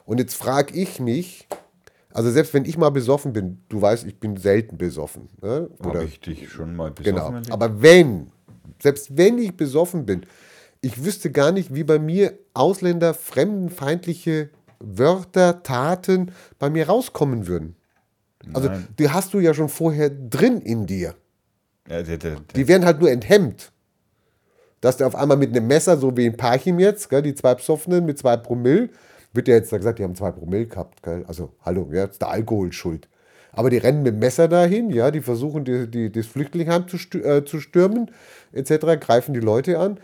Und 0.05 0.19
jetzt 0.21 0.35
frage 0.35 0.75
ich 0.75 1.01
mich, 1.01 1.49
also 2.15 2.31
selbst 2.31 2.55
wenn 2.55 2.65
ich 2.65 2.79
mal 2.79 2.91
besoffen 2.91 3.33
bin, 3.33 3.63
du 3.69 3.81
weißt, 3.83 4.05
ich 4.07 4.19
bin 4.19 4.37
selten 4.37 4.79
besoffen. 4.79 5.29
Ne? 5.43 5.69
Habe 5.85 6.05
ich 6.05 6.21
dich 6.21 6.49
schon 6.51 6.75
mal 6.77 6.91
besoffen 6.91 7.15
Genau. 7.15 7.31
erlebt? 7.33 7.51
Aber 7.53 7.83
wenn, 7.83 8.31
selbst 8.83 9.17
wenn 9.17 9.39
ich 9.39 9.57
besoffen 9.57 10.07
bin, 10.07 10.25
ich 10.81 11.05
wüsste 11.05 11.31
gar 11.31 11.53
nicht, 11.53 11.75
wie 11.75 11.85
bei 11.85 11.99
mir 11.99 12.39
Ausländer 12.55 13.13
fremdenfeindliche 13.15 14.51
Wörter, 14.79 15.63
Taten 15.63 16.33
bei 16.59 16.71
mir 16.71 16.87
rauskommen 16.87 17.47
würden. 17.47 17.77
Also 18.53 18.69
Nein. 18.69 18.87
die 18.99 19.11
hast 19.11 19.35
du 19.35 19.41
ja 19.41 19.53
schon 19.55 19.69
vorher 19.69 20.09
drin 20.11 20.61
in 20.61 20.87
dir. 20.87 21.15
Ja, 21.89 22.03
der, 22.03 22.19
der, 22.19 22.37
der, 22.37 22.41
Die 22.55 22.69
werden 22.69 22.85
halt 22.85 23.01
nur 23.01 23.11
enthemmt. 23.11 23.73
Dass 24.87 24.99
der 24.99 25.09
auf 25.09 25.17
einmal 25.17 25.37
mit 25.37 25.51
einem 25.51 25.67
Messer, 25.67 25.97
so 25.97 26.17
wie 26.17 26.27
in 26.27 26.37
Parchim 26.37 26.79
jetzt, 26.79 27.11
gell, 27.11 27.21
die 27.21 27.35
zwei 27.35 27.57
Psoffenen 27.57 28.07
mit 28.07 28.19
zwei 28.21 28.37
Promille, 28.37 28.89
Wird 29.33 29.49
ja 29.49 29.57
jetzt 29.57 29.71
gesagt, 29.71 29.99
die 29.99 30.05
haben 30.05 30.15
zwei 30.15 30.31
Promille 30.31 30.67
gehabt, 30.67 31.03
gell? 31.03 31.25
Also, 31.27 31.53
hallo, 31.65 31.91
ja, 31.93 32.05
ist 32.05 32.21
der 32.23 32.29
Alkohol 32.29 32.73
schuld. 32.73 33.09
Aber 33.51 33.69
die 33.69 33.79
rennen 33.79 34.05
mit 34.05 34.13
dem 34.15 34.21
Messer 34.21 34.47
dahin, 34.47 34.91
ja, 34.91 35.11
die 35.11 35.23
versuchen, 35.23 35.65
die, 35.65 35.91
die, 35.91 36.13
das 36.13 36.27
Flüchtlingsheim 36.27 36.87
zu, 36.87 36.99
äh, 37.19 37.45
zu 37.45 37.59
stürmen, 37.59 38.13
etc., 38.53 39.01
greifen 39.01 39.35
die 39.35 39.41
Leute 39.41 39.81
an. 39.81 39.99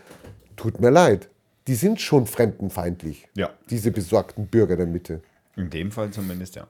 Tut 0.57 0.81
mir 0.81 0.89
leid. 0.89 1.29
Die 1.67 1.75
sind 1.75 2.01
schon 2.01 2.25
fremdenfeindlich, 2.25 3.29
Ja. 3.35 3.51
diese 3.69 3.89
besorgten 3.91 4.47
Bürger 4.47 4.75
der 4.75 4.87
Mitte. 4.87 5.21
In 5.55 5.69
dem 5.69 5.91
Fall 5.91 6.11
zumindest, 6.11 6.55
ja. 6.57 6.67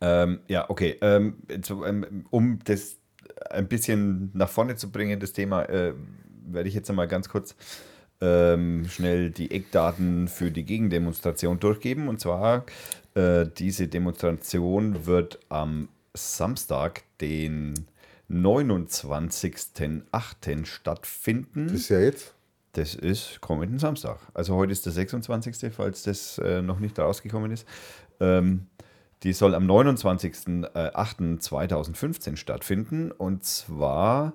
Ähm, 0.00 0.38
ja, 0.46 0.70
okay. 0.70 0.98
Ähm, 1.00 1.34
ähm, 1.50 2.26
um 2.30 2.60
das 2.64 2.98
ein 3.50 3.68
bisschen 3.68 4.30
nach 4.34 4.48
vorne 4.48 4.76
zu 4.76 4.90
bringen, 4.90 5.20
das 5.20 5.32
Thema, 5.32 5.64
äh, 5.64 5.94
werde 6.46 6.68
ich 6.68 6.74
jetzt 6.74 6.90
einmal 6.90 7.08
ganz 7.08 7.28
kurz 7.28 7.54
ähm, 8.20 8.86
schnell 8.88 9.30
die 9.30 9.50
Eckdaten 9.50 10.28
für 10.28 10.50
die 10.50 10.64
Gegendemonstration 10.64 11.58
durchgeben. 11.58 12.08
Und 12.08 12.20
zwar, 12.20 12.64
äh, 13.14 13.46
diese 13.58 13.88
Demonstration 13.88 15.06
wird 15.06 15.40
am 15.48 15.88
Samstag, 16.14 17.02
den 17.20 17.74
29.08. 18.30 20.66
stattfinden. 20.66 21.68
Das 21.68 21.76
ist 21.76 21.88
ja 21.90 22.00
jetzt. 22.00 22.34
Das 22.72 22.94
ist 22.94 23.40
kommenden 23.40 23.78
Samstag. 23.78 24.18
Also 24.32 24.56
heute 24.56 24.72
ist 24.72 24.84
der 24.84 24.92
26., 24.92 25.72
falls 25.72 26.02
das 26.02 26.38
äh, 26.38 26.60
noch 26.60 26.80
nicht 26.80 26.98
rausgekommen 26.98 27.52
ist. 27.52 27.64
Ähm, 28.20 28.66
die 29.24 29.32
soll 29.32 29.54
am 29.54 29.66
29.08.2015 29.66 32.36
stattfinden. 32.36 33.10
Und 33.10 33.42
zwar 33.44 34.34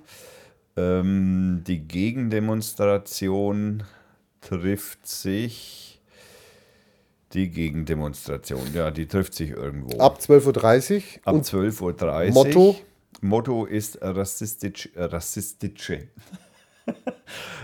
ähm, 0.76 1.64
die 1.66 1.80
Gegendemonstration 1.80 3.84
trifft 4.42 5.08
sich. 5.08 5.86
Die 7.34 7.50
Gegendemonstration, 7.52 8.74
ja, 8.74 8.90
die 8.90 9.06
trifft 9.06 9.36
sich 9.36 9.52
irgendwo. 9.52 10.00
Ab 10.00 10.18
12.30 10.20 10.96
Uhr. 10.96 11.04
Ab 11.26 11.36
und 11.36 11.46
12.30 11.46 12.30
Uhr. 12.30 12.34
Motto? 12.34 12.76
Motto 13.22 13.66
ist 13.66 14.00
rassistisch, 14.02 14.90
äh, 14.96 15.04
rassistische. 15.04 16.08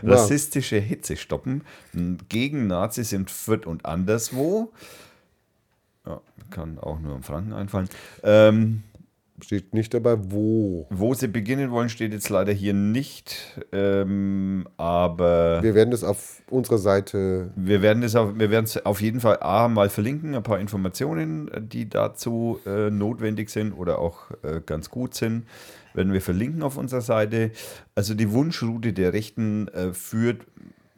Rassistische 0.03 0.77
Hitze 0.77 1.17
stoppen. 1.17 1.63
Gegen 2.29 2.67
Nazis 2.67 3.11
in 3.11 3.27
Fürth 3.27 3.65
und 3.65 3.85
anderswo. 3.85 4.71
Ja, 6.05 6.21
kann 6.51 6.77
auch 6.79 6.99
nur 6.99 7.15
im 7.15 7.23
Franken 7.23 7.53
einfallen. 7.53 7.89
Ähm, 8.23 8.83
steht 9.41 9.73
nicht 9.73 9.93
dabei, 9.93 10.17
wo. 10.31 10.87
wo 10.89 11.13
sie 11.13 11.27
beginnen 11.27 11.71
wollen, 11.71 11.89
steht 11.89 12.13
jetzt 12.13 12.29
leider 12.29 12.53
hier 12.53 12.73
nicht. 12.73 13.59
Ähm, 13.71 14.67
aber 14.77 15.61
Wir 15.61 15.75
werden 15.75 15.91
das 15.91 16.03
auf 16.03 16.41
unserer 16.49 16.77
Seite. 16.77 17.51
wir 17.55 17.81
werden 17.81 18.03
es 18.03 18.15
auf, 18.15 18.37
wir 18.37 18.49
werden 18.49 18.65
es 18.65 18.85
auf 18.85 19.01
jeden 19.01 19.19
Fall 19.19 19.39
A 19.41 19.67
mal 19.67 19.89
verlinken, 19.89 20.35
ein 20.35 20.43
paar 20.43 20.59
Informationen, 20.59 21.49
die 21.69 21.89
dazu 21.89 22.59
äh, 22.65 22.89
notwendig 22.89 23.49
sind 23.49 23.73
oder 23.73 23.99
auch 23.99 24.31
äh, 24.43 24.61
ganz 24.65 24.89
gut 24.89 25.15
sind, 25.15 25.45
werden 25.93 26.13
wir 26.13 26.21
verlinken 26.21 26.63
auf 26.63 26.77
unserer 26.77 27.01
Seite. 27.01 27.51
Also 27.93 28.13
die 28.13 28.31
Wunschroute 28.31 28.93
der 28.93 29.13
Rechten 29.13 29.67
äh, 29.69 29.93
führt, 29.93 30.45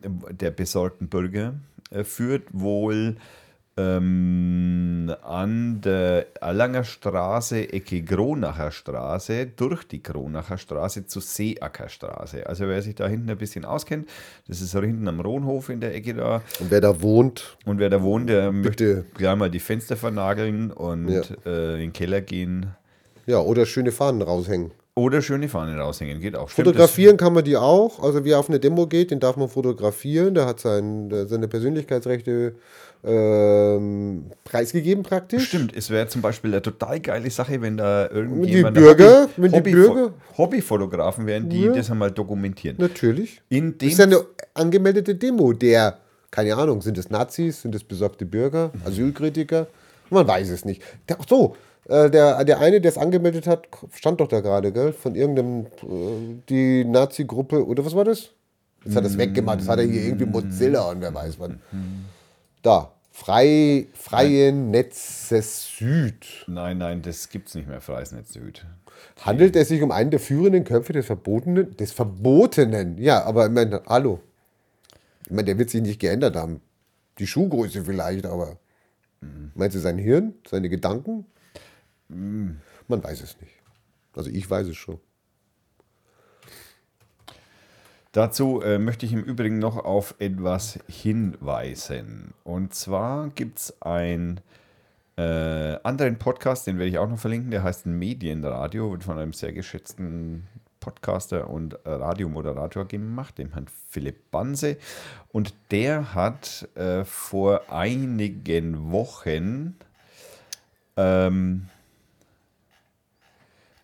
der 0.03 0.51
besorgten 0.51 1.07
Bürger, 1.07 1.55
äh, 1.89 2.03
führt 2.03 2.43
wohl 2.51 3.15
ähm, 3.77 5.13
an 5.23 5.81
der 5.81 6.25
Erlanger 6.41 6.83
Straße, 6.83 7.71
Ecke 7.71 8.01
Gronacher 8.01 8.71
Straße, 8.71 9.47
durch 9.55 9.83
die 9.87 10.01
Gronacher 10.03 10.57
Straße 10.57 11.05
zu 11.05 11.19
Seeacker 11.19 11.89
Straße. 11.89 12.45
Also 12.47 12.67
wer 12.67 12.81
sich 12.81 12.95
da 12.95 13.07
hinten 13.07 13.29
ein 13.29 13.37
bisschen 13.37 13.65
auskennt, 13.65 14.07
das 14.47 14.61
ist 14.61 14.73
hinten 14.73 15.07
am 15.07 15.19
Rohnhof 15.19 15.69
in 15.69 15.79
der 15.79 15.93
Ecke 15.95 16.13
da. 16.15 16.41
Und 16.59 16.71
wer 16.71 16.81
da 16.81 17.01
wohnt, 17.01 17.57
Und 17.65 17.79
wer 17.79 17.89
da 17.89 18.01
wohnt, 18.01 18.29
der 18.29 18.51
Bitte. 18.51 18.63
möchte 18.67 19.05
gleich 19.15 19.35
mal 19.35 19.49
die 19.49 19.59
Fenster 19.59 19.95
vernageln 19.95 20.71
und 20.71 21.07
Ja. 21.09 21.21
äh, 21.45 21.73
in 21.75 21.79
den 21.79 21.93
Keller 21.93 22.21
gehen. 22.21 22.67
ja, 23.25 23.39
oder 23.39 23.65
schöne 23.65 23.91
Fahnen 23.91 24.21
raushängen. 24.21 24.71
Oder 24.95 25.21
schöne 25.21 25.47
Fahnen 25.47 25.79
raushängen, 25.79 26.19
geht 26.19 26.35
auch. 26.35 26.49
Stimmt, 26.49 26.69
Fotografieren 26.69 27.17
kann 27.17 27.31
man 27.31 27.43
die 27.43 27.55
auch. 27.55 28.01
Also 28.01 28.25
wer 28.25 28.39
auf 28.39 28.49
eine 28.49 28.59
Demo 28.59 28.87
geht, 28.87 29.11
den 29.11 29.19
darf 29.19 29.37
man 29.37 29.47
fotografieren. 29.47 30.33
Der 30.33 30.47
hat 30.47 30.59
sein, 30.59 31.11
seine 31.27 31.47
Persönlichkeitsrechte 31.47 32.55
ähm, 33.03 34.25
preisgegeben 34.43 35.03
praktisch. 35.03 35.47
stimmt, 35.47 35.75
es 35.75 35.89
wäre 35.89 36.07
zum 36.07 36.21
Beispiel 36.21 36.51
eine 36.51 36.61
total 36.61 36.99
geile 36.99 37.29
Sache, 37.29 37.61
wenn 37.61 37.77
da 37.77 38.07
die 38.07 38.15
irgendjemand 38.15 38.75
Bürger- 38.75 39.29
wenn 39.37 39.51
die 39.51 39.57
Hobby, 39.57 39.71
Bürger- 39.71 40.13
Hobbyfotografen 40.37 41.25
wären, 41.25 41.49
die 41.49 41.61
Ja. 41.65 41.73
das 41.73 41.89
einmal 41.91 42.11
dokumentieren. 42.11 42.77
Natürlich. 42.79 43.41
In 43.49 43.77
Das 43.77 43.89
ist 43.89 43.97
ja 43.99 44.05
eine 44.05 44.19
angemeldete 44.53 45.15
Demo. 45.15 45.53
Der, 45.53 45.97
keine 46.31 46.55
Ahnung, 46.55 46.81
sind 46.81 46.97
es 46.97 47.09
Nazis, 47.09 47.61
sind 47.61 47.75
es 47.75 47.83
besorgte 47.83 48.25
Bürger, 48.25 48.71
Asylkritiker? 48.85 49.67
Man 50.09 50.27
weiß 50.27 50.49
es 50.49 50.65
nicht. 50.65 50.81
Der, 51.09 51.17
ach 51.19 51.25
so, 51.27 51.55
äh, 51.89 52.09
der, 52.09 52.43
der 52.45 52.59
eine, 52.59 52.79
der 52.81 52.89
es 52.91 52.97
angemeldet 52.97 53.47
hat, 53.47 53.67
stand 53.93 54.19
doch 54.21 54.27
da 54.27 54.39
gerade, 54.41 54.71
gell? 54.71 54.93
Von 54.93 55.15
irgendeinem, 55.15 55.65
äh, 55.83 56.41
die 56.49 56.85
Nazi-Gruppe, 56.85 57.65
oder 57.65 57.85
was 57.85 57.95
war 57.95 58.05
das? 58.05 58.29
Jetzt 58.85 58.95
hat 58.95 59.03
er 59.03 59.09
es 59.09 59.17
weggemacht, 59.17 59.59
das 59.59 59.67
hat 59.67 59.79
er 59.79 59.85
hier 59.85 60.03
irgendwie 60.03 60.25
Mozilla 60.25 60.89
und 60.91 61.01
wer 61.01 61.13
weiß 61.13 61.37
was. 61.39 61.49
Da, 62.61 62.93
frei, 63.11 63.87
freie 63.93 64.51
Netze 64.51 65.41
Süd. 65.41 66.45
Nein, 66.47 66.77
nein, 66.77 67.01
das 67.01 67.29
gibt 67.29 67.49
es 67.49 67.55
nicht 67.55 67.67
mehr, 67.67 67.81
Freies 67.81 68.11
Netz 68.11 68.33
Süd. 68.33 68.65
Handelt 69.21 69.55
es 69.55 69.67
sich 69.67 69.81
um 69.81 69.91
einen 69.91 70.11
der 70.11 70.19
führenden 70.19 70.63
Köpfe 70.63 70.93
des 70.93 71.05
Verbotenen? 71.05 71.75
Des 71.77 71.91
Verbotenen, 71.91 72.97
ja, 72.97 73.23
aber 73.23 73.45
ich 73.45 73.51
meine, 73.51 73.81
hallo. 73.87 74.21
Ich 75.25 75.31
meine, 75.31 75.45
der 75.45 75.57
wird 75.57 75.69
sich 75.69 75.81
nicht 75.81 75.99
geändert 75.99 76.35
haben. 76.35 76.61
Die 77.19 77.27
Schuhgröße 77.27 77.83
vielleicht, 77.83 78.25
aber 78.25 78.57
meinst 79.55 79.75
du 79.75 79.79
sein 79.79 79.97
Hirn, 79.97 80.33
seine 80.47 80.69
Gedanken? 80.69 81.25
Man 82.09 83.03
weiß 83.03 83.21
es 83.21 83.39
nicht. 83.41 83.53
Also 84.13 84.29
ich 84.29 84.49
weiß 84.49 84.67
es 84.67 84.77
schon. 84.77 84.99
Dazu 88.11 88.61
äh, 88.61 88.79
möchte 88.79 89.05
ich 89.05 89.13
im 89.13 89.23
Übrigen 89.23 89.59
noch 89.59 89.77
auf 89.77 90.15
etwas 90.19 90.79
hinweisen. 90.87 92.33
Und 92.43 92.73
zwar 92.73 93.29
gibt 93.29 93.59
es 93.59 93.81
einen 93.81 94.39
äh, 95.17 95.77
anderen 95.83 96.17
Podcast, 96.17 96.67
den 96.67 96.77
werde 96.77 96.89
ich 96.89 96.97
auch 96.97 97.09
noch 97.09 97.19
verlinken, 97.19 97.51
der 97.51 97.63
heißt 97.63 97.85
Medienradio, 97.85 98.91
wird 98.91 99.03
von 99.03 99.17
einem 99.17 99.33
sehr 99.33 99.53
geschätzten 99.53 100.47
Podcaster 100.79 101.49
und 101.49 101.77
Radiomoderator 101.83 102.85
gemacht, 102.85 103.37
dem 103.39 103.51
Herrn 103.51 103.67
Philipp 103.89 104.31
Banse. 104.31 104.77
Und 105.33 105.53
der 105.71 106.15
hat 106.15 106.69
äh, 106.75 107.03
vor 107.03 107.63
einigen 107.69 108.89
Wochen 108.91 109.75
ähm, 110.95 111.67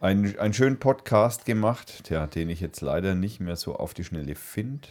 einen, 0.04 0.38
einen 0.38 0.54
schönen 0.54 0.80
Podcast 0.80 1.46
gemacht, 1.46 2.10
ja, 2.10 2.28
den 2.28 2.50
ich 2.50 2.60
jetzt 2.60 2.82
leider 2.82 3.16
nicht 3.16 3.39
mehr 3.39 3.56
so 3.56 3.76
auf 3.76 3.94
die 3.94 4.04
Schnelle 4.04 4.36
finde. 4.36 4.88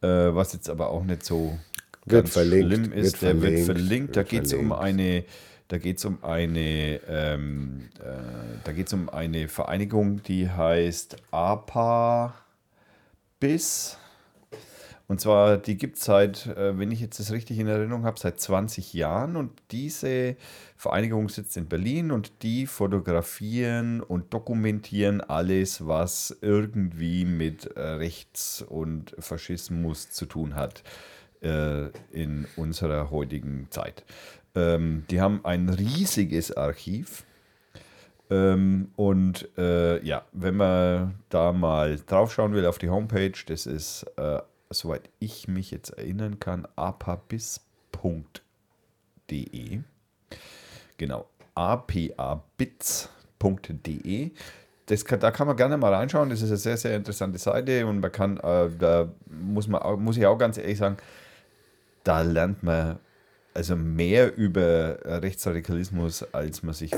Äh, 0.00 0.34
was 0.34 0.54
jetzt 0.54 0.70
aber 0.70 0.88
auch 0.88 1.04
nicht 1.04 1.22
so 1.22 1.58
Wird 2.06 2.24
ganz 2.24 2.32
verlinkt, 2.32 2.66
schlimm 2.74 2.92
ist. 2.92 3.20
wird 3.20 3.22
Der 3.22 3.42
wird 3.42 3.64
verlinkt, 3.64 3.66
verlinkt. 3.66 4.16
Da 4.16 4.22
geht 4.22 4.46
es 4.46 4.54
um 4.54 4.68
verlinkt. 4.68 4.82
eine, 4.82 5.24
da 5.68 5.78
geht's 5.78 6.04
um 6.06 6.24
eine, 6.24 7.00
ähm, 7.06 7.88
äh, 8.00 8.58
da 8.64 8.72
geht's 8.72 8.94
um 8.94 9.10
eine 9.10 9.46
Vereinigung, 9.48 10.22
die 10.22 10.48
heißt 10.48 11.16
APA 11.30 12.34
BIS. 13.40 13.98
Und 15.12 15.20
zwar, 15.20 15.58
die 15.58 15.76
gibt 15.76 15.98
es 15.98 16.04
seit, 16.04 16.46
äh, 16.46 16.78
wenn 16.78 16.90
ich 16.90 17.02
jetzt 17.02 17.20
das 17.20 17.32
richtig 17.32 17.58
in 17.58 17.66
Erinnerung 17.66 18.06
habe, 18.06 18.18
seit 18.18 18.40
20 18.40 18.94
Jahren. 18.94 19.36
Und 19.36 19.52
diese 19.70 20.36
Vereinigung 20.78 21.28
sitzt 21.28 21.54
in 21.58 21.68
Berlin 21.68 22.12
und 22.12 22.42
die 22.42 22.64
fotografieren 22.64 24.00
und 24.00 24.32
dokumentieren 24.32 25.20
alles, 25.20 25.86
was 25.86 26.34
irgendwie 26.40 27.26
mit 27.26 27.76
äh, 27.76 27.80
Rechts- 27.82 28.64
und 28.66 29.14
Faschismus 29.18 30.10
zu 30.10 30.24
tun 30.24 30.54
hat 30.54 30.82
äh, 31.42 31.88
in 32.10 32.46
unserer 32.56 33.10
heutigen 33.10 33.66
Zeit. 33.68 34.04
Ähm, 34.54 35.04
die 35.10 35.20
haben 35.20 35.44
ein 35.44 35.68
riesiges 35.68 36.56
Archiv. 36.56 37.26
Ähm, 38.30 38.88
und 38.96 39.46
äh, 39.58 40.02
ja, 40.02 40.24
wenn 40.32 40.56
man 40.56 41.16
da 41.28 41.52
mal 41.52 42.00
draufschauen 42.06 42.54
will 42.54 42.64
auf 42.64 42.78
die 42.78 42.88
Homepage, 42.88 43.34
das 43.46 43.66
ist, 43.66 44.06
äh, 44.16 44.38
soweit 44.74 45.08
ich 45.18 45.48
mich 45.48 45.70
jetzt 45.70 45.90
erinnern 45.90 46.40
kann, 46.40 46.66
apabis.de. 46.76 47.60
Genau, 50.98 51.26
apabits.de. 51.54 53.10
Das 54.86 55.04
kann, 55.04 55.20
da 55.20 55.30
kann 55.30 55.46
man 55.46 55.56
gerne 55.56 55.76
mal 55.76 55.94
reinschauen. 55.94 56.28
Das 56.30 56.42
ist 56.42 56.48
eine 56.48 56.56
sehr, 56.56 56.76
sehr 56.76 56.96
interessante 56.96 57.38
Seite 57.38 57.86
und 57.86 58.00
man 58.00 58.10
kann, 58.12 58.36
äh, 58.38 58.68
da 58.78 59.12
muss, 59.26 59.68
man, 59.68 60.02
muss 60.02 60.16
ich 60.16 60.26
auch 60.26 60.38
ganz 60.38 60.58
ehrlich 60.58 60.78
sagen, 60.78 60.96
da 62.04 62.22
lernt 62.22 62.62
man 62.62 62.98
also 63.54 63.76
mehr 63.76 64.36
über 64.36 64.98
Rechtsradikalismus, 65.04 66.24
als 66.32 66.62
man 66.62 66.74
sich 66.74 66.92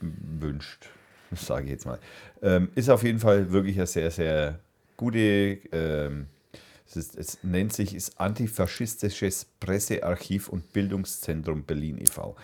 wünscht, 0.00 0.88
sage 1.34 1.64
ich 1.64 1.70
jetzt 1.70 1.86
mal. 1.86 1.98
Ähm, 2.42 2.70
ist 2.74 2.88
auf 2.90 3.02
jeden 3.02 3.18
Fall 3.18 3.52
wirklich 3.52 3.76
eine 3.76 3.86
sehr, 3.86 4.10
sehr 4.10 4.58
gute, 4.96 5.18
ähm, 5.72 6.26
ist, 6.96 7.16
es 7.16 7.38
nennt 7.42 7.72
sich 7.72 7.94
das 7.94 8.18
Antifaschistisches 8.18 9.46
Pressearchiv 9.60 10.48
und 10.48 10.72
Bildungszentrum 10.72 11.64
Berlin 11.64 11.98
e.V. 11.98 12.36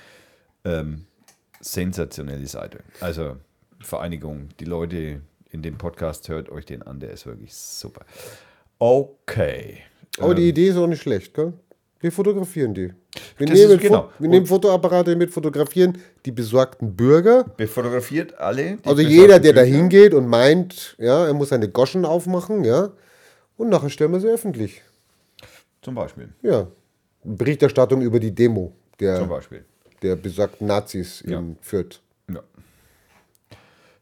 Ähm, 0.65 1.07
sensationelle 1.61 2.47
Seite. 2.47 2.81
Also 3.01 3.37
Vereinigung, 3.81 4.49
die 4.59 4.65
Leute 4.65 5.21
in 5.51 5.63
dem 5.63 5.79
Podcast 5.79 6.29
hört 6.29 6.49
euch 6.51 6.67
den 6.67 6.83
an, 6.83 7.01
der 7.01 7.11
ist 7.11 7.27
wirklich 7.27 7.55
super. 7.55 8.05
Okay. 8.79 9.79
Aber 10.19 10.35
die 10.35 10.49
Idee 10.49 10.69
ist 10.69 10.77
auch 10.77 10.87
nicht 10.87 11.03
schlecht, 11.03 11.35
gell? 11.35 11.53
Wir 12.01 12.11
fotografieren 12.11 12.73
die. 12.73 12.93
Wir, 13.37 13.47
nehmen, 13.47 13.73
ist 13.73 13.81
genau. 13.81 14.11
Wir 14.19 14.29
nehmen 14.31 14.47
Fotoapparate 14.47 15.17
mit, 15.17 15.31
fotografieren 15.31 15.99
die 16.25 16.31
besorgten 16.33 16.97
Bürger. 16.97 17.45
Befotografiert 17.57 18.39
alle. 18.39 18.79
die 18.79 18.89
Also 18.89 19.03
jeder, 19.03 19.39
der 19.39 19.53
da 19.53 19.61
hingeht 19.61 20.15
und 20.15 20.27
meint, 20.27 20.97
ja, 20.99 21.27
er 21.27 21.35
muss 21.35 21.51
seine 21.51 21.69
Goschen 21.69 22.07
aufmachen, 22.07 22.65
ja. 22.65 22.91
Und 23.61 23.69
nachher 23.69 23.91
stellen 23.91 24.11
wir 24.13 24.21
sie 24.21 24.29
öffentlich. 24.29 24.81
Zum 25.83 25.95
Beispiel. 25.95 26.31
Ja. 26.41 26.67
Berichterstattung 27.23 28.01
über 28.01 28.19
die 28.19 28.35
Demo 28.35 28.73
der, 28.99 29.29
der 30.01 30.17
besagten 30.17 30.67
Nazis 30.67 31.23
Ja. 31.27 31.39
in 31.41 31.59
Fürth. 31.61 32.01
Ja. 32.33 32.41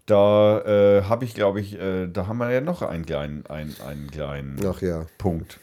Da 0.06 0.60
äh, 0.60 1.02
habe 1.02 1.24
ich, 1.24 1.34
glaube 1.34 1.60
ich, 1.60 1.76
äh, 1.76 2.06
da 2.06 2.28
haben 2.28 2.38
wir 2.38 2.52
ja 2.52 2.60
noch 2.60 2.82
einen 2.82 3.04
kleinen, 3.04 3.46
einen, 3.46 3.74
einen 3.84 4.08
kleinen 4.12 4.64
Ach 4.64 4.80
ja. 4.80 5.06
Punkt. 5.18 5.58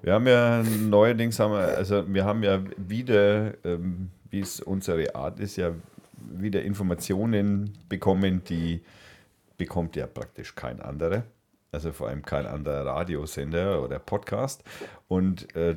Wir 0.00 0.14
haben 0.14 0.26
ja 0.26 0.62
neuerdings 0.62 1.38
haben 1.40 1.52
wir, 1.52 1.76
also 1.76 2.10
wir 2.10 2.24
haben 2.24 2.42
ja 2.42 2.62
wieder, 2.78 3.52
ähm, 3.66 4.08
wie 4.30 4.40
es 4.40 4.60
unsere 4.60 5.14
Art 5.14 5.40
ist, 5.40 5.56
ja 5.56 5.72
wieder 6.32 6.62
Informationen 6.62 7.76
bekommen, 7.90 8.42
die 8.48 8.80
bekommt 9.58 9.94
ja 9.94 10.06
praktisch 10.06 10.54
kein 10.54 10.80
anderer. 10.80 11.24
Also 11.72 11.92
vor 11.92 12.08
allem 12.08 12.22
kein 12.24 12.46
anderer 12.46 12.84
Radiosender 12.86 13.82
oder 13.82 13.98
Podcast. 13.98 14.62
Und 15.08 15.54
äh, 15.54 15.76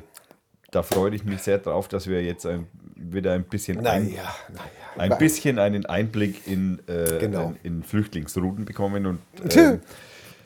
da 0.72 0.82
freue 0.82 1.14
ich 1.14 1.24
mich 1.24 1.40
sehr 1.42 1.58
drauf, 1.58 1.86
dass 1.88 2.08
wir 2.08 2.22
jetzt 2.22 2.46
ein, 2.46 2.66
wieder 2.96 3.32
ein 3.32 3.44
bisschen 3.44 3.78
ein, 3.86 4.06
Naja, 4.08 4.22
naja. 4.52 5.12
ein 5.12 5.18
bisschen 5.18 5.58
einen 5.60 5.86
Einblick 5.86 6.46
in, 6.48 6.80
äh, 6.88 7.18
Genau. 7.20 7.54
in, 7.62 7.76
in 7.76 7.82
Flüchtlingsrouten 7.84 8.64
bekommen. 8.64 9.06
Und 9.06 9.20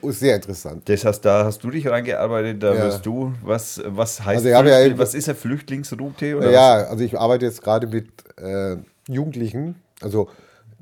Oh, 0.01 0.13
Sehr 0.13 0.37
interessant. 0.37 0.89
das 0.89 1.05
heißt, 1.05 1.25
da 1.25 1.45
hast 1.45 1.65
du 1.65 1.71
dich 1.71 1.89
reingearbeitet, 1.89 2.63
da 2.63 2.73
Ja. 2.73 2.85
wirst 2.85 3.05
du, 3.05 3.35
was, 3.43 3.83
was 3.85 4.25
heißt, 4.25 4.47
Also 4.47 4.49
ja 4.49 4.97
was 4.99 5.13
ist 5.15 5.29
eine 5.29 5.35
Flüchtlingsroute? 5.37 6.37
Oder 6.37 6.53
Ja, 6.53 6.75
also 6.85 7.03
ich 7.03 7.19
arbeite 7.19 7.47
jetzt 7.47 7.63
gerade 7.63 7.89
mit 7.89 8.07
äh, 8.39 8.77
Jugendlichen, 9.09 9.75
also 10.01 10.31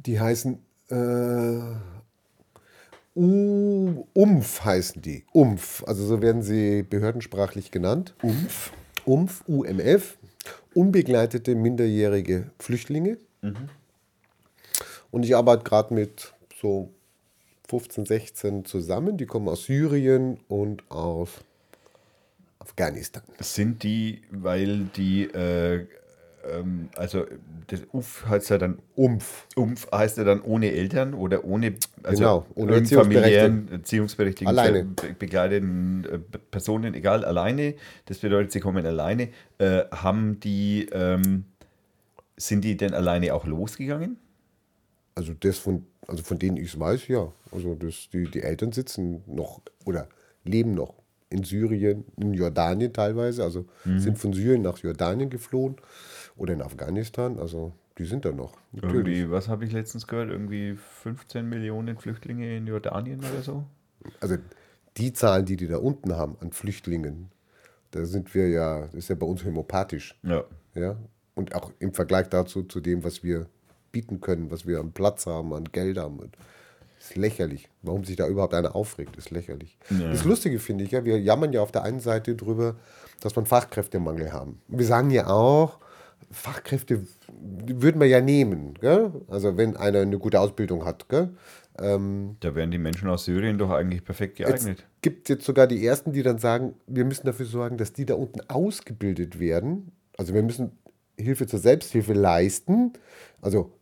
die 0.05 0.21
heißen 0.21 0.59
äh, 0.91 0.95
U 3.17 4.07
UMF 4.13 4.65
heißen 4.65 5.01
die. 5.01 5.25
UMF, 5.33 5.83
also 5.87 6.05
so 6.05 6.21
werden 6.21 6.43
sie 6.43 6.83
behördensprachlich 6.83 7.71
genannt. 7.71 8.15
UMF. 8.23 8.73
UMF, 9.07 9.43
UMF, 9.47 10.19
unbegleitete 10.75 11.55
minderjährige 11.55 12.51
Flüchtlinge. 12.59 13.17
Und 15.11 15.23
ich 15.25 15.35
arbeite 15.35 15.65
gerade 15.65 15.95
mit 15.95 16.35
so 16.61 16.91
15, 17.69 18.07
16 18.07 18.65
zusammen. 18.65 19.17
Die 19.17 19.27
kommen 19.27 19.49
aus 19.49 19.65
Syrien 19.65 20.39
und 20.49 20.89
aus 20.91 21.31
Afghanistan. 22.59 23.23
Sind 23.41 23.83
die, 23.83 24.23
weil 24.31 24.85
die, 24.97 25.25
äh, 25.25 25.87
ähm, 26.51 26.89
also 26.97 27.25
das 27.69 27.81
UF 27.93 28.25
heißt 28.27 28.51
ja 28.51 28.59
dann, 28.59 28.79
UMF. 28.95 29.47
UMF 29.57 29.89
heißt 29.93 30.19
ja 30.19 30.25
dann 30.25 30.41
ohne 30.43 30.71
Eltern 30.73 31.15
oder 31.15 31.45
ohne, 31.45 31.75
also 32.03 32.19
Genau, 32.23 32.47
ohne 32.55 32.85
familiären, 32.87 33.69
Erziehungsberechtigten. 33.73 34.47
Alleine. 34.49 34.85
be- 34.85 35.15
begleiteten 35.19 36.05
äh, 36.05 36.19
Personen, 36.51 36.95
egal, 36.95 37.25
alleine. 37.25 37.75
Das 38.07 38.19
bedeutet, 38.19 38.53
sie 38.53 38.61
kommen 38.61 38.85
alleine. 38.87 39.29
Äh, 39.59 39.85
haben 39.91 40.41
die, 40.41 40.89
ähm, 40.93 41.45
sind 42.37 42.63
die 42.65 42.77
denn 42.77 42.95
alleine 42.95 43.35
auch 43.35 43.47
losgegangen? 43.47 44.17
Also 45.15 45.33
das 45.39 45.59
von, 45.59 45.87
also 46.07 46.23
von 46.23 46.39
denen 46.39 46.57
ich 46.59 46.75
es 46.75 46.79
weiß, 46.79 47.09
ja. 47.09 47.33
Also 47.53 47.75
das, 47.75 48.09
die, 48.13 48.25
die 48.31 48.43
Eltern 48.43 48.73
sitzen 48.73 49.23
noch 49.27 49.63
oder 49.87 50.09
leben 50.45 50.75
noch 50.75 50.95
in 51.31 51.43
Syrien, 51.43 52.05
in 52.21 52.35
Jordanien 52.35 52.93
teilweise. 52.93 53.43
Also 53.43 53.65
sind 53.85 54.17
von 54.19 54.33
Syrien 54.33 54.63
nach 54.63 54.79
Jordanien 54.79 55.29
geflohen 55.31 55.77
oder 56.37 56.53
in 56.53 56.63
Afghanistan. 56.63 57.39
Also 57.39 57.73
die 57.99 58.05
sind 58.05 58.25
da 58.25 58.33
noch. 58.33 58.57
Natürlich. 58.73 59.19
Irgendwie, 59.19 59.31
was 59.31 59.49
habe 59.49 59.65
ich 59.65 59.73
letztens 59.73 60.07
gehört? 60.07 60.31
Irgendwie 60.31 60.77
15 60.77 61.49
Millionen 61.49 61.97
Flüchtlinge 61.97 62.57
in 62.57 62.67
Jordanien 62.67 63.21
oder 63.21 63.43
so? 63.43 63.65
Also 64.21 64.37
die 64.97 65.13
Zahlen, 65.13 65.47
die 65.47 65.57
die 65.57 65.67
da 65.67 65.79
unten 65.79 66.17
haben 66.17 66.37
an 66.41 66.53
Flüchtlingen, 66.53 67.31
da 67.91 68.05
sind 68.05 68.35
wir 68.35 68.49
ja, 68.49 68.83
das 68.87 68.95
ist 68.95 69.09
ja 69.09 69.15
bei 69.15 69.27
uns 69.27 69.45
homopathisch. 69.45 70.19
Ja. 70.23 70.45
Ja? 70.75 70.97
Und 71.35 71.55
auch 71.55 71.73
im 71.79 71.95
Vergleich 71.95 72.29
dazu, 72.29 72.63
zu 72.63 72.81
dem, 72.81 73.05
was 73.05 73.23
wir 73.23 73.47
bieten 73.93 74.21
können, 74.21 74.51
was 74.51 74.67
wir 74.67 74.81
an 74.81 74.93
Platz 74.93 75.27
haben, 75.27 75.55
an 75.55 75.65
Geld 75.65 75.97
haben. 75.97 76.19
Und 76.19 76.37
das 76.99 77.11
ist 77.11 77.17
lächerlich. 77.17 77.69
Warum 77.83 78.05
sich 78.05 78.17
da 78.17 78.27
überhaupt 78.27 78.55
einer 78.55 78.77
aufregt, 78.77 79.17
ist 79.17 79.31
lächerlich. 79.31 79.79
Das 79.91 80.25
Lustige 80.25 80.59
finde 80.59 80.85
ich 80.85 80.91
ja, 80.91 81.05
wir 81.05 81.21
jammern 81.21 81.53
ja 81.53 81.63
auf 81.63 81.73
der 81.73 81.83
einen 81.83 82.01
Seite 82.01 82.35
drüber, 82.35 82.77
dass 83.21 83.37
wir 83.37 83.45
Fachkräftemangel 83.45 84.33
haben. 84.33 84.61
Wir 84.69 84.85
sagen 84.85 85.11
ja 85.11 85.29
auch, 85.29 85.79
Fachkräfte 86.31 87.07
würden 87.33 88.01
wir 88.01 88.09
ja 88.09 88.21
nehmen. 88.21 88.75
Gell? 88.81 89.13
Also 89.29 89.57
wenn 89.57 89.77
einer 89.77 90.01
eine 90.01 90.19
gute 90.19 90.41
Ausbildung 90.41 90.85
hat. 90.85 91.09
Gell? 91.09 91.31
Ähm, 91.79 92.37
Da 92.41 92.55
wären 92.55 92.71
die 92.71 92.79
Menschen 92.79 93.09
aus 93.09 93.25
Syrien 93.25 93.59
doch 93.59 93.71
eigentlich 93.71 94.05
perfekt 94.05 94.41
es 94.41 94.47
geeignet. 94.47 94.87
gibt 95.03 95.29
jetzt 95.29 95.45
sogar 95.45 95.67
die 95.67 95.85
Ersten, 95.87 96.13
die 96.13 96.23
dann 96.23 96.39
sagen, 96.39 96.75
wir 96.87 97.05
müssen 97.05 97.27
dafür 97.27 97.47
sorgen, 97.47 97.77
dass 97.77 97.93
die 97.93 98.07
da 98.07 98.15
unten 98.15 98.41
ausgebildet 98.49 99.39
werden. 99.39 99.93
Also 100.17 100.35
wir 100.35 100.43
müssen 100.43 100.73
Hilfe 101.19 101.47
zur 101.47 101.59
Selbsthilfe 101.59 102.13
leisten. 102.13 102.93
Also 103.41 103.73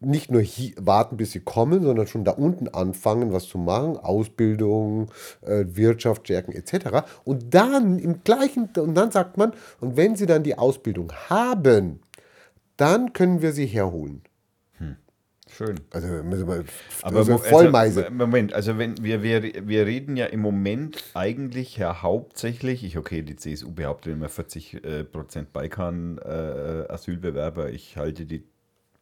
nicht 0.00 0.30
nur 0.30 0.40
hier 0.40 0.72
warten, 0.78 1.16
bis 1.16 1.32
sie 1.32 1.40
kommen, 1.40 1.82
sondern 1.82 2.06
schon 2.06 2.24
da 2.24 2.32
unten 2.32 2.68
anfangen, 2.68 3.32
was 3.32 3.46
zu 3.46 3.58
machen. 3.58 3.96
Ausbildung, 3.96 5.10
äh, 5.42 5.64
Wirtschaft 5.68 6.26
stärken 6.26 6.52
etc. 6.52 7.06
Und 7.24 7.54
dann 7.54 7.98
im 7.98 8.22
gleichen, 8.24 8.68
und 8.76 8.94
dann 8.94 9.10
sagt 9.10 9.36
man, 9.36 9.52
und 9.80 9.96
wenn 9.96 10.16
sie 10.16 10.26
dann 10.26 10.42
die 10.42 10.58
Ausbildung 10.58 11.12
haben, 11.28 12.00
dann 12.76 13.12
können 13.12 13.42
wir 13.42 13.52
sie 13.52 13.66
herholen. 13.66 14.22
Schön. 15.56 15.80
Also 15.90 16.06
müssen 16.22 16.46
wir 16.48 16.64
Aber 17.02 17.18
also 17.18 17.38
Vollmeise. 17.38 18.04
Also, 18.04 18.14
Moment, 18.14 18.52
also 18.52 18.78
wenn 18.78 19.02
wir, 19.02 19.22
wir, 19.22 19.42
wir 19.42 19.86
reden 19.86 20.16
ja 20.16 20.26
im 20.26 20.40
Moment 20.40 21.04
eigentlich 21.14 21.76
ja 21.76 22.02
hauptsächlich, 22.02 22.84
ich 22.84 22.96
okay, 22.96 23.22
die 23.22 23.36
CSU 23.36 23.72
behauptet 23.72 24.12
immer 24.12 24.28
40 24.28 24.84
äh, 24.84 25.04
Prozent 25.04 25.52
Balkan 25.52 26.18
äh, 26.18 26.86
Asylbewerber. 26.88 27.70
Ich 27.70 27.96
halte 27.96 28.26
die 28.26 28.44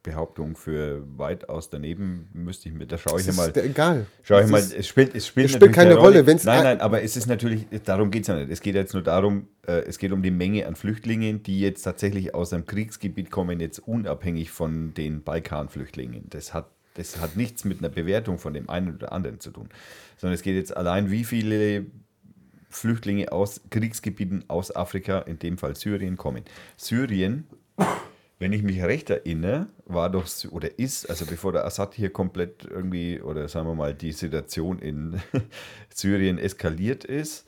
Behauptung 0.09 0.57
für 0.57 1.03
weitaus 1.16 1.68
daneben. 1.71 2.29
Müsste 2.33 2.68
ich 2.68 2.75
mir, 2.75 2.87
da 2.87 2.97
schaue 2.97 3.21
ich 3.21 3.33
mal. 3.37 3.53
egal. 3.57 4.07
Schau 4.23 4.40
ich 4.40 4.47
mal, 4.47 4.59
es 4.61 4.87
spielt, 4.87 5.14
es 5.14 5.27
spielt, 5.27 5.47
es 5.51 5.53
spielt 5.57 5.73
keine 5.73 5.90
eine 5.90 5.99
Rolle, 5.99 6.27
wenn's 6.27 6.44
Nein, 6.44 6.59
ein- 6.59 6.64
nein, 6.64 6.81
aber 6.81 7.03
es 7.03 7.16
ist 7.16 7.27
natürlich, 7.27 7.66
darum 7.85 8.11
geht 8.11 8.23
es 8.23 8.29
ja 8.29 8.37
nicht. 8.37 8.51
Es 8.51 8.61
geht 8.61 8.75
jetzt 8.75 8.94
nur 8.94 9.03
darum, 9.03 9.49
äh, 9.66 9.81
es 9.87 9.99
geht 9.99 10.12
um 10.12 10.23
die 10.23 10.31
Menge 10.31 10.66
an 10.66 10.77
Flüchtlingen, 10.77 11.42
die 11.42 11.61
jetzt 11.61 11.83
tatsächlich 11.83 12.35
aus 12.35 12.53
einem 12.53 12.64
Kriegsgebiet 12.64 13.31
kommen, 13.31 13.61
jetzt 13.61 13.81
unabhängig 13.81 14.51
von 14.51 14.94
den 14.94 15.23
Balkanflüchtlingen. 15.23 16.25
Das 16.31 16.55
hat, 16.55 16.71
das 16.94 17.21
hat 17.21 17.37
nichts 17.37 17.64
mit 17.64 17.81
einer 17.81 17.90
Bewertung 17.90 18.38
von 18.38 18.55
dem 18.55 18.71
einen 18.71 18.94
oder 18.94 19.12
anderen 19.12 19.40
zu 19.40 19.51
tun, 19.51 19.68
sondern 20.16 20.35
es 20.35 20.42
geht 20.42 20.55
jetzt 20.57 20.75
allein, 20.77 21.11
wie 21.11 21.25
viele 21.25 21.85
Flüchtlinge 22.71 23.31
aus 23.33 23.61
Kriegsgebieten 23.71 24.44
aus 24.49 24.75
Afrika, 24.75 25.18
in 25.21 25.38
dem 25.38 25.59
Fall 25.59 25.77
Syrien, 25.77 26.16
kommen. 26.16 26.44
Syrien 26.77 27.44
wenn 28.38 28.53
ich 28.53 28.62
mich 28.62 28.81
recht 28.83 29.11
erinnere, 29.11 29.66
war 29.85 30.11
doch 30.11 30.29
oder 30.51 30.79
ist, 30.79 31.11
also 31.11 31.27
bevor 31.27 31.53
der 31.53 31.64
Assad 31.64 31.94
hier 31.94 32.11
komplett 32.11 32.64
irgendwie, 32.64 33.20
oder 33.20 33.48
sagen 33.48 33.66
wir 33.66 33.74
mal, 33.74 33.94
die 33.94 34.12
Situation 34.12 34.79
in 34.79 35.20
Syrien 35.94 36.38
eskaliert 36.38 37.05
ist, 37.05 37.46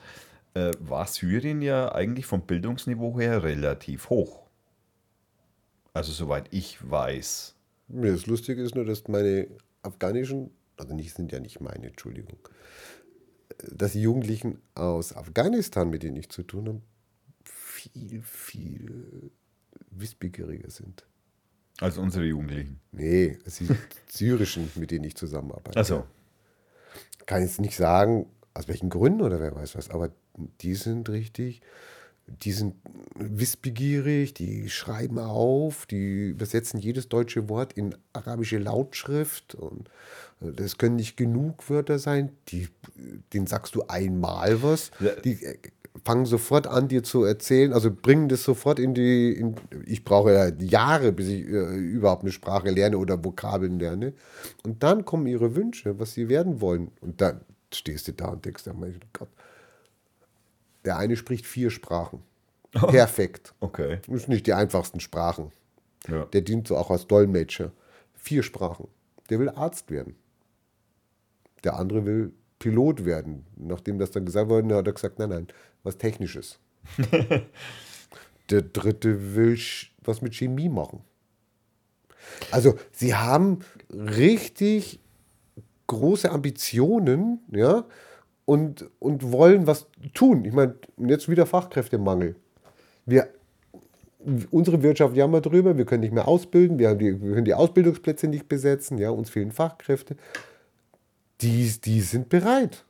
äh, 0.55 0.73
war 0.81 1.07
Syrien 1.07 1.63
ja 1.63 1.93
eigentlich 1.93 2.27
vom 2.27 2.43
Bildungsniveau 2.43 3.19
her 3.21 3.45
relativ 3.45 4.11
hoch. 4.11 4.47
Also 5.93 6.13
soweit 6.13 6.53
ich 6.53 6.79
weiß. 6.89 7.55
Das 7.89 8.27
Lustige 8.27 8.63
ist 8.63 8.75
nur, 8.75 8.85
dass 8.85 9.07
meine 9.07 9.49
afghanischen, 9.83 10.51
also 10.77 10.95
nicht 10.95 11.15
sind 11.15 11.31
ja 11.31 11.39
nicht 11.39 11.61
meine, 11.61 11.89
Entschuldigung, 11.89 12.39
dass 13.71 13.93
die 13.93 14.03
Jugendlichen 14.03 14.61
aus 14.75 15.15
Afghanistan, 15.15 15.91
mit 15.91 16.03
denen 16.03 16.17
ich 16.17 16.31
zu 16.31 16.43
tun 16.43 16.69
habe, 16.69 16.83
viel, 17.45 18.23
viel 18.23 19.31
wissbegieriger 19.91 20.71
sind. 20.71 21.05
Also 21.81 22.03
unsere 22.03 22.25
Jugendlichen. 22.25 22.81
Nee, 22.93 23.39
es 23.45 23.57
sind 23.57 23.77
syrischen, 24.09 24.71
mit 24.75 24.91
denen 24.91 25.05
ich 25.05 25.17
zusammenarbeite. 25.17 25.79
Also, 25.79 26.05
Kann 27.27 27.43
jetzt 27.43 27.61
nicht 27.61 27.77
sagen, 27.77 28.27
aus 28.55 28.69
welchen 28.69 28.91
Gründen 28.91 29.23
oder 29.23 29.41
wer 29.41 29.55
weiß 29.55 29.77
was, 29.77 29.91
aber 29.91 30.11
die 30.61 30.75
sind 30.75 31.09
richtig, 31.09 31.63
die 32.27 32.53
sind 32.53 32.75
wissbegierig, 33.17 34.35
die 34.35 34.69
schreiben 34.69 35.19
auf, 35.19 35.87
die 35.87 36.29
übersetzen 36.29 36.79
jedes 36.79 37.09
deutsche 37.09 37.49
Wort 37.49 37.73
in 37.73 37.95
arabische 38.13 38.59
Lautschrift 38.59 39.55
und 39.55 39.89
äh, 40.41 40.53
das 40.53 40.79
können 40.79 40.97
nicht 40.97 41.17
genug 41.17 41.69
Wörter 41.71 41.99
sein, 41.99 42.31
die, 42.49 42.69
denen 43.33 43.47
sagst 43.47 43.75
du 43.75 43.85
einmal 43.89 44.63
was, 44.63 44.91
die 45.25 45.45
äh, 45.45 45.59
fangen 46.05 46.27
sofort 46.27 46.67
an, 46.67 46.89
dir 46.89 47.03
zu 47.03 47.25
erzählen, 47.25 47.73
also 47.73 47.91
bringen 47.91 48.29
das 48.29 48.43
sofort 48.43 48.79
in 48.79 48.95
die, 48.95 49.33
in, 49.33 49.57
ich 49.87 50.05
brauche 50.05 50.33
ja 50.33 50.49
Jahre, 50.49 51.13
bis 51.13 51.29
ich 51.29 51.47
äh, 51.47 51.77
überhaupt 51.77 52.23
eine 52.23 52.33
Sprache 52.33 52.71
lerne 52.71 52.99
oder 52.99 53.23
Vokabeln 53.25 53.79
lerne. 53.79 54.13
Und 54.65 54.83
dann 54.83 55.05
kommen 55.05 55.27
ihre 55.27 55.57
Wünsche, 55.57 55.99
was 55.99 56.15
sie 56.15 56.29
werden 56.29 56.61
wollen. 56.61 56.91
Und 57.01 57.21
dann 57.21 57.41
stehst 57.73 58.09
du 58.09 58.13
da 58.13 58.29
und 58.29 58.45
denkst, 58.45 58.65
oh 58.69 58.75
mein 58.75 59.01
Gott. 59.13 59.29
Der 60.85 60.97
eine 60.97 61.17
spricht 61.17 61.47
vier 61.47 61.71
Sprachen. 61.71 62.23
Perfekt. 62.73 63.55
Okay. 63.61 63.99
Das 64.07 64.23
sind 64.23 64.31
nicht 64.31 64.47
die 64.47 64.55
einfachsten 64.55 65.01
Sprachen. 65.01 65.53
Ja. 66.09 66.25
Der 66.27 66.41
dient 66.41 66.69
so 66.69 66.77
auch 66.77 66.91
als 66.91 67.07
Dolmetscher. 67.07 67.73
Vier 68.15 68.43
Sprachen. 68.43 68.89
Der 69.29 69.39
will 69.39 69.49
Arzt 69.49 69.91
werden. 69.91 70.15
Der 71.65 71.77
andere 71.77 72.07
will 72.07 72.33
Pilot 72.61 73.05
werden. 73.05 73.45
Nachdem 73.57 73.99
das 73.99 74.13
dann 74.13 74.25
gesagt 74.25 74.49
wurde, 74.49 74.77
hat 74.77 74.87
er 74.87 74.93
gesagt, 74.93 75.19
nein, 75.19 75.31
nein, 75.31 75.49
was 75.83 75.99
Technisches. 75.99 76.61
Der 78.51 78.63
dritte 78.63 79.35
will 79.35 79.59
was 80.05 80.23
mit 80.23 80.35
Chemie 80.35 80.69
machen. 80.69 81.01
Also 82.51 82.79
sie 82.93 83.15
haben 83.15 83.61
richtig 83.91 85.01
große 85.87 86.31
Ambitionen, 86.31 87.41
ja, 87.51 87.85
und, 88.45 88.89
und 88.99 89.33
wollen 89.33 89.67
was 89.67 89.87
tun. 90.15 90.45
Ich 90.45 90.53
meine, 90.53 90.75
jetzt 90.99 91.29
wieder 91.29 91.47
Fachkräftemangel. 91.47 92.37
Wir, 93.07 93.29
unsere 94.51 94.83
Wirtschaft 94.83 95.17
jammert 95.17 95.47
drüber, 95.47 95.77
wir 95.79 95.85
können 95.85 96.01
nicht 96.01 96.13
mehr 96.13 96.29
ausbilden, 96.29 96.79
wir, 96.79 96.91
haben 96.91 96.99
die, 96.99 97.21
wir 97.21 97.35
können 97.35 97.45
die 97.45 97.55
Ausbildungsplätze 97.55 98.29
nicht 98.29 98.49
besetzen, 98.49 98.99
ja, 98.99 99.11
uns 99.11 99.31
fehlen 99.31 99.53
Fachkräfte. 99.53 100.17
Die, 101.41 101.73
die 101.81 102.01
sind 102.01 102.29
bereit. 102.29 102.85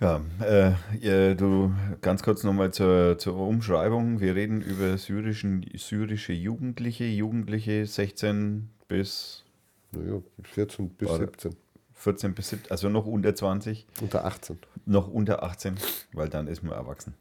Ja, 0.00 0.20
äh, 0.40 1.34
du 1.34 1.72
ganz 2.02 2.22
kurz 2.22 2.44
nochmal 2.44 2.70
zur, 2.70 3.16
zur 3.18 3.38
Umschreibung. 3.38 4.20
Wir 4.20 4.34
reden 4.34 4.60
über 4.60 4.98
syrischen, 4.98 5.66
syrische 5.74 6.34
Jugendliche, 6.34 7.04
Jugendliche 7.04 7.86
16 7.86 8.68
bis 8.88 9.44
Naja, 9.92 10.20
14 10.42 10.90
bis 10.90 11.08
Warte. 11.08 11.24
17, 11.24 11.56
14 11.94 12.34
bis 12.34 12.50
17, 12.50 12.70
also 12.70 12.90
noch 12.90 13.06
unter 13.06 13.34
20, 13.34 13.86
unter 14.02 14.26
18. 14.26 14.58
noch 14.84 15.08
unter 15.08 15.42
18, 15.42 15.76
weil 16.12 16.28
dann 16.28 16.46
ist 16.46 16.62
man 16.62 16.72
erwachsen. 16.72 17.14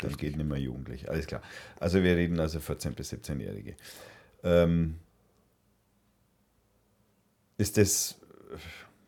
Dann 0.00 0.16
geht 0.16 0.36
nicht 0.36 0.48
mehr 0.48 0.58
Jugendlich, 0.58 1.10
alles 1.10 1.26
klar. 1.26 1.42
Also 1.80 2.02
wir 2.04 2.16
reden 2.16 2.38
also 2.38 2.60
14 2.60 2.94
bis 2.94 3.12
17-Jährige. 3.12 3.74
Ähm, 4.44 4.96
ist 7.58 7.78
das, 7.78 8.18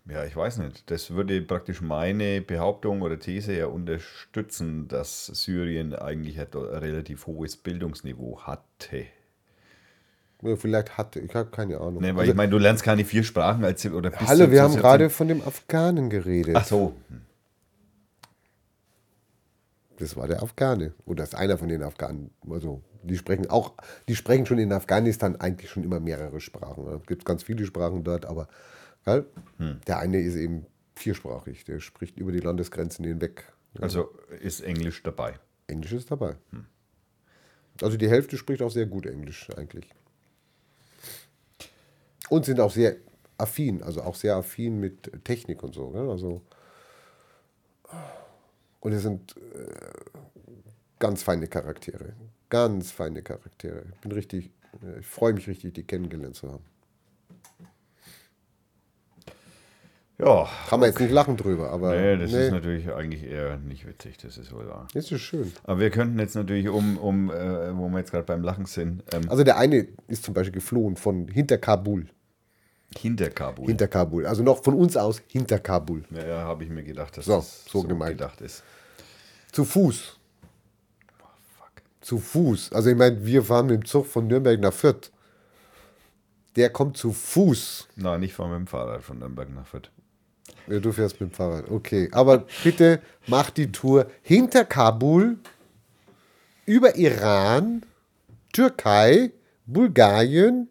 ja, 0.08 0.24
ich 0.24 0.36
weiß 0.36 0.58
nicht, 0.58 0.90
das 0.90 1.10
würde 1.10 1.40
praktisch 1.42 1.80
meine 1.80 2.40
Behauptung 2.40 3.02
oder 3.02 3.18
These 3.18 3.56
ja 3.56 3.66
unterstützen, 3.66 4.88
dass 4.88 5.26
Syrien 5.26 5.94
eigentlich 5.94 6.38
ein 6.38 6.46
relativ 6.52 7.26
hohes 7.26 7.56
Bildungsniveau 7.56 8.40
hatte. 8.42 9.06
Ja, 10.42 10.56
vielleicht 10.56 10.98
hatte, 10.98 11.20
ich 11.20 11.34
habe 11.34 11.50
keine 11.50 11.80
Ahnung. 11.80 12.02
Ne, 12.02 12.08
weil 12.08 12.20
Also, 12.20 12.32
ich 12.32 12.36
meine, 12.36 12.50
du 12.50 12.58
lernst 12.58 12.82
keine 12.82 13.04
vier 13.04 13.24
Sprachen 13.24 13.64
als 13.64 13.86
oder 13.86 14.12
Hallo, 14.12 14.50
wir 14.50 14.62
haben 14.62 14.72
17. 14.72 14.82
gerade 14.82 15.10
von 15.10 15.28
dem 15.28 15.40
Afghanen 15.40 16.10
geredet. 16.10 16.54
Ach 16.56 16.66
so, 16.66 16.94
Das 19.98 20.16
war 20.16 20.26
der 20.26 20.42
Afghane. 20.42 20.92
Oder 21.04 21.22
das 21.22 21.30
ist 21.30 21.34
einer 21.34 21.58
von 21.58 21.68
den 21.68 21.82
Afghanen. 21.82 22.30
Also, 22.48 22.82
die 23.02 23.16
sprechen 23.16 23.48
auch, 23.48 23.74
die 24.08 24.16
sprechen 24.16 24.46
schon 24.46 24.58
in 24.58 24.72
Afghanistan 24.72 25.36
eigentlich 25.36 25.70
schon 25.70 25.84
immer 25.84 26.00
mehrere 26.00 26.40
Sprachen. 26.40 26.86
Es 26.88 27.06
gibt 27.06 27.24
ganz 27.24 27.42
viele 27.42 27.64
Sprachen 27.66 28.02
dort, 28.02 28.26
aber 28.26 28.48
gell? 29.04 29.26
Hm. 29.58 29.80
der 29.86 29.98
eine 29.98 30.20
ist 30.20 30.36
eben 30.36 30.66
viersprachig. 30.96 31.64
Der 31.64 31.80
spricht 31.80 32.18
über 32.18 32.32
die 32.32 32.40
Landesgrenzen 32.40 33.04
hinweg. 33.04 33.44
also 33.80 34.10
ist 34.40 34.60
Englisch 34.60 35.02
dabei. 35.02 35.34
Englisch 35.66 35.92
ist 35.92 36.10
dabei. 36.10 36.36
Also 37.82 37.96
die 37.96 38.08
Hälfte 38.08 38.36
spricht 38.36 38.62
auch 38.62 38.70
sehr 38.70 38.86
gut 38.86 39.06
Englisch 39.06 39.48
eigentlich. 39.56 39.88
Und 42.28 42.44
sind 42.44 42.60
auch 42.60 42.70
sehr 42.70 42.96
affin, 43.36 43.82
also 43.82 44.02
auch 44.02 44.14
sehr 44.14 44.36
affin 44.36 44.78
mit 44.78 45.24
Technik 45.24 45.62
und 45.62 45.74
so. 45.74 45.90
Gell? 45.90 46.08
Also 46.08 46.42
und 48.84 48.92
es 48.92 49.02
sind 49.02 49.34
äh, 49.36 49.64
ganz 51.00 51.22
feine 51.24 51.48
Charaktere. 51.48 52.12
Ganz 52.50 52.92
feine 52.92 53.22
Charaktere. 53.22 53.82
Ich 53.94 54.00
bin 54.00 54.12
richtig, 54.12 54.50
äh, 54.84 55.00
ich 55.00 55.06
freue 55.06 55.32
mich 55.32 55.48
richtig, 55.48 55.72
die 55.74 55.82
kennengelernt 55.82 56.36
zu 56.36 56.52
haben. 56.52 56.64
Ja, 60.16 60.48
Kann 60.68 60.78
man 60.78 60.90
jetzt 60.90 61.00
nicht 61.00 61.10
lachen 61.10 61.36
drüber, 61.36 61.70
aber 61.70 61.96
nee, 61.96 62.16
das 62.16 62.30
nee, 62.30 62.46
ist 62.46 62.52
natürlich 62.52 62.88
eigentlich 62.92 63.24
eher 63.24 63.56
nicht 63.58 63.84
witzig, 63.84 64.16
das 64.18 64.38
ist 64.38 64.52
wohl 64.52 64.68
wahr. 64.68 64.86
das 64.94 65.10
ist 65.10 65.20
schön. 65.22 65.52
Aber 65.64 65.80
wir 65.80 65.90
könnten 65.90 66.20
jetzt 66.20 66.36
natürlich, 66.36 66.68
um, 66.68 66.98
um 66.98 67.30
äh, 67.32 67.76
wo 67.76 67.88
wir 67.88 67.98
jetzt 67.98 68.12
gerade 68.12 68.22
beim 68.24 68.42
Lachen 68.44 68.64
sind, 68.66 69.02
ähm, 69.12 69.28
Also 69.28 69.42
der 69.42 69.56
eine 69.58 69.88
ist 70.06 70.22
zum 70.24 70.32
Beispiel 70.32 70.52
geflohen 70.52 70.94
von 70.96 71.26
hinter 71.26 71.58
Kabul. 71.58 72.06
hinter 72.96 73.28
Kabul. 73.30 73.66
Hinter 73.66 73.88
Kabul. 73.88 74.24
Also 74.26 74.44
noch 74.44 74.62
von 74.62 74.74
uns 74.74 74.96
aus 74.96 75.20
hinter 75.26 75.58
Kabul. 75.58 76.04
ja, 76.12 76.24
ja 76.24 76.36
habe 76.44 76.62
ich 76.62 76.70
mir 76.70 76.84
gedacht, 76.84 77.16
dass 77.16 77.24
So, 77.24 77.38
das 77.38 77.64
so 77.64 77.82
gemeint. 77.82 78.12
gedacht 78.16 78.40
ist. 78.40 78.62
Zu 79.54 79.64
Fuß. 79.64 80.16
Fuck. 81.56 81.82
Zu 82.00 82.18
Fuß. 82.18 82.72
Also 82.72 82.90
ich 82.90 82.96
meine, 82.96 83.24
wir 83.24 83.44
fahren 83.44 83.66
mit 83.66 83.76
dem 83.76 83.84
Zug 83.84 84.04
von 84.04 84.26
Nürnberg 84.26 84.58
nach 84.58 84.72
Fürth. 84.72 85.12
Der 86.56 86.70
kommt 86.70 86.96
zu 86.96 87.12
Fuß. 87.12 87.86
Nein, 87.94 88.18
nicht 88.18 88.34
fahren 88.34 88.50
mit 88.50 88.58
dem 88.58 88.66
Fahrrad 88.66 89.04
von 89.04 89.20
Nürnberg 89.20 89.54
nach 89.54 89.64
Fürth. 89.64 89.92
Ja, 90.66 90.80
du 90.80 90.90
fährst 90.90 91.20
mit 91.20 91.30
dem 91.30 91.34
Fahrrad. 91.34 91.70
Okay. 91.70 92.08
Aber 92.10 92.46
bitte 92.64 93.00
mach 93.28 93.50
die 93.50 93.70
Tour 93.70 94.10
hinter 94.22 94.64
Kabul, 94.64 95.38
über 96.66 96.96
Iran, 96.96 97.86
Türkei, 98.52 99.30
Bulgarien, 99.66 100.68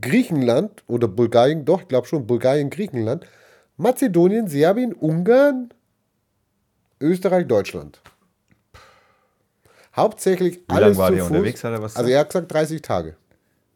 Griechenland 0.00 0.82
oder 0.88 1.06
Bulgarien, 1.06 1.64
doch, 1.64 1.82
ich 1.82 1.88
glaube 1.88 2.08
schon, 2.08 2.26
Bulgarien, 2.26 2.70
Griechenland, 2.70 3.24
Mazedonien, 3.76 4.48
Serbien, 4.48 4.92
Ungarn, 4.94 5.70
Österreich, 7.00 7.46
Deutschland. 7.46 8.00
Hauptsächlich 9.94 10.58
Wie 10.58 10.74
alles 10.74 10.96
lange 10.96 10.98
war 10.98 11.08
zu 11.08 11.14
der 11.14 11.24
Fuß. 11.24 11.30
unterwegs, 11.30 11.64
hat 11.64 11.72
er 11.72 11.82
was 11.82 11.96
Also 11.96 12.10
er 12.10 12.20
hat 12.20 12.28
gesagt 12.28 12.52
30 12.52 12.82
Tage. 12.82 13.16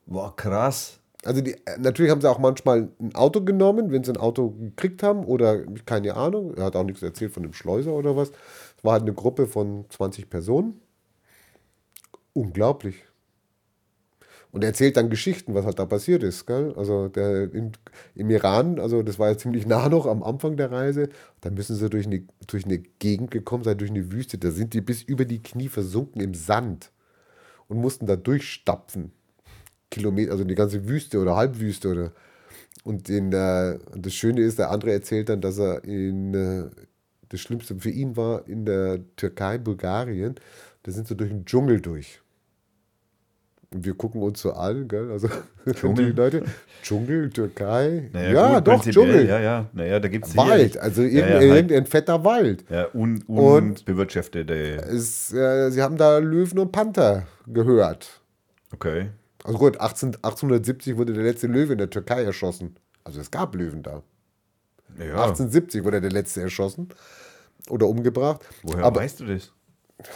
Boah, 0.07 0.35
krass. 0.37 0.99
Also 1.25 1.41
die, 1.41 1.53
äh, 1.67 1.79
natürlich 1.79 2.11
haben 2.11 2.21
sie 2.21 2.31
auch 2.31 2.39
manchmal 2.39 2.89
ein 2.99 3.15
Auto 3.15 3.43
genommen, 3.43 3.91
wenn 3.91 4.05
sie 4.05 4.13
ein 4.13 4.17
Auto 4.17 4.51
gekriegt 4.51 5.03
haben 5.03 5.25
oder 5.25 5.65
keine 5.87 6.15
Ahnung. 6.15 6.55
Er 6.57 6.65
hat 6.65 6.77
auch 6.77 6.85
nichts 6.85 7.03
erzählt 7.03 7.33
von 7.33 7.43
dem 7.43 7.53
Schleuser 7.53 7.93
oder 7.93 8.17
was. 8.17 8.31
Es 8.31 8.85
war 8.85 8.95
halt 8.95 9.03
eine 9.03 9.15
Gruppe 9.15 9.47
von 9.47 9.85
20 9.91 10.31
Personen. 10.31 10.81
Unglaublich. 12.33 13.05
Und 14.53 14.65
er 14.65 14.69
erzählt 14.71 14.97
dann 14.97 15.11
Geschichten, 15.11 15.55
was 15.55 15.65
halt 15.65 15.79
da 15.79 15.87
passiert 15.87 16.23
ist. 16.23 16.47
Gell? 16.47 16.75
Also 16.77 17.09
der, 17.09 17.53
in, 17.55 17.73
im 18.15 18.31
Iran, 18.31 18.81
also 18.81 19.03
das 19.03 19.19
war 19.19 19.29
ja 19.29 19.39
ziemlich 19.39 19.67
nah 19.69 19.89
noch 19.89 20.07
am 20.07 20.23
Anfang 20.23 20.57
der 20.57 20.73
Reise, 20.73 21.09
da 21.41 21.51
müssen 21.51 21.77
sie 21.77 21.89
durch 21.89 22.07
eine, 22.07 22.23
durch 22.47 22.65
eine 22.65 22.79
Gegend 22.79 23.31
gekommen 23.31 23.65
sein, 23.65 23.79
durch 23.79 23.91
eine 23.91 24.11
Wüste. 24.13 24.39
Da 24.39 24.51
sind 24.51 24.75
die 24.75 24.81
bis 24.81 25.03
über 25.03 25.25
die 25.25 25.43
Knie 25.43 25.69
versunken 25.69 26.21
im 26.21 26.35
Sand 26.35 26.91
und 27.69 27.79
mussten 27.81 28.07
da 28.07 28.17
durchstapfen. 28.17 29.13
Kilometer, 29.91 30.33
also 30.33 30.45
die 30.45 30.55
ganze 30.55 30.89
Wüste 30.89 31.19
oder 31.19 31.37
Halbwüste 31.37 31.89
oder 31.89 32.13
und 32.85 33.09
in, 33.09 33.33
äh, 33.33 33.79
das 33.95 34.15
Schöne 34.15 34.41
ist, 34.41 34.59
der 34.59 34.71
andere 34.71 34.93
erzählt 34.93 35.29
dann, 35.29 35.41
dass 35.41 35.59
er 35.59 35.85
in 35.85 36.35
äh, 36.35 36.71
das 37.29 37.41
Schlimmste 37.41 37.77
für 37.77 37.91
ihn 37.91 38.17
war 38.17 38.47
in 38.49 38.65
der 38.65 39.01
Türkei, 39.17 39.59
Bulgarien, 39.59 40.35
da 40.83 40.93
sind 40.93 41.07
sie 41.07 41.17
durch 41.17 41.31
den 41.31 41.45
Dschungel 41.45 41.81
durch. 41.81 42.21
Wir 43.73 43.95
gucken 43.95 44.21
uns 44.23 44.41
so 44.41 44.53
an, 44.53 44.89
gell? 44.89 45.13
Also 45.13 45.29
Dschungel? 45.73 46.07
die 46.07 46.13
Leute, 46.13 46.45
Dschungel, 46.83 47.31
Türkei. 47.31 48.11
Naja, 48.13 48.31
ja, 48.33 48.55
gut, 48.59 48.67
doch, 48.67 48.85
Dschungel. 48.85 49.29
Ja, 49.29 49.39
ja, 49.39 49.67
naja, 49.73 50.01
da 50.01 50.09
gibt 50.09 50.27
es 50.27 50.37
Wald, 50.37 50.77
also 50.77 51.03
irgendein, 51.03 51.29
ja, 51.31 51.35
halt, 51.39 51.45
irgendein 51.71 51.87
fetter 51.87 52.25
Wald. 52.25 52.65
ja, 52.69 52.89
un, 52.93 53.23
Und- 53.29 53.87
unbewirtschaftete. 53.89 54.55
Es, 54.89 55.33
äh, 55.33 55.71
sie 55.71 55.83
haben 55.83 55.97
da 55.97 56.19
Löwen 56.19 56.59
und 56.59 56.73
Panther 56.73 57.29
gehört. 57.47 58.21
Okay. 58.75 59.11
Also 59.45 59.59
gut, 59.59 59.81
18, 59.81 60.17
1870 60.17 60.97
wurde 60.97 61.13
der 61.13 61.23
letzte 61.23 61.47
Löwe 61.47 61.73
in 61.73 61.79
der 61.79 61.91
Türkei 61.91 62.25
erschossen. 62.25 62.75
Also 63.05 63.21
es 63.21 63.31
gab 63.31 63.55
Löwen 63.55 63.83
da. 63.85 64.03
Ja, 64.99 65.23
1870 65.23 65.85
wurde 65.85 66.01
der 66.01 66.11
letzte 66.11 66.41
erschossen 66.43 66.89
oder 67.69 67.87
umgebracht. 67.87 68.41
woher 68.65 68.85
Aber 68.85 69.01
weißt 69.01 69.21
du 69.21 69.27
das? 69.27 69.53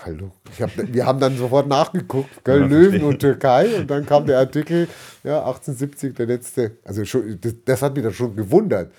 Hallo, 0.04 0.32
hab, 0.60 0.70
wir 0.76 1.06
haben 1.06 1.20
dann 1.20 1.36
sofort 1.36 1.68
nachgeguckt, 1.68 2.46
Ja, 2.46 2.54
Löwen 2.54 3.02
und 3.02 3.18
Türkei 3.18 3.76
und 3.76 3.90
dann 3.90 4.06
kam 4.06 4.26
der 4.26 4.38
Artikel, 4.38 4.88
ja 5.22 5.38
1870 5.38 6.14
der 6.14 6.26
letzte. 6.26 6.78
Also 6.84 7.04
schon, 7.04 7.38
das, 7.40 7.54
das 7.64 7.82
hat 7.82 7.94
mich 7.94 8.04
dann 8.04 8.12
schon 8.12 8.36
gewundert. 8.36 8.92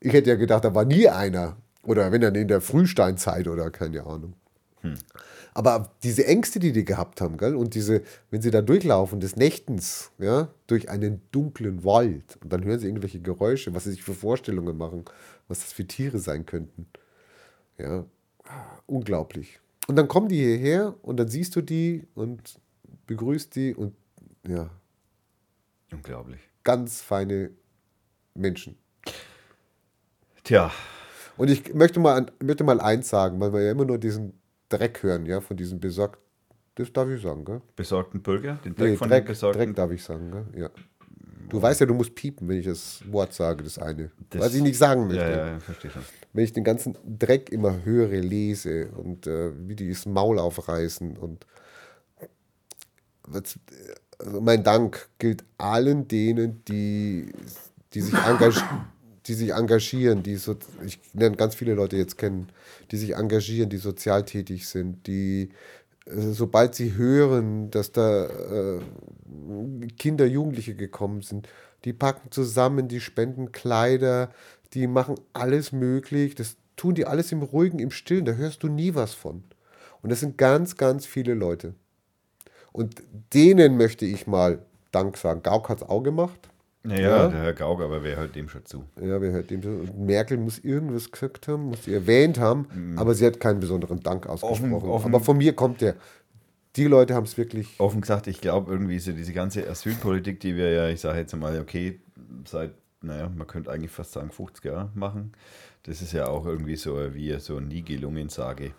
Ich 0.00 0.12
hätte 0.12 0.30
ja 0.30 0.36
gedacht, 0.36 0.64
da 0.64 0.74
war 0.74 0.84
nie 0.84 1.08
einer 1.08 1.56
oder 1.84 2.12
wenn 2.12 2.20
dann 2.20 2.34
in 2.34 2.48
der 2.48 2.60
Frühsteinzeit 2.60 3.48
oder 3.48 3.70
keine 3.70 4.04
Ahnung. 4.04 4.34
Aber 5.54 5.92
diese 6.02 6.26
Ängste, 6.26 6.58
die 6.58 6.72
die 6.72 6.84
gehabt 6.84 7.20
haben, 7.20 7.36
gell? 7.36 7.54
und 7.54 7.74
diese, 7.74 8.02
wenn 8.30 8.40
sie 8.40 8.50
da 8.50 8.62
durchlaufen, 8.62 9.20
des 9.20 9.36
Nächtens, 9.36 10.10
ja, 10.18 10.48
durch 10.66 10.88
einen 10.88 11.20
dunklen 11.30 11.84
Wald, 11.84 12.38
und 12.42 12.52
dann 12.52 12.64
hören 12.64 12.80
sie 12.80 12.86
irgendwelche 12.86 13.20
Geräusche, 13.20 13.74
was 13.74 13.84
sie 13.84 13.90
sich 13.90 14.02
für 14.02 14.14
Vorstellungen 14.14 14.76
machen, 14.76 15.04
was 15.48 15.60
das 15.60 15.72
für 15.72 15.86
Tiere 15.86 16.18
sein 16.18 16.46
könnten. 16.46 16.86
Ja, 17.78 18.04
unglaublich. 18.86 19.60
Und 19.88 19.96
dann 19.96 20.08
kommen 20.08 20.28
die 20.28 20.36
hierher 20.36 20.94
und 21.02 21.16
dann 21.18 21.28
siehst 21.28 21.56
du 21.56 21.60
die 21.60 22.06
und 22.14 22.58
begrüßt 23.06 23.54
die 23.56 23.74
und 23.74 23.94
ja, 24.46 24.70
Unglaublich. 25.92 26.40
ganz 26.64 27.00
feine 27.02 27.50
Menschen. 28.34 28.76
Tja, 30.44 30.70
Und 31.36 31.50
ich 31.50 31.72
möchte 31.74 32.00
mal, 32.00 32.26
möchte 32.42 32.64
mal 32.64 32.80
eins 32.80 33.08
sagen, 33.08 33.38
weil 33.40 33.52
wir 33.52 33.62
ja 33.62 33.72
immer 33.72 33.84
nur 33.84 33.98
diesen 33.98 34.34
Dreck 34.68 35.02
hören, 35.02 35.26
ja, 35.26 35.40
von 35.40 35.56
diesen 35.56 35.80
besorgt. 35.80 36.18
Das 36.74 36.92
darf 36.92 37.08
ich 37.10 37.20
sagen, 37.22 37.44
gell? 37.44 37.60
besorgten 37.76 38.22
Bürger, 38.22 38.54
den 38.64 38.74
Dreck 38.74 38.90
Nee, 38.92 38.96
von 38.96 39.08
Dreck, 39.08 39.24
den 39.24 39.28
besorgten. 39.28 39.62
Dreck 39.66 39.76
darf 39.76 39.90
ich 39.90 40.02
sagen, 40.02 40.30
gell? 40.30 40.46
Ja. 40.62 40.70
Du 41.50 41.60
weißt 41.60 41.80
ja, 41.80 41.86
du 41.86 41.92
musst 41.92 42.14
piepen, 42.14 42.48
wenn 42.48 42.58
ich 42.58 42.64
das 42.66 43.02
Wort 43.12 43.34
sage, 43.34 43.62
das 43.62 43.78
eine. 43.78 44.10
Das- 44.30 44.40
was 44.40 44.54
ich 44.54 44.62
nicht 44.62 44.78
sagen 44.78 45.06
möchte. 45.06 45.22
ja, 45.22 45.46
ja, 45.48 45.60
verstehe 45.60 45.90
schon. 45.90 46.02
Wenn 46.32 46.44
ich 46.44 46.52
den 46.52 46.64
ganzen 46.64 46.96
Dreck 47.04 47.50
immer 47.50 47.84
höre, 47.84 48.20
lese 48.20 48.88
und 48.92 49.26
äh, 49.26 49.52
wie 49.68 49.76
die 49.76 49.88
das 49.88 50.06
Maul 50.06 50.38
aufreißen 50.38 51.16
und 51.16 51.46
also 54.18 54.40
mein 54.40 54.62
Dank 54.62 55.08
gilt 55.18 55.44
allen 55.58 56.08
denen, 56.08 56.64
die, 56.66 57.32
die, 57.94 58.00
sich, 58.00 58.14
die 59.26 59.34
sich 59.34 59.50
engagieren, 59.52 60.22
die 60.22 60.36
so, 60.36 60.56
ich 60.84 60.98
nenne 61.12 61.36
ganz 61.36 61.54
viele 61.54 61.74
Leute 61.74 61.96
jetzt 61.96 62.18
kennen, 62.18 62.48
die 62.90 62.96
sich 62.96 63.14
engagieren, 63.14 63.70
die 63.70 63.78
sozial 63.78 64.24
tätig 64.24 64.68
sind, 64.68 65.06
die 65.06 65.50
äh, 66.06 66.32
sobald 66.32 66.74
sie 66.74 66.94
hören, 66.94 67.70
dass 67.70 67.92
da 67.92 68.26
äh, 68.26 68.80
Kinder, 69.98 70.26
Jugendliche 70.26 70.74
gekommen 70.74 71.22
sind, 71.22 71.48
die 71.84 71.92
packen 71.92 72.30
zusammen, 72.30 72.88
die 72.88 73.00
spenden 73.00 73.52
Kleider, 73.52 74.30
die 74.74 74.86
machen 74.86 75.16
alles 75.32 75.72
möglich. 75.72 76.34
Das 76.34 76.56
tun 76.76 76.94
die 76.94 77.06
alles 77.06 77.32
im 77.32 77.42
Ruhigen, 77.42 77.78
im 77.78 77.90
Stillen. 77.90 78.24
Da 78.24 78.32
hörst 78.32 78.62
du 78.62 78.68
nie 78.68 78.94
was 78.94 79.14
von. 79.14 79.44
Und 80.02 80.10
das 80.10 80.20
sind 80.20 80.38
ganz, 80.38 80.76
ganz 80.76 81.06
viele 81.06 81.34
Leute. 81.34 81.74
Und 82.72 83.02
denen 83.34 83.76
möchte 83.76 84.06
ich 84.06 84.26
mal 84.26 84.60
Dank 84.90 85.16
sagen. 85.16 85.42
Gauck 85.42 85.68
hat 85.68 85.82
es 85.82 85.88
auch 85.88 86.02
gemacht. 86.02 86.48
Naja, 86.84 87.00
Ja. 87.24 87.28
der 87.28 87.40
Herr 87.42 87.52
Gauck, 87.52 87.80
aber 87.80 88.02
wer 88.02 88.16
hört 88.16 88.34
dem 88.34 88.48
schon 88.48 88.64
zu? 88.66 88.84
Ja, 89.00 89.20
wer 89.20 89.30
hört 89.30 89.50
dem 89.50 89.62
so? 89.62 89.68
Und 89.68 90.00
Merkel 90.00 90.36
muss 90.36 90.58
irgendwas 90.58 91.10
gesagt 91.12 91.46
haben, 91.46 91.66
muss 91.66 91.84
sie 91.84 91.94
erwähnt 91.94 92.40
haben, 92.40 92.94
aber 92.96 93.14
sie 93.14 93.24
hat 93.24 93.38
keinen 93.38 93.60
besonderen 93.60 94.00
Dank 94.00 94.26
ausgesprochen. 94.26 94.68
Mhm. 94.70 94.74
Offen- 94.74 94.88
offen- 94.90 95.14
aber 95.14 95.22
von 95.24 95.36
mir 95.38 95.52
kommt 95.54 95.80
der. 95.80 95.94
Die 96.74 96.84
Leute 96.86 97.14
haben 97.14 97.24
es 97.24 97.36
wirklich. 97.38 97.78
Offen 97.78 98.00
gesagt, 98.00 98.26
ich 98.26 98.40
glaube 98.40 98.72
irgendwie 98.72 98.98
so 98.98 99.12
diese 99.12 99.32
ganze 99.32 99.68
Asylpolitik, 99.68 100.40
die 100.40 100.56
wir 100.56 100.70
ja, 100.72 100.88
ich 100.88 101.00
sage 101.00 101.18
jetzt 101.18 101.36
mal, 101.36 101.60
okay, 101.60 102.00
seit, 102.48 102.72
naja, 103.02 103.28
man 103.28 103.46
könnte 103.46 103.70
eigentlich 103.70 103.90
fast 103.90 104.12
sagen 104.12 104.30
50 104.30 104.64
Jahre 104.64 104.90
machen. 104.94 105.32
Das 105.84 106.00
ist 106.02 106.12
ja 106.12 106.28
auch 106.28 106.46
irgendwie 106.46 106.76
so 106.76 107.14
wie 107.14 107.38
so 107.40 107.60
nie 107.60 107.82
gelungen 107.82 108.28
sage. 108.28 108.72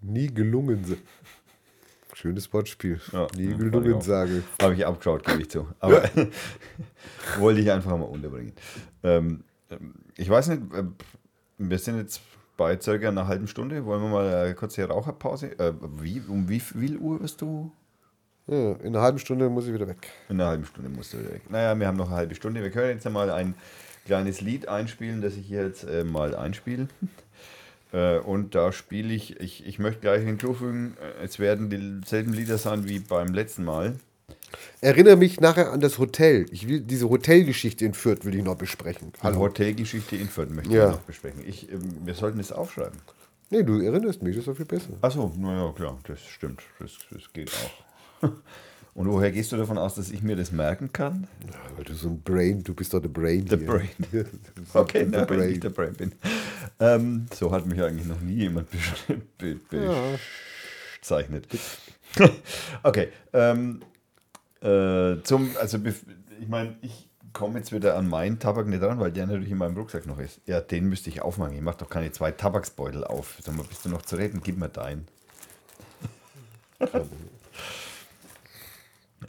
Nie 0.00 0.28
gelungen. 0.28 0.96
Schönes 2.14 2.52
Wortspiel. 2.52 3.00
Ja, 3.12 3.28
Nie 3.36 3.54
gelungen, 3.54 4.00
sage. 4.00 4.42
Habe 4.60 4.74
ich 4.74 4.86
abgeschaut, 4.86 5.24
gebe 5.24 5.42
ich 5.42 5.50
zu. 5.50 5.68
Aber 5.78 6.02
wollte 7.38 7.60
ich 7.60 7.70
einfach 7.70 7.96
mal 7.96 8.04
unterbringen. 8.04 8.52
Ähm, 9.02 9.44
ich 10.16 10.28
weiß 10.28 10.48
nicht, 10.48 10.74
äh, 10.74 10.84
wir 11.58 11.78
sind 11.78 11.98
jetzt 11.98 12.20
bei 12.56 12.78
circa 12.80 13.08
einer 13.08 13.26
halben 13.26 13.46
Stunde. 13.46 13.84
Wollen 13.84 14.02
wir 14.02 14.08
mal 14.08 14.34
eine 14.34 14.54
kurze 14.54 14.84
Raucherpause? 14.84 15.58
Äh, 15.58 15.72
wie, 15.98 16.20
um 16.28 16.48
wie 16.48 16.60
viel 16.60 16.98
Uhr 16.98 17.20
wirst 17.20 17.40
du? 17.40 17.72
Ja, 18.46 18.72
in 18.72 18.88
einer 18.88 19.00
halben 19.02 19.18
Stunde 19.18 19.48
muss 19.48 19.66
ich 19.66 19.74
wieder 19.74 19.86
weg. 19.88 20.08
In 20.28 20.40
einer 20.40 20.50
halben 20.50 20.64
Stunde 20.66 20.90
musst 20.90 21.12
du 21.12 21.18
wieder 21.20 21.32
weg. 21.32 21.42
Naja, 21.50 21.78
wir 21.78 21.86
haben 21.86 21.96
noch 21.96 22.08
eine 22.08 22.16
halbe 22.16 22.34
Stunde. 22.34 22.62
Wir 22.62 22.70
können 22.70 22.90
jetzt 22.90 23.06
einmal 23.06 23.30
ein 23.30 23.54
kleines 24.06 24.40
Lied 24.40 24.66
einspielen, 24.68 25.20
das 25.20 25.36
ich 25.36 25.46
hier 25.46 25.64
jetzt 25.64 25.84
äh, 25.84 26.04
mal 26.04 26.34
einspiele. 26.34 26.88
Äh, 27.92 28.18
und 28.20 28.54
da 28.54 28.70
spiele 28.70 29.12
ich, 29.12 29.40
ich, 29.40 29.66
ich 29.66 29.80
möchte 29.80 30.00
gleich 30.02 30.22
hinzufügen, 30.24 30.96
äh, 31.00 31.24
es 31.24 31.40
werden 31.40 31.70
dieselben 31.70 32.32
Lieder 32.32 32.56
sein 32.56 32.88
wie 32.88 33.00
beim 33.00 33.34
letzten 33.34 33.64
Mal. 33.64 33.96
Erinnere 34.80 35.16
mich 35.16 35.40
nachher 35.40 35.72
an 35.72 35.80
das 35.80 35.98
Hotel. 35.98 36.46
Ich 36.52 36.68
will 36.68 36.82
diese 36.82 37.08
Hotelgeschichte 37.10 37.84
in 37.84 37.92
Fürth 37.94 38.24
will 38.24 38.36
ich 38.36 38.44
noch 38.44 38.54
besprechen. 38.54 39.10
Die 39.16 39.20
Hallo. 39.24 39.40
Hotelgeschichte 39.40 40.14
in 40.14 40.28
Fürth 40.28 40.50
möchte 40.50 40.72
Ja. 40.72 40.90
ich 40.90 40.92
noch 40.92 41.00
besprechen. 41.00 41.42
Ich, 41.44 41.68
ähm, 41.72 41.80
wir 42.04 42.14
sollten 42.14 42.38
es 42.38 42.52
aufschreiben. 42.52 42.96
Nee, 43.50 43.64
du 43.64 43.80
erinnerst 43.80 44.22
mich, 44.22 44.36
das 44.36 44.42
ist 44.42 44.48
doch 44.48 44.56
viel 44.56 44.66
besser. 44.66 44.90
Achso, 45.02 45.32
naja, 45.36 45.72
klar, 45.72 45.98
das 46.06 46.20
stimmt. 46.24 46.62
Das, 46.78 46.92
das 47.10 47.32
geht 47.32 47.50
auch. 47.52 47.89
Und 48.94 49.08
woher 49.08 49.30
gehst 49.30 49.52
du 49.52 49.56
davon 49.56 49.78
aus, 49.78 49.94
dass 49.94 50.10
ich 50.10 50.22
mir 50.22 50.36
das 50.36 50.50
merken 50.50 50.92
kann? 50.92 51.28
Ja, 51.46 51.54
weil 51.76 51.84
du 51.84 51.94
so 51.94 52.08
ein 52.08 52.20
Brain, 52.22 52.62
du 52.62 52.74
bist 52.74 52.92
doch 52.92 53.00
der 53.00 53.08
Brain. 53.08 53.46
Der. 53.46 53.56
Brain. 53.56 53.88
Okay, 54.74 55.06
der 55.06 55.22
na, 55.22 55.30
wenn 55.30 55.50
ich 55.50 55.60
der 55.60 55.70
Brain 55.70 55.94
bin. 55.94 56.12
Ähm, 56.80 57.26
so 57.32 57.52
hat 57.52 57.66
mich 57.66 57.80
eigentlich 57.80 58.06
noch 58.06 58.20
nie 58.20 58.34
jemand 58.34 58.68
bezeichnet. 61.00 61.46
okay. 62.82 63.08
Ähm, 63.32 63.80
äh, 64.60 65.22
zum, 65.22 65.56
also 65.58 65.78
ich 66.40 66.48
meine, 66.48 66.76
ich 66.82 67.08
komme 67.32 67.58
jetzt 67.58 67.72
wieder 67.72 67.96
an 67.96 68.08
meinen 68.08 68.38
Tabak 68.38 68.66
nicht 68.66 68.82
ran, 68.82 68.98
weil 68.98 69.12
der 69.12 69.26
natürlich 69.26 69.50
in 69.50 69.58
meinem 69.58 69.76
Rucksack 69.76 70.06
noch 70.06 70.18
ist. 70.18 70.40
Ja, 70.46 70.60
den 70.60 70.88
müsste 70.88 71.10
ich 71.10 71.22
aufmachen. 71.22 71.54
Ich 71.54 71.62
mache 71.62 71.78
doch 71.78 71.88
keine 71.88 72.10
zwei 72.12 72.32
Tabaksbeutel 72.32 73.04
auf. 73.04 73.38
Sag 73.42 73.56
mal, 73.56 73.64
bist 73.64 73.84
du 73.84 73.88
noch 73.88 74.02
zu 74.02 74.16
reden? 74.16 74.40
Gib 74.42 74.58
mir 74.58 74.68
deinen. 74.68 75.06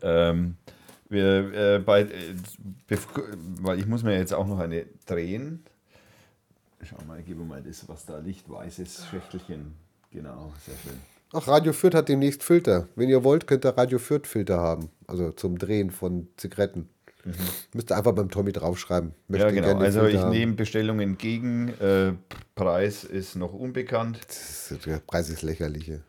Ähm, 0.02 0.56
wir, 1.10 1.54
äh, 1.54 1.80
bei, 1.80 2.02
äh, 2.02 2.98
weil 3.62 3.80
ich 3.80 3.86
muss 3.86 4.04
mir 4.04 4.18
jetzt 4.18 4.34
auch 4.34 4.48
noch 4.48 4.60
eine 4.60 4.86
drehen. 5.06 5.64
Schau 6.84 6.98
mal, 7.08 7.20
ich 7.20 7.26
gebe 7.26 7.44
mal 7.44 7.62
das, 7.62 7.88
was 7.88 8.06
da 8.06 8.18
liegt, 8.20 8.50
weißes 8.50 9.06
Schächtelchen. 9.10 9.74
Genau, 10.12 10.52
sehr 10.66 10.76
schön. 10.84 11.00
Ach, 11.34 11.48
Radio 11.48 11.72
Fürth 11.74 11.96
hat 11.96 12.10
demnächst 12.10 12.44
Filter. 12.44 12.88
Wenn 12.96 13.08
ihr 13.08 13.24
wollt, 13.24 13.48
könnt 13.48 13.66
ihr 13.66 13.78
Radio 13.78 14.00
Fürth 14.00 14.28
Filter 14.28 14.58
haben. 14.58 14.90
Also 15.08 15.32
zum 15.32 15.58
Drehen 15.58 15.92
von 15.92 16.28
Zigaretten. 16.38 16.90
Müsst 17.74 17.92
ihr 17.92 17.98
einfach 17.98 18.14
beim 18.14 18.30
Tommy 18.30 18.52
draufschreiben. 18.52 19.14
Möchte 19.28 19.48
Mhm. 19.52 19.56
ja, 19.56 19.62
genau. 19.62 19.68
gerne 19.74 19.86
Also 19.86 20.00
Filter 20.02 20.16
ich 20.16 20.22
haben. 20.24 20.32
nehme 20.32 20.54
Bestellungen 20.54 21.12
entgegen. 21.12 21.70
Äh, 21.80 22.14
Preis 22.56 23.04
ist 23.04 23.36
noch 23.36 23.54
unbekannt. 23.54 24.20
Ist, 24.28 24.86
der 24.86 24.98
Preis 25.00 25.30
ist 25.30 25.44
lächerliche. 25.44 26.02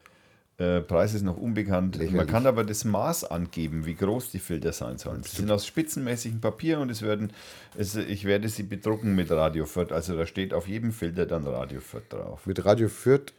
Äh, 0.59 0.81
Preis 0.81 1.15
ist 1.15 1.23
noch 1.23 1.39
unbekannt. 1.39 1.97
Man 1.97 2.07
Lächerlich. 2.07 2.31
kann 2.31 2.47
aber 2.47 2.63
das 2.65 2.85
Maß 2.85 3.25
angeben, 3.25 3.87
wie 3.87 3.95
groß 3.95 4.31
die 4.31 4.39
Filter 4.39 4.73
sein 4.73 4.99
sollen. 4.99 5.23
Sie 5.23 5.37
sind 5.37 5.51
aus 5.51 5.67
spitzenmäßigem 5.67 6.41
Papier 6.41 6.79
und 6.79 6.91
es 6.91 7.03
werden, 7.03 7.33
es, 7.77 7.97
ich 7.97 8.25
werde 8.25 8.49
sie 8.49 8.63
bedrucken 8.63 9.15
mit 9.15 9.31
Radio 9.31 9.65
Fürth. 9.65 9.93
Also 9.93 10.17
da 10.17 10.27
steht 10.27 10.53
auf 10.53 10.69
jedem 10.69 10.93
Filter 10.93 11.27
dann 11.27 11.47
Radio 11.47 11.81
Fürth 11.81 12.13
drauf. 12.13 12.47
Mit 12.47 12.65
Radio 12.65 12.89
Fürth 12.89 13.33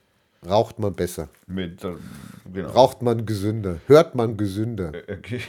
raucht 0.48 0.80
man 0.80 0.94
besser. 0.94 1.30
Mit, 1.48 1.84
äh, 1.84 1.94
genau. 2.52 2.70
Raucht 2.70 3.02
man 3.02 3.26
gesünder. 3.26 3.80
Hört 3.88 4.16
man 4.16 4.36
gesünder. 4.36 4.92
Okay. 5.10 5.42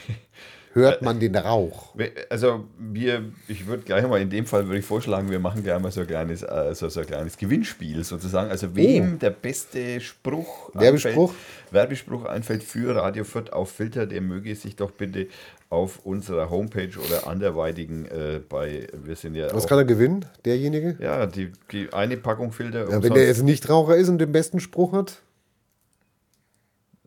Hört 0.74 1.02
man 1.02 1.20
den 1.20 1.36
Rauch. 1.36 1.94
Also 2.28 2.64
wir, 2.78 3.24
ich 3.48 3.66
würde 3.66 3.84
gleich 3.84 4.06
mal 4.06 4.20
in 4.20 4.28
dem 4.28 4.44
Fall 4.44 4.66
würde 4.66 4.80
ich 4.80 4.84
vorschlagen, 4.84 5.30
wir 5.30 5.38
machen 5.38 5.62
gleich 5.62 5.80
mal 5.80 5.90
so 5.92 6.00
ein 6.02 6.06
kleines, 6.06 6.42
äh, 6.42 6.74
so, 6.74 6.86
ein 7.00 7.06
kleines 7.06 7.36
Gewinnspiel 7.36 8.02
sozusagen. 8.04 8.50
Also 8.50 8.74
wem 8.74 9.18
der 9.18 9.30
beste 9.30 10.00
Spruch, 10.00 10.70
Oh. 10.74 10.80
Werbespruch? 10.80 11.30
einfällt, 11.30 11.72
Werbespruch 11.72 12.24
einfällt 12.24 12.62
für 12.64 12.96
Radio 12.96 13.24
Fürth 13.24 13.52
auf 13.52 13.70
Filter, 13.70 14.06
der 14.06 14.20
möge 14.20 14.54
sich 14.56 14.76
doch 14.76 14.90
bitte 14.90 15.28
auf 15.70 16.00
unserer 16.04 16.50
Homepage 16.50 16.90
oder 17.04 17.26
anderweitigen 17.28 18.06
äh, 18.06 18.40
bei, 18.48 18.86
wir 19.04 19.16
sind 19.16 19.34
ja 19.34 19.52
Was 19.54 19.64
auch, 19.64 19.68
kann 19.68 19.78
er 19.78 19.84
gewinnen, 19.84 20.24
derjenige? 20.44 20.96
ja, 21.00 21.26
die, 21.26 21.50
die 21.72 21.92
eine 21.92 22.16
Packung 22.16 22.52
Filter, 22.52 22.90
Ja, 22.90 23.02
wenn 23.02 23.14
der 23.14 23.26
jetzt 23.26 23.42
nicht 23.42 23.68
Raucher 23.68 23.96
ist 23.96 24.08
und 24.08 24.18
den 24.18 24.32
besten 24.32 24.60
Spruch 24.60 24.92
hat, 24.92 25.22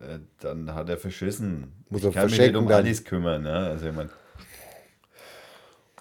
äh, 0.02 0.20
dann 0.40 0.74
hat 0.74 0.90
er 0.90 0.98
verschissen. 0.98 1.72
Muss 1.90 2.02
ich 2.02 2.08
er 2.08 2.22
kann 2.22 2.30
mich 2.30 2.40
nicht 2.40 2.56
um 2.56 2.68
dann. 2.68 2.84
alles 2.86 3.04
kümmern. 3.04 3.44
Ne? 3.44 3.54
Also 3.54 3.88
ich 3.88 3.96
mein, 3.96 4.10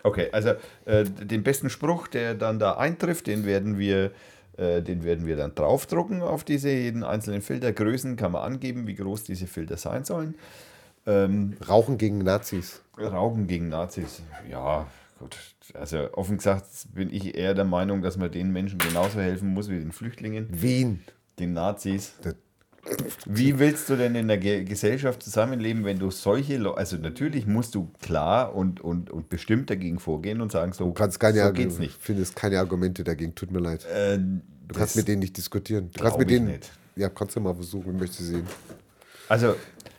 okay, 0.02 0.28
also 0.32 0.50
äh, 0.84 1.04
den 1.04 1.42
besten 1.42 1.70
Spruch, 1.70 2.08
der 2.08 2.34
dann 2.34 2.58
da 2.58 2.76
eintrifft, 2.76 3.26
den 3.26 3.44
werden 3.46 3.78
wir, 3.78 4.12
äh, 4.56 4.82
den 4.82 5.04
werden 5.04 5.26
wir 5.26 5.36
dann 5.36 5.54
draufdrucken 5.54 6.22
auf 6.22 6.44
diese 6.44 6.70
jeden 6.70 7.04
einzelnen 7.04 7.42
Filter. 7.42 7.72
Größen 7.72 8.16
kann 8.16 8.32
man 8.32 8.42
angeben, 8.42 8.86
wie 8.86 8.94
groß 8.94 9.24
diese 9.24 9.46
Filter 9.46 9.76
sein 9.76 10.04
sollen. 10.04 10.34
Ähm, 11.06 11.56
Rauchen 11.66 11.98
gegen 11.98 12.18
Nazis. 12.18 12.82
Rauchen 12.98 13.46
gegen 13.46 13.68
Nazis, 13.68 14.22
ja, 14.50 14.86
gut. 15.18 15.36
Also 15.74 16.12
offen 16.12 16.36
gesagt 16.38 16.64
bin 16.94 17.12
ich 17.12 17.36
eher 17.36 17.54
der 17.54 17.64
Meinung, 17.64 18.02
dass 18.02 18.16
man 18.16 18.30
den 18.30 18.52
Menschen 18.52 18.78
genauso 18.78 19.20
helfen 19.20 19.54
muss 19.54 19.68
wie 19.68 19.78
den 19.78 19.92
Flüchtlingen, 19.92 20.48
Wien. 20.50 21.02
den 21.38 21.52
Nazis. 21.52 22.14
Wie 23.24 23.58
willst 23.58 23.88
du 23.88 23.96
denn 23.96 24.14
in 24.14 24.28
der 24.28 24.38
Ge 24.38 24.64
Gesellschaft 24.64 25.22
zusammenleben, 25.22 25.84
wenn 25.84 25.98
du 25.98 26.10
solche 26.10 26.56
Leute, 26.56 26.78
also 26.78 26.96
natürlich 26.96 27.46
musst 27.46 27.74
du 27.74 27.90
klar 28.00 28.54
und, 28.54 28.80
und, 28.80 29.10
und 29.10 29.28
bestimmt 29.28 29.68
dagegen 29.70 29.98
vorgehen 29.98 30.40
und 30.40 30.52
sagen, 30.52 30.72
so, 30.72 30.84
Du 30.86 30.92
kannst 30.92 31.18
keine 31.20 31.44
so 31.44 31.52
geht's 31.52 31.78
nicht. 31.78 31.96
findest 32.00 32.36
keine 32.36 32.58
Argumente 32.58 33.02
dagegen, 33.04 33.34
tut 33.34 33.50
mir 33.50 33.60
leid. 33.60 33.84
Äh, 33.86 34.18
Du 34.68 34.74
kannst 34.76 34.96
mit 34.96 35.06
denen 35.06 35.20
nicht 35.20 35.36
diskutieren. 35.36 35.90
Du 35.92 36.02
kannst 36.02 36.18
mit 36.18 36.28
denen. 36.28 36.46
nicht. 36.48 36.72
Ja, 36.96 37.08
kannst 37.08 37.36
du 37.36 37.40
mal 37.40 37.54
versuchen, 37.54 37.94
ich 37.94 38.00
möchte 38.00 38.22
sehen. 38.22 38.44
Also 39.28 39.54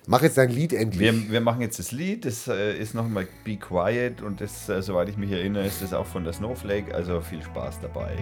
Mach 0.07 0.21
jetzt 0.21 0.37
dein 0.37 0.49
Lied 0.49 0.71
endlich. 0.73 0.99
wir, 0.99 1.31
wir 1.31 1.41
machen 1.41 1.61
jetzt 1.61 1.79
das 1.79 1.91
Lied, 1.91 2.23
das 2.25 2.47
äh, 2.47 2.77
ist 2.77 2.93
nochmal 2.93 3.27
Be 3.45 3.57
Quiet 3.57 4.21
und 4.21 4.39
das, 4.41 4.67
äh, 4.69 4.81
soweit 4.81 5.07
ich 5.09 5.17
mich 5.17 5.31
erinnere, 5.31 5.65
ist 5.65 5.81
das 5.81 5.93
auch 5.93 6.05
von 6.05 6.23
der 6.25 6.33
Snowflake, 6.33 6.93
also 6.95 7.21
viel 7.21 7.41
Spaß 7.43 7.79
dabei. 7.81 8.17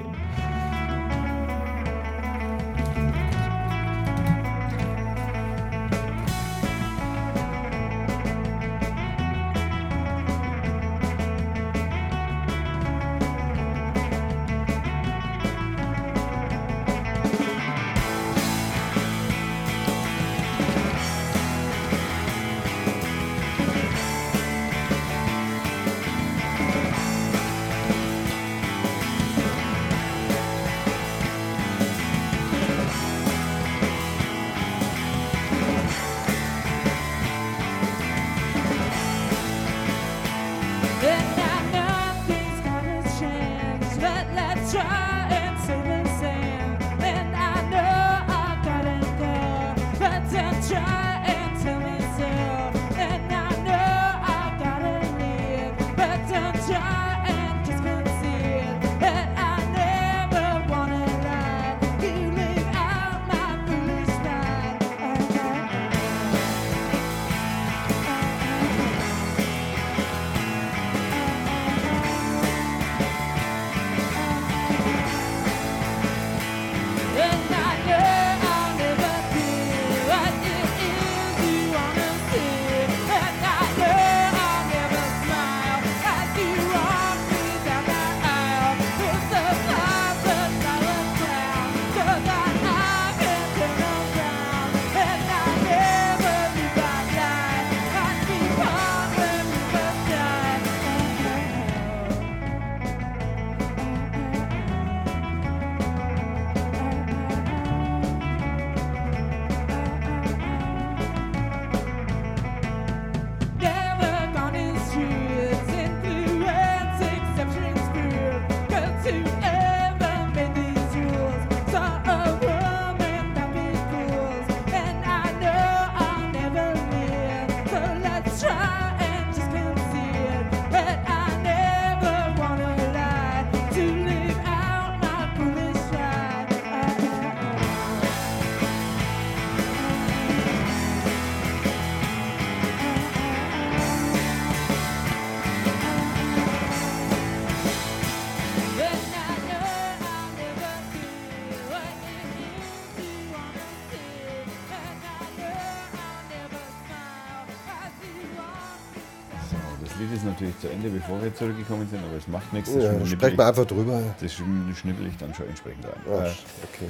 Zu 160.66 160.72
Ende, 160.72 160.90
bevor 160.90 161.22
wir 161.22 161.34
zurückgekommen 161.36 161.88
sind, 161.90 162.04
aber 162.04 162.18
es 162.18 162.28
macht 162.28 162.52
nichts. 162.54 162.74
Das, 162.74 162.84
Ja, 162.84 163.06
sprechen 163.06 163.34
ich- 163.34 163.38
wir 163.38 163.46
einfach 163.46 163.66
drüber. 163.66 164.02
das 164.20 164.32
schn- 164.34 164.76
schnippel 164.76 165.08
ich 165.08 165.18
dann 165.18 165.34
schon 165.34 165.48
entsprechend 165.48 165.86
ein. 165.86 165.92
Ja, 166.08 166.26
Äh, 166.26 166.32
okay. 166.64 166.90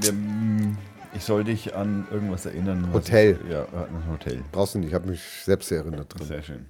wir- 0.00 0.76
ich 1.14 1.24
soll 1.24 1.44
dich 1.44 1.74
an 1.74 2.06
irgendwas 2.10 2.46
erinnern. 2.46 2.92
Hotel. 2.92 3.38
Ich, 3.44 3.50
ja, 3.50 3.64
an 3.64 3.86
ein 3.96 4.10
Hotel. 4.10 4.42
Brauchst 4.52 4.74
du 4.74 4.78
nicht, 4.78 4.88
ich 4.88 4.94
habe 4.94 5.08
mich 5.08 5.20
selbst 5.44 5.70
erinnert 5.72 6.12
dran. 6.18 6.26
Sehr 6.26 6.42
schön. 6.42 6.66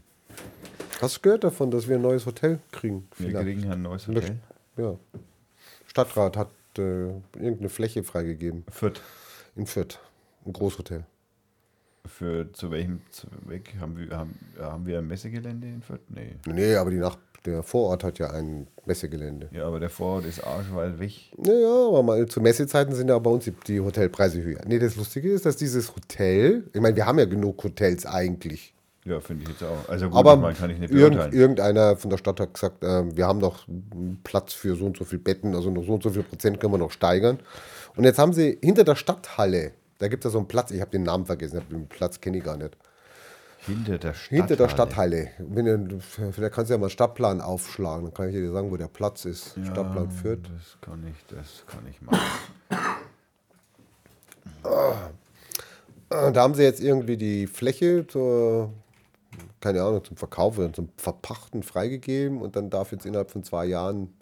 Hast 1.01 1.17
du 1.17 1.21
gehört 1.23 1.45
davon, 1.45 1.71
dass 1.71 1.89
wir 1.89 1.97
ein 1.97 2.03
neues 2.03 2.27
Hotel 2.27 2.59
kriegen? 2.73 3.09
Wir 3.17 3.29
Vielleicht. 3.29 3.45
kriegen 3.47 3.71
ein 3.71 3.83
neues 3.83 4.07
Hotel. 4.07 4.39
Ja. 4.77 4.95
Stadtrat 5.87 6.37
hat 6.37 6.51
äh, 6.79 7.09
irgendeine 7.35 7.69
Fläche 7.69 8.03
freigegeben 8.05 8.65
Fürth. 8.71 9.01
in 9.57 9.67
Fürth. 9.67 9.99
Ein 10.47 10.53
Großhotel. 10.53 11.05
Für 12.07 12.53
zu 12.53 12.71
welchem 12.71 13.01
Zweck 13.11 13.75
haben 13.81 13.97
wir, 13.97 14.17
haben, 14.17 14.35
haben 14.59 14.87
wir 14.87 14.99
ein 14.99 15.07
Messegelände 15.07 15.69
in 15.69 15.83
Fürth? 15.83 16.01
Nee. 16.09 16.37
Nee, 16.47 16.75
aber 16.75 16.91
die 16.91 16.97
Nach 16.97 17.17
der 17.47 17.63
Vorort 17.63 18.05
hat 18.05 18.19
ja 18.19 18.31
ein 18.31 18.67
Messegelände. 18.85 19.49
Ja, 19.53 19.67
aber 19.67 19.81
der 19.81 19.91
Vorort 19.91 20.27
ist 20.27 20.45
arschweit 20.45 20.99
weg. 20.99 21.13
Naja, 21.39 21.87
aber 21.89 22.03
mal 22.03 22.27
zu 22.27 22.41
Messezeiten 22.41 22.95
sind 22.95 23.09
ja 23.09 23.19
bei 23.19 23.31
uns 23.31 23.45
die, 23.45 23.53
die 23.67 23.81
Hotelpreise 23.81 24.43
höher. 24.43 24.61
Nee, 24.67 24.79
das 24.79 24.97
Lustige 24.97 25.31
ist, 25.31 25.47
dass 25.47 25.57
dieses 25.57 25.95
Hotel, 25.95 26.65
ich 26.73 26.81
meine, 26.81 26.97
wir 26.97 27.07
haben 27.07 27.19
ja 27.19 27.25
genug 27.25 27.63
Hotels 27.65 28.05
eigentlich. 28.05 28.75
Ja, 29.07 29.19
finde 29.21 29.45
ich 29.45 29.49
jetzt 29.49 29.63
auch. 29.63 29.89
Also 29.89 30.11
gut, 30.11 30.19
aber 30.19 30.51
ich 30.51 30.59
kann 30.59 30.71
ich 30.71 30.79
nicht 30.79 30.93
irgend, 30.93 31.17
beurteilen. 31.17 31.33
irgendeiner 31.33 31.97
von 31.97 32.11
der 32.11 32.19
Stadt 32.19 32.39
hat 32.39 32.53
gesagt, 32.53 32.85
äh, 32.85 33.17
wir 33.17 33.27
haben 33.27 33.39
noch 33.39 33.67
Platz 34.25 34.53
für 34.53 34.77
so 34.77 34.85
und 34.85 34.99
so 34.99 35.05
viele 35.05 35.23
Betten, 35.23 35.55
also 35.55 35.71
noch 35.71 35.85
so 35.85 35.95
und 35.95 36.03
so 36.03 36.11
viel 36.11 36.23
Prozent 36.23 36.61
können 36.61 36.75
wir 36.75 36.79
noch 36.79 36.91
steigern. 36.91 37.39
Und 37.97 38.05
jetzt 38.05 38.19
haben 38.19 38.35
sie 38.35 38.59
hinter 38.63 38.85
der 38.85 38.97
Stadthalle, 38.97 39.73
da 40.01 40.09
gibt 40.09 40.25
es 40.25 40.31
ja 40.31 40.33
so 40.33 40.39
einen 40.39 40.49
Platz, 40.49 40.71
ich 40.73 40.81
habe 40.81 40.91
den 40.91 41.05
Namen 41.05 41.27
vergessen, 41.27 41.63
den 41.71 41.87
Platz 41.89 42.21
kenne 42.21 42.39
ich 42.39 42.45
gar 42.45 42.57
nicht. 42.57 42.77
Hinter 43.67 43.99
der 43.99 44.15
Stadt. 44.15 44.31
Hinter 44.31 44.57
der 44.57 44.69
Stadthalle. 44.71 45.31
Wenn 45.39 46.01
vielleicht 46.01 46.55
kannst 46.55 46.71
du 46.71 46.75
ja 46.75 46.79
mal 46.79 46.87
einen 46.87 46.91
Stadtplan 46.91 47.41
aufschlagen, 47.43 48.07
dann 48.07 48.15
kann 48.15 48.29
ich 48.29 48.35
dir 48.35 48.51
sagen, 48.51 48.71
wo 48.71 48.77
der 48.79 48.89
Platz 48.89 49.27
ist. 49.27 49.55
Stadtplan 49.63 50.11
Fürth. 50.11 50.41
Das 50.45 50.79
kann 50.81 51.07
ich, 51.07 51.27
das 51.27 51.65
kann 51.67 51.87
ich 51.89 52.01
machen. 52.01 52.19
Äh, 54.65 56.33
Da 56.33 56.41
haben 56.41 56.55
sie 56.55 56.63
jetzt 56.63 56.81
irgendwie 56.81 57.17
die 57.19 57.47
Fläche 57.47 58.07
zur, 58.07 58.73
keine 59.61 59.83
Ahnung, 59.83 60.03
zum 60.05 60.17
Verkauf 60.17 60.59
oder 60.59 60.73
zum 60.73 60.89
Verpachten 60.97 61.63
freigegeben 61.63 62.41
und 62.41 62.57
dann 62.57 62.71
darf 62.71 62.93
jetzt 62.93 63.05
innerhalb 63.07 63.31
von 63.31 63.45
zwei 63.45 63.67
Jahren, 63.67 64.15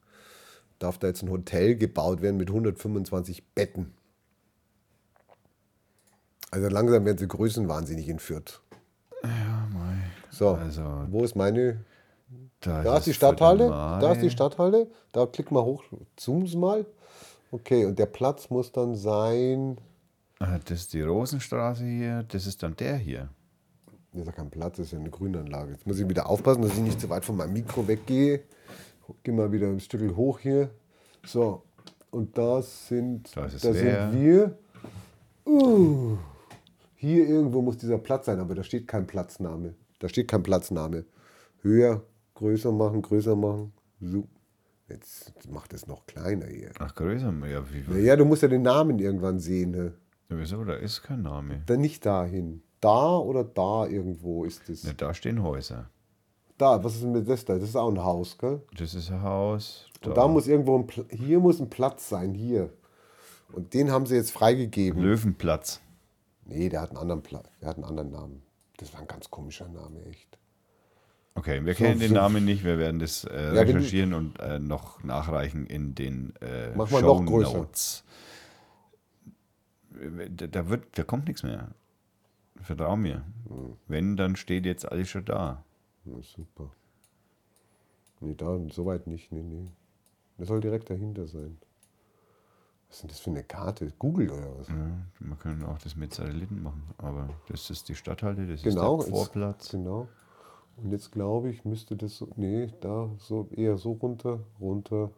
darf 0.80 0.98
da 0.98 1.06
jetzt 1.06 1.22
ein 1.22 1.30
Hotel 1.30 1.76
gebaut 1.76 2.22
werden 2.22 2.36
mit 2.36 2.48
125 2.48 3.44
Betten. 3.54 3.94
Also 6.50 6.68
langsam 6.68 7.04
werden 7.04 7.18
sie 7.18 7.28
größenwahnsinnig 7.28 8.08
in 8.08 8.18
Fürth. 8.18 8.60
Ja, 9.22 9.66
mei. 9.72 9.96
So, 10.30 10.50
Also, 10.50 10.82
wo 11.08 11.24
ist 11.24 11.36
meine? 11.36 11.84
da, 12.60 12.82
Da 12.82 12.96
ist 12.98 13.04
die 13.06 13.10
es 13.10 13.16
Stadthalle, 13.16 13.68
da 13.68 14.12
ist 14.12 14.22
die 14.22 14.30
Stadthalle, 14.30 14.86
da 15.12 15.26
klick 15.26 15.50
mal 15.50 15.62
hoch, 15.62 15.82
zoom's 16.16 16.54
mal. 16.54 16.86
Okay, 17.50 17.84
und 17.86 17.98
der 17.98 18.06
Platz 18.06 18.50
muss 18.50 18.72
dann 18.72 18.94
sein, 18.94 19.78
Ah, 20.40 20.58
Das 20.64 20.80
ist 20.80 20.92
die 20.92 21.02
Rosenstraße 21.02 21.84
hier, 21.84 22.22
das 22.28 22.46
ist 22.46 22.62
dann 22.62 22.76
der 22.76 22.96
hier. 22.96 23.28
Das 24.12 24.20
ist 24.22 24.26
ja 24.26 24.32
kein 24.32 24.50
Platz, 24.50 24.76
das 24.76 24.86
ist 24.86 24.92
ja 24.92 24.98
eine 24.98 25.10
Grünanlage. 25.10 25.72
Jetzt 25.72 25.86
muss 25.86 25.98
ich 25.98 26.08
wieder 26.08 26.28
aufpassen, 26.28 26.62
dass 26.62 26.72
ich 26.72 26.78
nicht 26.80 27.00
zu 27.00 27.08
weit 27.10 27.24
von 27.24 27.36
meinem 27.36 27.52
Mikro 27.54 27.86
weggehe. 27.88 28.40
Geh 29.22 29.32
mal 29.32 29.50
wieder 29.50 29.66
ein 29.66 29.80
Stück 29.80 30.14
hoch 30.16 30.38
hier. 30.38 30.70
So, 31.24 31.62
und 32.10 32.36
da 32.38 32.62
sind, 32.62 33.34
Da 33.36 33.46
ist 33.46 33.54
es 33.54 33.62
da 33.62 33.70
leer. 33.70 34.10
sind 34.10 34.20
wir. 34.22 34.58
Uh, 35.46 36.18
hier 37.00 37.28
irgendwo 37.28 37.62
muss 37.62 37.76
dieser 37.76 37.98
Platz 37.98 38.26
sein, 38.26 38.40
aber 38.40 38.56
da 38.56 38.64
steht 38.64 38.88
kein 38.88 39.06
Platzname. 39.06 39.74
Da 40.00 40.08
steht 40.08 40.26
kein 40.26 40.42
Platzname. 40.42 41.04
Höher, 41.62 42.02
größer 42.34 42.72
machen, 42.72 43.02
größer 43.02 43.36
machen. 43.36 43.72
So. 44.00 44.26
Jetzt 44.88 45.48
macht 45.48 45.72
es 45.74 45.86
noch 45.86 46.06
kleiner 46.06 46.46
hier. 46.46 46.72
Ach, 46.80 46.92
größer. 46.96 47.32
Ja, 47.46 47.62
wie, 47.72 47.84
Naja, 47.86 48.16
du 48.16 48.24
musst 48.24 48.42
ja 48.42 48.48
den 48.48 48.62
Namen 48.62 48.98
irgendwann 48.98 49.38
sehen. 49.38 49.70
Ne? 49.70 49.94
Wieso? 50.28 50.64
Da 50.64 50.74
ist 50.74 51.02
kein 51.04 51.22
Name. 51.22 51.62
Dann 51.66 51.82
nicht 51.82 52.04
dahin. 52.04 52.62
Da 52.80 53.16
oder 53.16 53.44
da 53.44 53.86
irgendwo 53.86 54.44
ist 54.44 54.68
es. 54.68 54.82
Ja, 54.82 54.92
da 54.92 55.14
stehen 55.14 55.44
Häuser. 55.44 55.90
Da, 56.56 56.82
was 56.82 56.96
ist 56.96 57.04
denn 57.04 57.12
mit 57.12 57.28
das 57.28 57.44
da? 57.44 57.54
Das 57.54 57.68
ist 57.68 57.76
auch 57.76 57.90
ein 57.90 58.02
Haus, 58.02 58.36
gell? 58.38 58.60
Das 58.76 58.92
ist 58.94 59.12
ein 59.12 59.22
Haus. 59.22 59.86
Und 60.04 60.16
da 60.16 60.26
muss 60.26 60.48
irgendwo 60.48 60.76
ein 60.76 60.88
Pl 60.88 61.06
hier 61.10 61.38
muss 61.38 61.60
ein 61.60 61.70
Platz 61.70 62.08
sein, 62.08 62.34
hier. 62.34 62.70
Und 63.52 63.74
den 63.74 63.92
haben 63.92 64.06
sie 64.06 64.16
jetzt 64.16 64.32
freigegeben. 64.32 65.00
Löwenplatz. 65.00 65.80
Nee, 66.48 66.68
der 66.68 66.80
hat 66.80 66.90
einen 66.90 66.98
anderen 66.98 67.22
Platz. 67.22 67.46
Der 67.60 67.68
hat 67.68 67.76
einen 67.76 67.84
anderen 67.84 68.10
Namen. 68.10 68.42
Das 68.78 68.92
war 68.94 69.00
ein 69.00 69.06
ganz 69.06 69.30
komischer 69.30 69.68
Name, 69.68 70.02
echt. 70.06 70.38
Okay, 71.34 71.64
wir 71.64 71.74
So- 71.74 71.84
kennen 71.84 72.00
den 72.00 72.08
so- 72.08 72.14
Namen 72.16 72.44
nicht. 72.44 72.64
Wir 72.64 72.78
werden 72.78 72.98
das 72.98 73.22
äh, 73.24 73.28
du- 73.50 73.58
recherchieren 73.60 74.12
und 74.14 74.40
äh, 74.40 74.58
noch 74.58 75.02
nachreichen 75.04 75.66
in 75.66 75.94
den 75.94 76.34
äh, 76.40 76.70
Mach 76.74 76.90
mal 76.90 77.02
noch 77.02 77.24
größer. 77.24 77.50
Shownotes. 77.50 78.04
Da, 80.30 80.46
da, 80.46 80.68
wird, 80.68 80.96
da 80.96 81.02
kommt 81.02 81.26
nichts 81.26 81.42
mehr. 81.42 81.68
Vertrau 82.60 82.96
mir. 82.96 83.24
Hm. 83.48 83.76
Wenn, 83.86 84.16
dann 84.16 84.36
steht 84.36 84.64
jetzt 84.66 84.90
alles 84.90 85.08
schon 85.08 85.24
da. 85.24 85.64
Ja, 86.04 86.14
super. 86.22 86.70
Nee, 88.20 88.34
da, 88.36 88.58
soweit 88.70 89.06
nicht. 89.06 89.30
Nee, 89.32 89.42
nee. 89.42 89.68
Das 90.38 90.48
soll 90.48 90.60
direkt 90.60 90.88
dahinter 90.90 91.26
sein. 91.26 91.58
Was 92.88 92.96
ist 92.96 93.02
denn 93.02 93.08
das 93.08 93.20
für 93.20 93.30
eine 93.30 93.44
Karte? 93.44 93.92
Google 93.98 94.30
oder 94.30 94.58
was? 94.58 94.68
Ja, 94.68 94.74
man 95.20 95.38
kann 95.38 95.62
auch 95.64 95.78
das 95.78 95.94
mit 95.94 96.14
Satelliten 96.14 96.62
machen, 96.62 96.82
aber 96.98 97.28
das 97.48 97.68
ist 97.70 97.88
die 97.88 97.94
Stadthalle, 97.94 98.46
das 98.46 98.62
Genau. 98.62 98.98
ist 99.00 99.06
der 99.06 99.14
Vorplatz. 99.14 99.68
Genau. 99.70 100.08
Und 100.76 100.92
jetzt 100.92 101.12
glaube 101.12 101.50
ich, 101.50 101.64
müsste 101.64 101.96
das 101.96 102.16
so. 102.16 102.28
Nee, 102.36 102.72
da 102.80 103.10
so 103.18 103.48
eher 103.50 103.76
so 103.76 103.92
runter, 103.92 104.40
runter, 104.60 105.10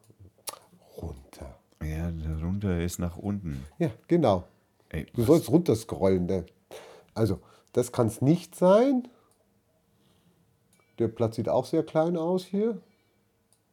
runter. 1.01 1.57
Ja, 1.83 2.11
darunter 2.11 2.81
ist 2.83 2.99
nach 2.99 3.16
unten. 3.16 3.64
Ja, 3.79 3.91
genau. 4.09 4.45
Ey, 4.89 5.07
Du 5.14 5.23
sollst 5.23 5.49
runterscrollen. 5.49 6.27
Ne? 6.27 6.47
Also, 7.14 7.39
das 7.73 7.93
kann 7.93 8.09
es 8.09 8.21
nicht 8.21 8.55
sein. 8.57 9.07
Der 10.99 11.09
Platz 11.09 11.37
sieht 11.37 11.49
auch 11.49 11.64
sehr 11.64 11.85
klein 11.85 12.16
aus 12.16 12.45
hier. 12.45 12.81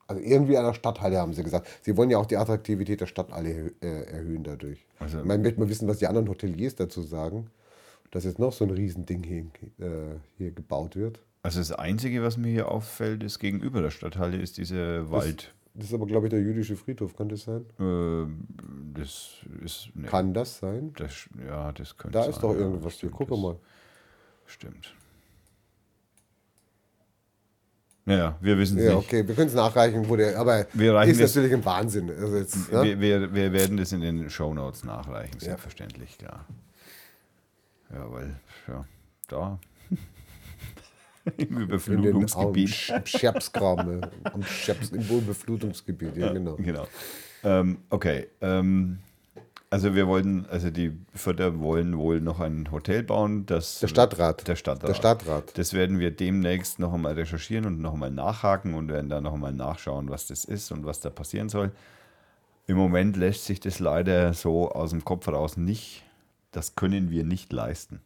Also 0.07 0.21
irgendwie 0.21 0.57
an 0.57 0.65
der 0.65 0.73
Stadthalle 0.73 1.17
haben 1.19 1.33
sie 1.33 1.43
gesagt. 1.43 1.67
Sie 1.81 1.95
wollen 1.97 2.09
ja 2.09 2.17
auch 2.17 2.25
die 2.25 2.37
Attraktivität 2.37 3.01
der 3.01 3.07
Stadthalle 3.07 3.73
äh, 3.81 4.03
erhöhen 4.11 4.43
dadurch. 4.43 4.85
Also- 4.99 5.19
ich 5.19 5.25
meine, 5.25 5.43
möchte 5.43 5.59
mal 5.59 5.69
wissen, 5.69 5.87
was 5.87 5.97
die 5.97 6.07
anderen 6.07 6.29
Hoteliers 6.29 6.75
dazu 6.75 7.01
sagen, 7.01 7.47
dass 8.11 8.23
jetzt 8.23 8.39
noch 8.39 8.53
so 8.53 8.63
ein 8.63 8.71
Riesending 8.71 9.23
hier, 9.23 9.45
äh, 9.85 10.15
hier 10.37 10.51
gebaut 10.51 10.95
wird. 10.95 11.19
also 11.43 11.59
das 11.59 11.71
Einzige, 11.73 12.23
was 12.23 12.37
mir 12.37 12.49
hier 12.51 12.71
auffällt, 12.71 13.21
ist 13.23 13.39
gegenüber 13.39 13.81
der 13.81 13.91
Stadthalle 13.91 14.37
ist 14.37 14.57
dieser 14.57 15.11
Wald. 15.11 15.53
Das 15.73 15.87
ist 15.87 15.93
aber, 15.93 16.07
glaube 16.07 16.25
ich, 16.27 16.31
der 16.31 16.39
jüdische 16.41 16.75
Friedhof. 16.75 17.15
Kann 17.15 17.29
das 17.29 17.43
sein? 17.43 17.65
Ähm, 17.79 18.47
das 18.95 19.33
ist. 19.63 19.89
Ne, 19.93 20.07
Kann 20.07 20.33
das 20.33 20.57
sein? 20.57 20.91
das, 20.97 21.29
ja, 21.45 21.71
das 21.73 21.95
könnte 21.97 22.13
Da 22.17 22.23
sein. 22.23 22.31
ist 22.31 22.39
doch 22.41 22.53
ja, 22.53 22.59
irgendwas 22.61 22.93
hier. 22.93 23.09
stimmt, 23.09 23.13
Guck 23.13 23.29
das 23.29 23.39
mal. 23.39 23.55
Stimmt. 24.47 24.95
Naja, 28.07 28.37
wir 28.39 28.57
wissen 28.57 28.77
es 28.77 28.85
Ja, 28.85 28.95
nicht. 28.95 29.05
okay, 29.05 29.27
wir 29.27 29.35
können 29.35 29.49
es 29.49 29.53
nachreichen, 29.53 30.07
wo 30.07 30.15
der, 30.15 30.39
aber 30.39 30.61
ist 31.05 31.19
das- 31.19 31.35
natürlich 31.35 31.53
ein 31.53 31.65
Wahnsinn. 31.65 32.09
Also 32.09 32.37
jetzt, 32.37 32.71
ne? 32.71 32.81
Wir, 32.83 32.99
wir, 33.01 33.33
wir 33.33 33.51
werden 33.51 33.75
das 33.75 33.91
in 33.91 33.99
den 33.99 34.29
Shownotes 34.29 34.85
nachreichen, 34.85 35.37
selbstverständlich, 35.41 36.17
klar. 36.17 36.45
Ja, 37.93 38.09
weil, 38.09 38.35
ja, 38.69 38.85
da. 39.27 39.59
Im 41.37 41.57
Überflutungsgebiet. 41.57 42.69
Sch- 42.69 43.05
Scherbskram, 43.19 43.85
ne? 43.99 44.09
am 44.23 44.41
Scherbs, 44.43 44.91
im 44.91 45.01
Überflutungsgebiet, 45.01 46.15
ja, 46.15 46.31
genau. 46.31 46.55
Genau. 46.55 46.87
Ähm, 47.43 47.79
okay. 47.89 48.27
Ähm, 48.39 48.99
also 49.69 49.95
wir 49.95 50.07
wollten, 50.07 50.45
also 50.49 50.69
die 50.69 50.97
Förder 51.13 51.59
wollen 51.59 51.97
wohl 51.97 52.21
noch 52.21 52.39
ein 52.39 52.71
Hotel 52.71 53.03
bauen. 53.03 53.45
Das, 53.45 53.79
Der 53.79 53.87
Stadtrat. 53.87 54.47
Der 54.47 54.55
Stadtrat. 54.55 54.89
Der 54.89 54.93
Stadtrat. 54.93 55.57
Das 55.57 55.73
werden 55.73 55.99
wir 55.99 56.11
demnächst 56.11 56.79
noch 56.79 56.93
einmal 56.93 57.13
recherchieren 57.13 57.65
und 57.65 57.81
noch 57.81 57.93
einmal 57.93 58.11
nachhaken 58.11 58.73
und 58.73 58.89
werden 58.89 59.09
da 59.09 59.19
noch 59.19 59.33
einmal 59.33 59.53
nachschauen, 59.53 60.09
was 60.09 60.27
das 60.27 60.45
ist 60.45 60.71
und 60.71 60.85
was 60.85 61.01
da 61.01 61.09
passieren 61.09 61.49
soll. 61.49 61.71
Im 62.65 62.77
Moment 62.77 63.17
lässt 63.17 63.45
sich 63.45 63.59
das 63.59 63.79
leider 63.79 64.33
so 64.33 64.71
aus 64.71 64.91
dem 64.91 65.03
Kopf 65.03 65.27
raus 65.27 65.57
nicht. 65.57 66.03
Das 66.51 66.75
können 66.75 67.09
wir 67.11 67.23
nicht 67.23 67.51
leisten. 67.51 68.01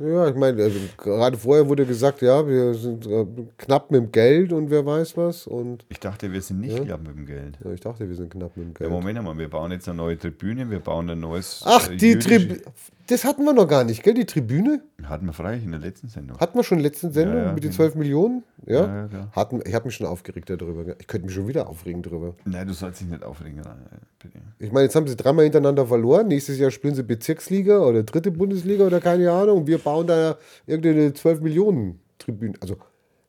Ja, 0.00 0.28
ich 0.28 0.34
meine, 0.34 0.62
also 0.62 0.78
gerade 0.96 1.36
vorher 1.36 1.68
wurde 1.68 1.86
gesagt, 1.86 2.22
ja, 2.22 2.46
wir 2.46 2.74
sind 2.74 3.06
äh, 3.06 3.26
knapp 3.58 3.90
mit 3.90 4.00
dem 4.00 4.12
Geld 4.12 4.52
und 4.52 4.70
wer 4.70 4.84
weiß 4.84 5.16
was. 5.16 5.46
Und 5.46 5.84
Ich 5.88 6.00
dachte, 6.00 6.32
wir 6.32 6.40
sind 6.42 6.60
nicht 6.60 6.84
knapp 6.84 7.02
mit 7.06 7.16
dem 7.16 7.26
Geld. 7.26 7.58
ja, 7.64 7.72
ich 7.72 7.80
dachte, 7.80 8.08
wir 8.08 8.16
sind 8.16 8.30
knapp 8.30 8.56
mit 8.56 8.66
dem 8.66 8.72
Ja, 8.72 8.78
Geld. 8.78 8.90
Moment 8.90 9.22
mal, 9.22 9.36
wir 9.38 9.48
bauen 9.48 9.70
jetzt 9.72 9.88
eine 9.88 9.96
neue 9.98 10.18
Tribüne, 10.18 10.68
wir 10.70 10.80
bauen 10.80 11.08
ein 11.10 11.20
neues. 11.20 11.62
Ach, 11.64 11.90
äh, 11.90 11.96
die 11.96 12.18
Tribüne. 12.18 12.60
Das 13.06 13.24
hatten 13.24 13.44
wir 13.44 13.52
noch 13.52 13.68
gar 13.68 13.84
nicht, 13.84 14.02
gell? 14.02 14.14
Die 14.14 14.24
Tribüne? 14.24 14.82
Hatten 15.02 15.26
wir 15.26 15.34
freilich 15.34 15.64
in 15.64 15.72
der 15.72 15.80
letzten 15.80 16.08
Sendung. 16.08 16.38
Hatten 16.38 16.58
wir 16.58 16.64
schon 16.64 16.78
letzten 16.78 17.12
Sendung 17.12 17.36
Ja, 17.36 17.44
ja, 17.46 17.52
mit 17.52 17.62
den 17.62 17.70
genau. 17.70 17.84
12 17.84 17.94
Millionen? 17.96 18.44
Ja. 18.66 19.06
Ja. 19.12 19.28
Hatten, 19.32 19.60
ich 19.64 19.74
habe 19.74 19.86
mich 19.86 19.94
schon 19.94 20.06
aufgeregt 20.06 20.48
darüber. 20.48 20.94
Ich 20.98 21.06
könnte 21.06 21.26
mich 21.26 21.34
schon 21.34 21.46
wieder 21.46 21.68
aufregen 21.68 22.02
darüber. 22.02 22.34
Nein, 22.46 22.66
du 22.66 22.72
sollst 22.72 23.00
dich 23.02 23.08
nicht 23.08 23.22
aufregen, 23.22 23.60
bitte. 24.18 24.38
Ich 24.58 24.72
meine, 24.72 24.84
jetzt 24.84 24.96
haben 24.96 25.06
sie 25.06 25.16
dreimal 25.16 25.44
hintereinander 25.44 25.86
verloren. 25.86 26.28
Nächstes 26.28 26.58
Jahr 26.58 26.70
spielen 26.70 26.94
sie 26.94 27.02
Bezirksliga 27.02 27.80
oder 27.80 28.02
dritte 28.04 28.30
Bundesliga 28.30 28.86
oder 28.86 29.00
keine 29.00 29.30
Ahnung. 29.30 29.66
Wir 29.66 29.78
bauen 29.78 30.06
da 30.06 30.36
irgendeine 30.66 31.12
12 31.12 31.42
Millionen 31.42 32.00
Tribüne. 32.18 32.54
Also 32.60 32.78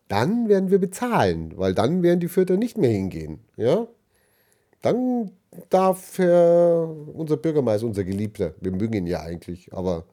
dann 0.07 0.47
werden 0.47 0.69
wir 0.69 0.79
bezahlen, 0.79 1.53
weil 1.55 1.73
dann 1.73 2.03
werden 2.03 2.19
die 2.19 2.27
Fürther 2.27 2.57
nicht 2.57 2.77
mehr 2.77 2.91
hingehen. 2.91 3.39
Ja? 3.57 3.87
Dann 4.81 5.31
darf 5.69 6.17
Herr, 6.17 6.87
unser 7.13 7.37
Bürgermeister, 7.37 7.87
unser 7.87 8.03
Geliebter, 8.03 8.53
wir 8.61 8.71
mögen 8.71 8.93
ihn 8.93 9.07
ja 9.07 9.21
eigentlich, 9.21 9.73
aber 9.73 10.05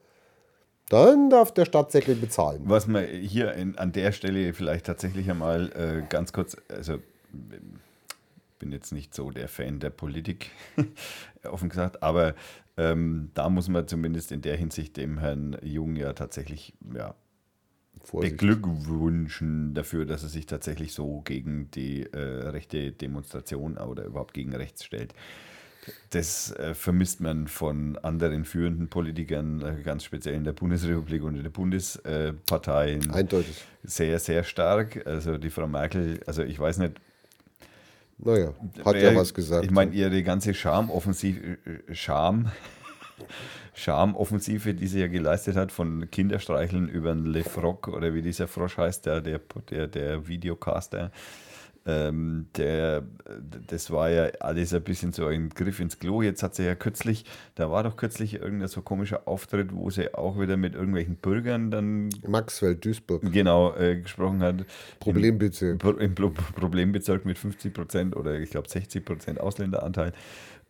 dann 0.89 1.29
darf 1.29 1.53
der 1.53 1.65
Stadtsäckel 1.65 2.15
bezahlen. 2.15 2.61
Was 2.65 2.87
man 2.87 3.05
hier 3.05 3.53
in, 3.53 3.77
an 3.77 3.91
der 3.91 4.11
Stelle 4.11 4.53
vielleicht 4.53 4.85
tatsächlich 4.85 5.29
einmal 5.29 5.71
äh, 5.71 6.03
ganz 6.07 6.33
kurz, 6.33 6.57
also 6.69 6.99
bin 8.59 8.71
jetzt 8.71 8.93
nicht 8.93 9.13
so 9.13 9.29
der 9.29 9.47
Fan 9.47 9.79
der 9.79 9.89
Politik, 9.89 10.51
offen 11.43 11.69
gesagt, 11.69 12.01
aber 12.01 12.33
ähm, 12.77 13.29
da 13.33 13.49
muss 13.49 13.67
man 13.67 13.87
zumindest 13.87 14.31
in 14.31 14.41
der 14.41 14.55
Hinsicht 14.55 14.95
dem 14.97 15.17
Herrn 15.17 15.57
Jung 15.61 15.95
ja 15.95 16.13
tatsächlich 16.13 16.73
ja, 16.95 17.13
Vorsicht. 18.03 18.37
beglückwünschen 18.37 19.73
dafür, 19.73 20.05
dass 20.05 20.23
er 20.23 20.29
sich 20.29 20.45
tatsächlich 20.45 20.93
so 20.93 21.21
gegen 21.21 21.71
die 21.71 22.03
äh, 22.03 22.17
rechte 22.49 22.91
Demonstration 22.91 23.77
oder 23.77 24.03
überhaupt 24.05 24.33
gegen 24.33 24.53
rechts 24.53 24.83
stellt. 24.83 25.13
Das 26.11 26.51
äh, 26.51 26.73
vermisst 26.73 27.19
man 27.19 27.47
von 27.47 27.97
anderen 27.97 28.45
führenden 28.45 28.87
Politikern, 28.87 29.61
äh, 29.61 29.81
ganz 29.83 30.03
speziell 30.03 30.35
in 30.35 30.43
der 30.43 30.53
Bundesrepublik 30.53 31.23
und 31.23 31.35
in 31.35 31.43
der 31.43 31.49
Bundespartei, 31.49 32.99
Eindeutig. 33.11 33.65
sehr, 33.83 34.19
sehr 34.19 34.43
stark. 34.43 35.05
Also 35.05 35.37
die 35.37 35.49
Frau 35.49 35.67
Merkel, 35.67 36.21
also 36.25 36.43
ich 36.43 36.59
weiß 36.59 36.77
nicht, 36.77 36.93
Naja, 38.17 38.53
hat 38.85 38.95
ja 38.95 39.15
was 39.15 39.33
gesagt. 39.33 39.65
Ich 39.65 39.71
meine, 39.71 39.91
ihre 39.93 40.23
ganze 40.23 40.53
Charmoffensive, 40.53 41.57
äh, 41.65 41.93
Charme, 41.95 42.51
Charmoffensive, 43.73 44.73
die 44.73 44.87
sie 44.87 44.99
ja 45.01 45.07
geleistet 45.07 45.55
hat, 45.55 45.71
von 45.71 46.09
Kinderstreicheln 46.11 46.87
über 46.89 47.13
den 47.13 47.25
Le 47.25 47.43
Froc 47.43 47.87
oder 47.87 48.13
wie 48.13 48.21
dieser 48.21 48.47
Frosch 48.47 48.77
heißt, 48.77 49.05
der, 49.05 49.21
der, 49.21 49.39
der, 49.69 49.87
der 49.87 50.27
Videocaster, 50.27 51.11
ähm, 51.85 52.45
der, 52.55 53.03
das 53.67 53.91
war 53.91 54.09
ja 54.09 54.29
alles 54.39 54.73
ein 54.73 54.83
bisschen 54.83 55.11
so 55.11 55.25
ein 55.25 55.49
Griff 55.49 55.81
ins 55.81 55.99
Klo. 55.99 56.21
Jetzt 56.21 56.41
hat 56.41 56.55
sie 56.55 56.63
ja 56.63 56.75
kürzlich, 56.75 57.25
da 57.55 57.71
war 57.71 57.83
doch 57.83 57.97
kürzlich 57.97 58.35
irgendein 58.35 58.69
so 58.69 58.81
komischer 58.81 59.27
Auftritt, 59.27 59.73
wo 59.75 59.89
sie 59.89 60.13
auch 60.13 60.39
wieder 60.39 60.55
mit 60.55 60.75
irgendwelchen 60.75 61.17
Bürgern 61.17 61.71
dann 61.71 62.07
Maxwell, 62.25 62.75
Duisburg. 62.75 63.29
genau 63.33 63.75
äh, 63.75 63.97
gesprochen 63.99 64.41
hat. 64.41 64.65
Problembezirk. 65.01 65.79
Pro- 65.79 65.91
im 65.91 66.15
Pro 66.15 66.29
Problembezirk 66.29 67.25
mit 67.25 67.37
50 67.37 67.73
Prozent 67.73 68.15
oder 68.15 68.39
ich 68.39 68.51
glaube 68.51 68.69
60 68.69 69.03
Prozent 69.03 69.41
Ausländeranteil, 69.41 70.13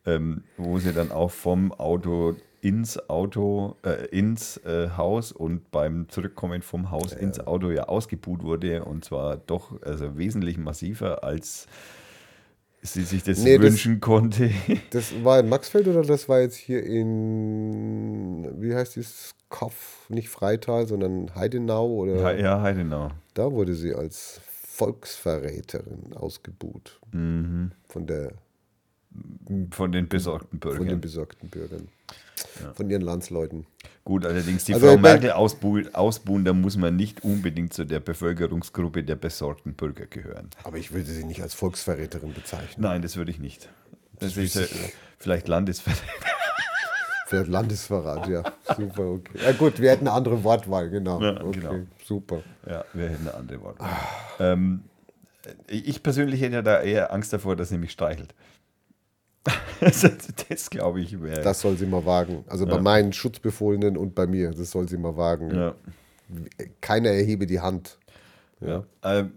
ähm, 0.06 0.44
wo 0.58 0.80
sie 0.80 0.94
dann 0.94 1.12
auch 1.12 1.32
vom 1.32 1.72
Auto 1.74 2.36
ins 2.62 3.10
Auto, 3.10 3.76
äh, 3.84 4.06
ins 4.18 4.58
äh, 4.66 4.90
Haus 4.96 5.32
und 5.34 5.70
beim 5.72 6.08
Zurückkommen 6.10 6.62
vom 6.62 6.92
Haus 6.92 7.12
ins 7.14 7.40
Auto 7.42 7.72
ja 7.72 7.84
ausgebuht 7.90 8.42
wurde 8.44 8.86
und 8.86 9.04
zwar 9.04 9.36
doch 9.38 9.82
also 9.82 10.18
wesentlich 10.18 10.58
massiver, 10.58 11.24
als 11.26 11.68
sie 12.82 13.04
sich 13.04 13.24
das 13.24 13.40
Nee, 13.40 13.58
das- 13.58 13.66
wünschen 13.66 14.00
konnte. 14.00 14.50
Das 14.92 15.14
war 15.24 15.40
in 15.40 15.50
Maxfeld 15.50 15.88
oder 15.88 16.04
das 16.04 16.28
war 16.30 16.40
jetzt 16.42 16.56
hier 16.56 16.84
in, 16.84 18.50
wie 18.62 18.74
heißt 18.76 18.98
das, 18.98 19.36
Kopf, 19.50 20.10
nicht 20.10 20.30
Freital, 20.30 20.88
sondern 20.88 21.34
Heidenau 21.36 21.88
oder 21.88 22.36
ja, 22.38 22.62
Heidenau. 22.62 23.10
da 23.36 23.52
wurde 23.52 23.76
sie 23.76 23.94
als 23.94 24.42
Volksverräterin 24.48 26.14
ausgebuht 26.16 27.00
Mhm. 27.12 27.72
von, 27.88 28.08
der, 28.08 28.32
Von 29.72 29.92
den 29.92 30.08
besorgten 30.08 30.60
von 30.60 30.72
Bürgern. 30.72 30.88
den 30.88 31.02
besorgten 31.02 31.50
Bürgern, 31.50 31.88
von 32.74 32.90
ihren 32.90 33.02
Landsleuten. 33.02 33.66
Gut, 34.04 34.26
allerdings 34.26 34.66
die 34.66 34.74
Also 34.74 34.88
Frau 34.88 34.98
Merkel 34.98 35.32
ausbuhen, 35.32 35.94
ausbuhen, 35.94 36.44
da 36.44 36.54
muss 36.54 36.76
man 36.76 36.96
nicht 36.96 37.24
unbedingt 37.24 37.74
zu 37.74 37.86
der 37.86 38.00
Bevölkerungsgruppe 38.00 39.04
der 39.04 39.16
besorgten 39.16 39.74
Bürger 39.74 40.08
gehören. 40.08 40.50
Aber 40.64 40.78
ich 40.78 40.92
würde 40.92 41.10
sie 41.12 41.24
nicht 41.24 41.42
als 41.42 41.54
Volksverräterin 41.54 42.34
bezeichnen. 42.34 42.84
Nein, 42.84 43.02
das 43.02 43.16
würde 43.16 43.32
ich 43.32 43.40
nicht. 43.40 43.70
Das 44.20 44.36
ist 44.36 44.56
äh, 44.56 44.68
vielleicht 45.20 45.48
Landesverräter. 45.48 46.02
Für 47.28 47.44
Landesverrat, 47.44 48.28
ja. 48.28 48.44
Super, 48.76 49.04
okay. 49.04 49.40
Ja 49.44 49.52
gut, 49.54 49.80
wir 49.80 49.90
hätten 49.90 50.08
eine 50.08 50.16
andere 50.16 50.44
Wortwahl, 50.44 50.90
genau. 50.90 51.22
Ja, 51.22 51.42
okay, 51.42 51.60
genau. 51.60 51.76
super. 52.04 52.42
Ja, 52.68 52.84
wir 52.94 53.10
hätten 53.10 53.28
eine 53.28 53.34
andere 53.34 53.62
Worte. 53.62 53.84
Ähm, 54.40 54.84
ich 55.68 56.04
persönlich 56.04 56.42
hätte 56.42 56.62
da 56.62 56.82
eher 56.82 57.12
Angst 57.14 57.34
davor, 57.34 57.56
dass 57.56 57.70
sie 57.70 57.78
mich 57.78 57.92
streichelt. 57.92 58.34
das 59.80 60.08
das 60.50 60.70
glaube 60.70 61.02
ich 61.02 61.22
wäre. 61.22 61.42
Das 61.42 61.60
soll 61.62 61.78
sie 61.78 61.86
mal 61.86 62.06
wagen. 62.06 62.46
Also 62.48 62.66
bei 62.66 62.80
meinen 62.80 63.12
Schutzbefohlenen 63.12 63.98
und 63.98 64.16
bei 64.16 64.26
mir, 64.26 64.52
das 64.52 64.72
soll 64.72 64.88
sie 64.88 64.98
mal 64.98 65.18
wagen. 65.18 65.54
Ja. 65.54 65.76
Keiner 66.82 67.10
erhebe 67.10 67.46
die 67.46 67.60
Hand. 67.60 67.98
Ja. 68.62 68.86
Ähm, 69.04 69.34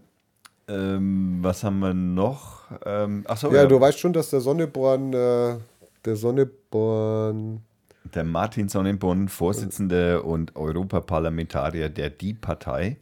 ähm, 0.69 1.39
was 1.43 1.63
haben 1.63 1.79
wir 1.81 1.95
noch? 1.95 2.65
Ähm, 2.85 3.25
achso, 3.27 3.53
Ja, 3.53 3.67
du 3.67 3.81
weißt 3.81 3.99
schon, 3.99 4.13
dass 4.13 4.31
der 4.31 4.41
Sonneborn, 4.41 5.13
äh, 5.13 5.57
der 6.05 6.17
Sonneborn, 6.17 7.63
Der 8.15 8.25
Martin 8.25 8.69
Sonnenborn, 8.69 9.29
Vorsitzender 9.29 10.25
und 10.25 10.55
Europaparlamentarier 10.57 11.89
der 11.89 12.11
Die-Partei. 12.11 12.97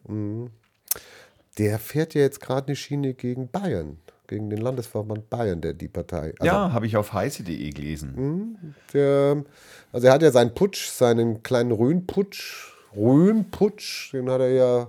der 1.58 1.78
fährt 1.78 2.14
ja 2.14 2.22
jetzt 2.22 2.40
gerade 2.40 2.68
eine 2.68 2.76
Schiene 2.76 3.14
gegen 3.14 3.48
Bayern, 3.48 3.98
gegen 4.26 4.50
den 4.50 4.60
Landesverband 4.60 5.28
Bayern, 5.30 5.60
der 5.60 5.74
die 5.74 5.88
Partei. 5.88 6.34
Also 6.38 6.46
ja, 6.46 6.72
habe 6.72 6.86
ich 6.86 6.96
auf 6.96 7.12
heise.de 7.12 7.70
gelesen. 7.70 8.74
Der, 8.92 9.44
also 9.92 10.06
er 10.06 10.12
hat 10.12 10.22
ja 10.22 10.30
seinen 10.30 10.54
Putsch, 10.54 10.88
seinen 10.90 11.42
kleinen 11.42 11.72
Rhön-Putsch, 11.72 12.72
Rhön-Putsch, 12.96 14.12
den 14.12 14.30
hat 14.30 14.40
er 14.40 14.50
ja 14.50 14.88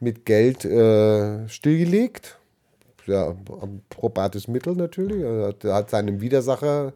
mit 0.00 0.24
Geld 0.24 0.64
äh, 0.64 1.48
stillgelegt. 1.48 2.38
Ja, 3.06 3.30
ein 3.30 3.82
probates 3.90 4.48
Mittel 4.48 4.74
natürlich. 4.74 5.22
Er 5.22 5.74
hat, 5.74 5.90
seinem 5.90 6.20
Widersacher 6.20 6.94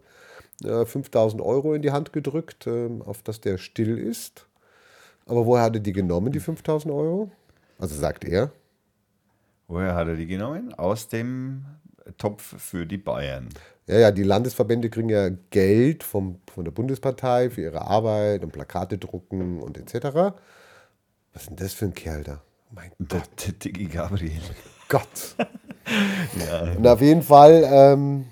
äh, 0.65 0.85
5000 0.85 1.43
Euro 1.43 1.75
in 1.75 1.83
die 1.83 1.91
Hand 1.91 2.13
gedrückt, 2.13 2.67
ähm, 2.67 3.03
auf 3.03 3.23
dass 3.23 3.41
der 3.41 3.59
still 3.59 3.99
ist. 3.99 4.47
Aber 5.27 5.45
woher 5.45 5.65
hat 5.65 5.75
er 5.75 5.81
die 5.81 5.93
genommen, 5.93 6.33
die 6.33 6.41
5000 6.41 6.93
Euro? 6.93 7.31
Also 7.79 7.95
sagt 7.95 8.25
er. 8.25 8.51
Woher 9.69 9.95
hat 9.95 10.09
er 10.09 10.17
die 10.17 10.27
genommen? 10.27 10.73
Aus 10.75 11.09
dem 11.09 11.65
Topf 12.17 12.59
für 12.59 12.87
die 12.87 12.97
Bayern. 12.97 13.51
Ja, 13.87 13.99
ja, 13.99 14.11
die 14.11 14.23
Landesverbände 14.23 14.89
kriegen 14.89 15.11
ja 15.11 15.29
Geld 15.51 16.03
vom, 16.03 16.41
von 16.53 16.65
der 16.65 16.73
Bundespartei 16.73 17.51
für 17.51 17.61
ihre 17.63 17.83
Arbeit 17.83 18.43
und 18.43 18.53
Plakate 18.53 18.97
drucken 18.97 19.61
und 19.61 19.77
etc. 19.77 20.35
Was 21.35 21.43
ist 21.43 21.51
denn 21.51 21.57
das 21.57 21.75
für 21.75 21.85
ein 21.85 21.95
Kerl 21.95 22.25
da? 22.25 22.43
Mein 22.71 22.93
Der, 22.99 23.23
der 23.45 23.53
dicke 23.63 23.85
Gabriel. 23.87 24.41
Gott. 24.89 25.37
Und 26.77 26.87
auf 26.87 27.01
jeden 27.01 27.23
Fall 27.23 27.63
ähm, 27.67 28.27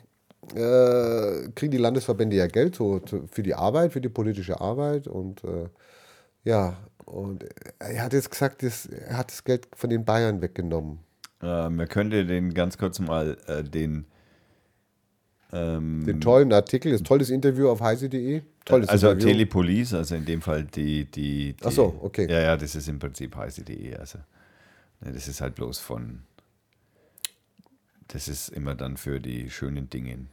äh, 0.55 1.49
kriegen 1.55 1.70
die 1.70 1.78
Landesverbände 1.78 2.37
ja 2.37 2.47
Geld 2.47 2.76
so, 2.76 3.01
für 3.30 3.43
die 3.43 3.55
Arbeit, 3.55 3.93
für 3.93 4.01
die 4.01 4.11
politische 4.11 4.61
Arbeit. 4.61 5.07
Und 5.07 5.43
äh, 5.45 5.68
ja, 6.45 6.76
und 7.07 7.45
er 7.78 8.03
hat 8.03 8.12
jetzt 8.12 8.30
gesagt, 8.30 8.62
das, 8.62 8.87
er 8.87 9.16
hat 9.16 9.30
das 9.30 9.45
Geld 9.45 9.68
von 9.74 9.89
den 9.91 10.05
Bayern 10.05 10.43
weggenommen. 10.43 11.05
Äh, 11.47 11.70
man 11.70 11.88
könnte 11.88 12.26
den 12.26 12.53
ganz 12.55 12.76
kurz 12.76 12.99
mal 12.99 13.36
äh, 13.47 13.62
den. 13.62 14.07
Ähm, 15.53 16.05
Den 16.05 16.20
tollen 16.20 16.53
Artikel, 16.53 16.90
das 16.90 17.05
tolles 17.05 17.30
Interview 17.30 17.68
auf 17.68 17.80
heise.de. 17.80 18.42
Tolles 18.64 18.88
also 18.88 19.11
Interview. 19.11 19.28
Telepolis, 19.32 19.94
also 19.94 20.16
in 20.16 20.24
dem 20.24 20.42
Fall 20.42 20.64
die. 20.64 21.05
die, 21.05 21.53
die 21.53 21.57
Ach 21.64 21.70
so, 21.70 21.99
okay. 22.03 22.26
Ja, 22.28 22.40
ja, 22.40 22.57
das 22.57 22.74
ist 22.74 22.88
im 22.88 22.99
Prinzip 22.99 23.36
heise.de. 23.36 23.94
Also, 23.94 24.18
ne, 25.01 25.12
das 25.12 25.28
ist 25.28 25.40
halt 25.40 25.55
bloß 25.55 25.78
von. 25.78 26.22
Das 28.09 28.28
ist 28.28 28.49
immer 28.49 28.74
dann 28.74 28.97
für 28.97 29.20
die 29.20 29.51
schönen 29.51 29.88
Dinge. 29.88 30.26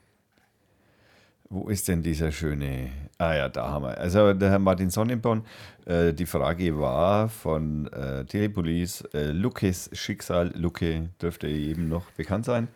Wo 1.53 1.69
ist 1.69 1.87
denn 1.87 2.01
dieser 2.01 2.31
schöne. 2.31 2.89
Ah 3.19 3.35
ja, 3.35 3.47
da 3.47 3.67
haben 3.69 3.83
wir. 3.83 3.95
Also 3.99 4.33
der 4.33 4.49
Herr 4.49 4.57
Martin 4.57 4.89
Sonnenborn, 4.89 5.45
äh, 5.85 6.11
die 6.11 6.25
Frage 6.25 6.79
war 6.79 7.29
von 7.29 7.85
äh, 7.93 8.25
Telepolis, 8.25 9.01
äh, 9.13 9.27
Lukes 9.27 9.87
Schicksal, 9.93 10.51
Luke 10.55 11.09
dürfte 11.21 11.47
jedem 11.47 11.89
noch 11.89 12.09
bekannt 12.17 12.45
sein. 12.45 12.69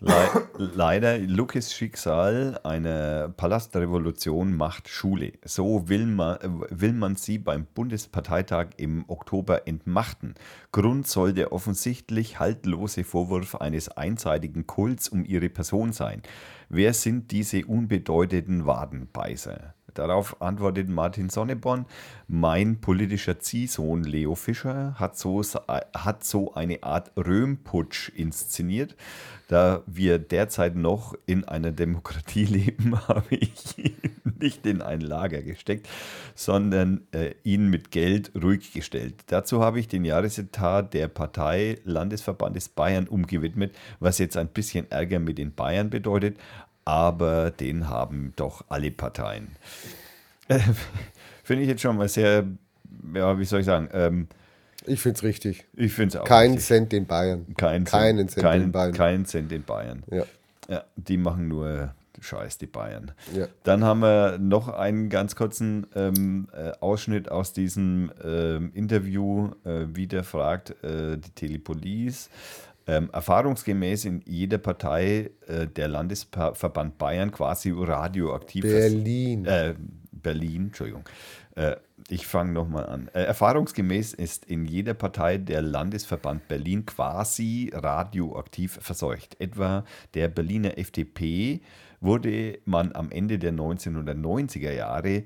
Le 0.00 0.48
leider, 0.58 1.18
Lukes 1.18 1.72
Schicksal 1.72 2.58
einer 2.64 3.28
Palastrevolution 3.28 4.54
macht 4.54 4.88
Schule. 4.88 5.32
So 5.44 5.88
will 5.88 6.04
man, 6.06 6.38
will 6.68 6.92
man 6.92 7.14
sie 7.14 7.38
beim 7.38 7.64
Bundesparteitag 7.64 8.70
im 8.76 9.04
Oktober 9.08 9.68
entmachten. 9.68 10.34
Grund 10.72 11.06
soll 11.06 11.32
der 11.32 11.52
offensichtlich 11.52 12.40
haltlose 12.40 13.04
Vorwurf 13.04 13.54
eines 13.54 13.88
einseitigen 13.88 14.66
Kults 14.66 15.08
um 15.08 15.24
ihre 15.24 15.48
Person 15.48 15.92
sein. 15.92 16.22
Wer 16.68 16.92
sind 16.92 17.30
diese 17.30 17.64
unbedeutenden 17.64 18.66
Wadenbeißer? 18.66 19.74
Darauf 19.94 20.40
antwortet 20.42 20.88
Martin 20.88 21.30
Sonneborn, 21.30 21.86
mein 22.28 22.80
politischer 22.80 23.38
Ziehsohn 23.38 24.04
Leo 24.04 24.34
Fischer 24.34 24.94
hat 24.98 25.16
so, 25.16 25.42
hat 25.42 26.24
so 26.24 26.54
eine 26.54 26.82
Art 26.82 27.12
Röhmputsch 27.16 28.10
inszeniert. 28.10 28.96
Da 29.48 29.82
wir 29.86 30.18
derzeit 30.18 30.74
noch 30.74 31.14
in 31.26 31.44
einer 31.44 31.70
Demokratie 31.70 32.44
leben, 32.44 32.98
habe 33.08 33.36
ich 33.36 33.78
ihn 33.78 33.94
nicht 34.40 34.66
in 34.66 34.82
ein 34.82 35.00
Lager 35.00 35.42
gesteckt, 35.42 35.88
sondern 36.34 37.06
äh, 37.12 37.34
ihn 37.44 37.68
mit 37.68 37.90
Geld 37.90 38.32
ruhig 38.40 38.72
gestellt. 38.72 39.14
Dazu 39.26 39.62
habe 39.62 39.80
ich 39.80 39.88
den 39.88 40.04
Jahresetat 40.04 40.94
der 40.94 41.08
Partei 41.08 41.78
Landesverbandes 41.84 42.68
Bayern 42.68 43.06
umgewidmet, 43.06 43.74
was 44.00 44.18
jetzt 44.18 44.36
ein 44.36 44.48
bisschen 44.48 44.90
Ärger 44.90 45.18
mit 45.18 45.38
den 45.38 45.54
Bayern 45.54 45.90
bedeutet, 45.90 46.38
aber 46.84 47.50
den 47.50 47.88
haben 47.88 48.32
doch 48.36 48.64
alle 48.68 48.90
Parteien. 48.90 49.48
Äh, 50.48 50.60
Finde 51.42 51.62
ich 51.62 51.68
jetzt 51.68 51.82
schon 51.82 51.96
mal 51.96 52.08
sehr, 52.08 52.44
ja, 53.14 53.38
wie 53.38 53.44
soll 53.44 53.60
ich 53.60 53.66
sagen, 53.66 53.88
ähm, 53.92 54.28
ich 54.86 55.00
finde 55.00 55.16
es 55.16 55.22
richtig. 55.22 55.64
Ich 55.74 55.92
finde 55.92 56.16
es 56.16 56.20
auch 56.20 56.26
Keinen. 56.26 56.58
Cent 56.58 56.92
den 56.92 57.06
Bayern. 57.06 57.46
Kein 57.56 57.84
Keinen 57.84 58.28
Cent 58.28 58.42
kein, 58.42 58.60
den 58.60 58.72
Bayern. 58.72 58.92
Keinen 58.92 59.24
Cent 59.24 59.50
den 59.50 59.62
Bayern. 59.62 60.02
Ja. 60.10 60.24
Ja, 60.68 60.84
die 60.96 61.16
machen 61.16 61.48
nur 61.48 61.94
Scheiß, 62.20 62.58
die 62.58 62.66
Bayern. 62.66 63.12
Ja. 63.34 63.46
Dann 63.64 63.84
haben 63.84 64.00
wir 64.00 64.38
noch 64.38 64.68
einen 64.68 65.10
ganz 65.10 65.36
kurzen 65.36 65.86
ähm, 65.94 66.48
äh, 66.52 66.72
Ausschnitt 66.80 67.30
aus 67.30 67.52
diesem 67.52 68.10
ähm, 68.22 68.70
Interview. 68.74 69.50
Äh, 69.64 69.94
wieder 69.94 70.24
fragt 70.24 70.70
äh, 70.82 71.18
die 71.18 71.30
Telepolis. 71.30 72.30
Ähm, 72.86 73.08
erfahrungsgemäß 73.12 74.04
in 74.04 74.22
jeder 74.26 74.58
Partei 74.58 75.30
äh, 75.46 75.66
der 75.66 75.88
Landesverband 75.88 76.98
Bayern 76.98 77.32
quasi 77.32 77.72
radioaktiv. 77.74 78.62
Berlin. 78.62 79.46
Äh, 79.46 79.74
Berlin, 80.12 80.66
Entschuldigung. 80.66 81.04
Äh, 81.54 81.76
ich 82.08 82.26
fange 82.26 82.52
nochmal 82.52 82.86
an. 82.86 83.08
Äh, 83.14 83.22
erfahrungsgemäß 83.22 84.12
ist 84.12 84.44
in 84.44 84.66
jeder 84.66 84.94
Partei 84.94 85.38
der 85.38 85.62
Landesverband 85.62 86.48
Berlin 86.48 86.84
quasi 86.84 87.70
radioaktiv 87.72 88.78
verseucht. 88.80 89.40
Etwa 89.40 89.84
der 90.12 90.28
Berliner 90.28 90.76
FDP 90.76 91.62
wurde 92.00 92.58
man 92.66 92.94
am 92.94 93.10
Ende 93.10 93.38
der 93.38 93.52
1990er 93.52 94.72
Jahre 94.72 95.24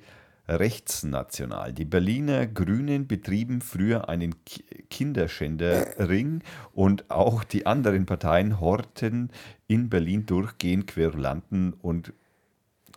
rechtsnational. 0.48 1.72
Die 1.72 1.84
Berliner 1.84 2.46
Grünen 2.46 3.06
betrieben 3.06 3.60
früher 3.60 4.08
einen 4.08 4.44
Ki- 4.44 4.64
Kinderschänderring 4.90 6.42
und 6.72 7.10
auch 7.10 7.44
die 7.44 7.66
anderen 7.66 8.06
Parteien 8.06 8.60
horten 8.60 9.30
in 9.66 9.88
Berlin 9.90 10.26
durchgehend 10.26 10.86
Querulanten 10.86 11.74
und 11.74 12.12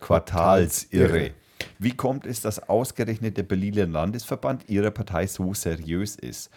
Quartalsirre. 0.00 1.32
Wie 1.78 1.92
kommt 1.92 2.26
es, 2.26 2.40
dass 2.40 2.68
ausgerechnet 2.68 3.36
der 3.36 3.44
Berliner 3.44 3.86
Landesverband 3.86 4.68
ihrer 4.68 4.90
Partei 4.90 5.26
so 5.26 5.54
seriös 5.54 6.16
ist? 6.16 6.50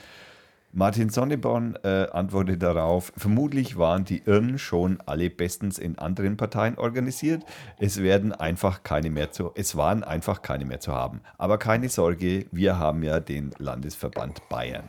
Martin 0.77 1.09
Sonneborn 1.09 1.77
äh, 1.83 2.07
antwortet 2.11 2.61
darauf, 2.61 3.13
vermutlich 3.15 3.77
waren 3.77 4.03
die 4.03 4.23
Irren 4.25 4.59
schon 4.59 4.99
alle 5.05 5.29
bestens 5.29 5.79
in 5.79 5.97
anderen 5.97 6.35
Parteien 6.35 6.77
organisiert. 6.77 7.43
Es 7.79 8.03
werden 8.03 8.33
einfach 8.33 8.83
keine 8.83 9.09
mehr 9.09 9.31
zu, 9.31 9.51
es 9.55 9.77
waren 9.77 10.03
einfach 10.03 10.41
keine 10.41 10.65
mehr 10.65 10.81
zu 10.81 10.91
haben. 10.91 11.21
Aber 11.37 11.57
keine 11.59 11.87
Sorge, 11.87 12.45
wir 12.51 12.77
haben 12.77 13.03
ja 13.03 13.21
den 13.21 13.51
Landesverband 13.57 14.49
Bayern. 14.49 14.83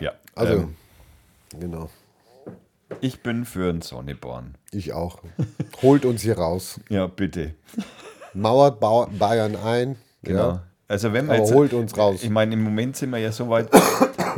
Ja, 0.00 0.12
Also, 0.34 0.52
ähm, 0.54 0.76
genau. 1.58 1.88
ich 3.00 3.22
bin 3.22 3.46
für 3.46 3.70
einen 3.70 3.80
Sonneborn. 3.80 4.54
Ich 4.70 4.92
auch. 4.92 5.22
Holt 5.80 6.04
uns 6.04 6.20
hier 6.20 6.36
raus. 6.36 6.78
Ja, 6.90 7.06
bitte. 7.06 7.54
Mauert 8.34 8.80
Bau- 8.80 9.06
Bayern 9.18 9.56
ein. 9.56 9.96
Genau. 10.22 10.48
Ja. 10.48 10.62
Also 10.88 11.14
wenn 11.14 11.24
wir 11.26 11.36
Aber 11.36 11.42
jetzt, 11.44 11.54
holt 11.54 11.72
uns 11.72 11.96
raus. 11.96 12.22
Ich 12.22 12.28
meine, 12.28 12.52
im 12.52 12.62
Moment 12.62 12.96
sind 12.96 13.08
wir 13.10 13.18
ja 13.18 13.32
so 13.32 13.48
weit, 13.48 13.70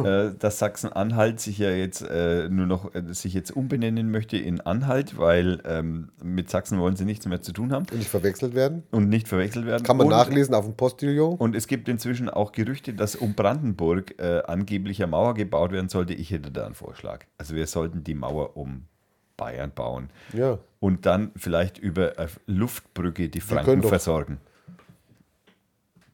äh, 0.05 0.33
dass 0.39 0.59
Sachsen-Anhalt 0.59 1.41
sich 1.41 1.59
ja 1.59 1.71
jetzt 1.71 2.03
äh, 2.03 2.49
nur 2.49 2.67
noch 2.67 2.95
äh, 2.95 3.03
sich 3.15 3.35
jetzt 3.35 3.51
umbenennen 3.51 4.11
möchte 4.11 4.37
in 4.37 4.61
Anhalt, 4.61 5.19
weil 5.19 5.61
ähm, 5.65 6.11
mit 6.23 6.51
Sachsen 6.51 6.79
wollen 6.79 6.97
sie 6.97 7.05
nichts 7.05 7.27
mehr 7.27 7.43
zu 7.43 7.53
tun 7.53 7.73
haben 7.73 7.87
Und 7.91 7.99
nicht 7.99 8.11
verwechselt 8.11 8.55
werden. 8.55 8.83
und 8.91 9.09
nicht 9.09 9.29
verwechselt 9.29 9.67
werden. 9.67 9.83
Kann 9.85 9.97
man 9.97 10.07
und, 10.07 10.13
nachlesen 10.13 10.55
auf 10.55 10.65
dem 10.65 10.77
Postillon. 10.77 11.37
Und 11.37 11.55
es 11.57 11.67
gibt 11.67 11.89
inzwischen 11.89 12.29
auch 12.29 12.53
Gerüchte, 12.53 12.95
dass 12.95 13.17
um 13.17 13.35
Brandenburg 13.35 14.19
äh, 14.19 14.43
angeblich 14.47 15.03
eine 15.03 15.11
Mauer 15.11 15.35
gebaut 15.35 15.73
werden 15.73 15.89
sollte. 15.89 16.15
Ich 16.15 16.31
hätte 16.31 16.51
da 16.51 16.67
einen 16.67 16.75
Vorschlag. 16.75 17.25
Also 17.39 17.55
wir 17.55 17.67
sollten 17.67 18.05
die 18.05 18.15
Mauer 18.15 18.57
um 18.57 18.85
Bayern 19.37 19.71
bauen 19.75 20.09
Ja. 20.33 20.59
und 20.81 21.05
dann 21.05 21.31
vielleicht 21.37 21.77
über 21.79 22.15
eine 22.19 22.29
Luftbrücke 22.47 23.29
die 23.29 23.41
Franken 23.41 23.83
versorgen. 23.83 24.39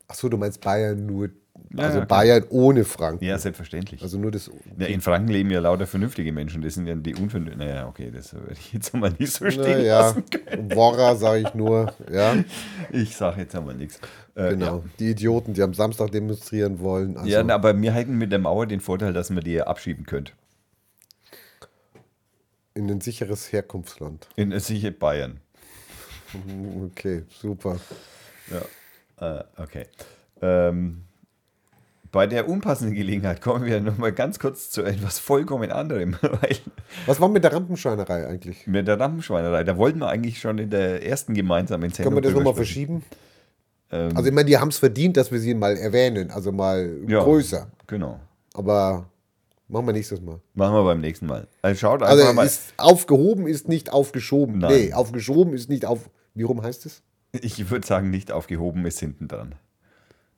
Achso, 0.08 0.28
du 0.28 0.36
meinst 0.36 0.60
Bayern 0.60 1.06
nur. 1.06 1.30
Ja, 1.74 1.84
Also 1.84 1.98
ja. 2.00 2.04
Bayern 2.04 2.44
ohne 2.50 2.84
Franken. 2.84 3.24
Ja, 3.24 3.38
selbstverständlich. 3.38 4.02
Also 4.02 4.18
nur 4.18 4.30
das. 4.30 4.50
Ja, 4.78 4.86
in 4.86 5.00
Franken 5.00 5.28
leben 5.28 5.50
ja 5.50 5.60
lauter 5.60 5.86
vernünftige 5.86 6.32
Menschen. 6.32 6.62
Das 6.62 6.74
sind 6.74 6.86
ja 6.86 6.94
die 6.94 7.14
unvernünftigen. 7.14 7.66
Naja, 7.66 7.86
okay, 7.86 8.10
das 8.10 8.32
würde 8.34 8.52
ich 8.52 8.72
jetzt 8.72 8.92
einmal 8.94 9.12
nicht 9.18 9.32
so 9.32 9.50
stehen 9.50 9.62
Naja, 9.62 10.00
lassen. 10.00 10.24
Worra 10.74 11.16
sage 11.16 11.42
ich 11.46 11.54
nur. 11.54 11.92
Ja, 12.10 12.36
Ich 12.90 13.16
sage 13.16 13.40
jetzt 13.42 13.54
einmal 13.56 13.74
nichts. 13.74 14.00
Äh, 14.34 14.50
genau. 14.50 14.84
Die 14.98 15.10
Idioten, 15.10 15.54
die 15.54 15.62
am 15.62 15.74
Samstag 15.74 16.10
demonstrieren 16.10 16.80
wollen. 16.80 17.16
Also, 17.16 17.28
Ja, 17.28 17.42
ja 17.42 17.54
aber 17.54 17.80
wir 17.80 17.92
hätten 17.92 18.18
mit 18.18 18.32
der 18.32 18.38
Mauer 18.38 18.66
den 18.66 18.80
Vorteil, 18.80 19.12
dass 19.12 19.30
man 19.30 19.42
die 19.44 19.52
ja 19.52 19.64
abschieben 19.64 20.04
könnte. 20.06 20.32
in 22.74 22.90
ein 22.90 23.00
sicheres 23.00 23.52
Herkunftsland. 23.52 24.28
In 24.36 24.52
äh, 24.52 24.60
sicher 24.60 24.90
Bayern. 24.90 25.40
Okay, 26.86 27.24
super. 27.28 27.78
Äh, 29.20 29.44
okay. 29.58 29.86
Ähm, 30.40 31.04
bei 32.12 32.26
der 32.26 32.48
unpassenden 32.48 32.94
Gelegenheit 32.94 33.40
kommen 33.40 33.64
wir 33.64 33.80
nochmal 33.80 34.12
ganz 34.12 34.38
kurz 34.38 34.70
zu 34.70 34.82
etwas 34.82 35.18
vollkommen 35.18 35.72
anderem. 35.72 36.16
Was 37.06 37.20
war 37.20 37.28
mit 37.28 37.42
der 37.42 37.52
Rampenschweinerei 37.52 38.26
eigentlich? 38.26 38.66
mit 38.66 38.86
der 38.86 39.00
Rampenschweinerei, 39.00 39.64
da 39.64 39.76
wollten 39.76 39.98
wir 39.98 40.08
eigentlich 40.08 40.38
schon 40.38 40.58
in 40.58 40.70
der 40.70 41.04
ersten 41.06 41.34
gemeinsamen 41.34 41.90
Sendung 41.90 42.12
Können 42.14 42.22
wir 42.24 42.30
das 42.30 42.38
nochmal 42.38 42.54
verschieben? 42.54 43.02
also 43.90 44.24
ich 44.24 44.32
meine, 44.32 44.46
die 44.46 44.56
haben 44.56 44.68
es 44.68 44.78
verdient, 44.78 45.16
dass 45.18 45.30
wir 45.32 45.38
sie 45.38 45.54
mal 45.54 45.76
erwähnen, 45.76 46.30
also 46.30 46.50
mal 46.52 46.98
Ja. 47.08 47.22
größer. 47.24 47.66
Genau. 47.86 48.20
Aber 48.54 49.06
machen 49.68 49.86
wir 49.86 49.92
nächstes 49.92 50.20
Mal. 50.22 50.40
Machen 50.54 50.74
wir 50.74 50.84
beim 50.84 51.00
nächsten 51.00 51.26
Mal. 51.26 51.46
Also 51.60 51.78
schaut 51.78 52.02
einfach 52.02 52.16
Also 52.24 52.32
mal. 52.32 52.46
ist 52.46 52.72
aufgehoben 52.78 53.46
ist 53.46 53.68
nicht 53.68 53.92
aufgeschoben. 53.92 54.58
Nein. 54.58 54.72
Nee, 54.72 54.92
aufgeschoben 54.94 55.52
ist 55.52 55.68
nicht 55.68 55.84
auf. 55.84 56.08
Wie 56.34 56.42
rum 56.42 56.62
heißt 56.62 56.86
es? 56.86 57.02
Ich 57.32 57.70
würde 57.70 57.86
sagen, 57.86 58.10
nicht 58.10 58.32
aufgehoben 58.32 58.84
ist 58.86 58.98
hinten 59.00 59.28
dran. 59.28 59.54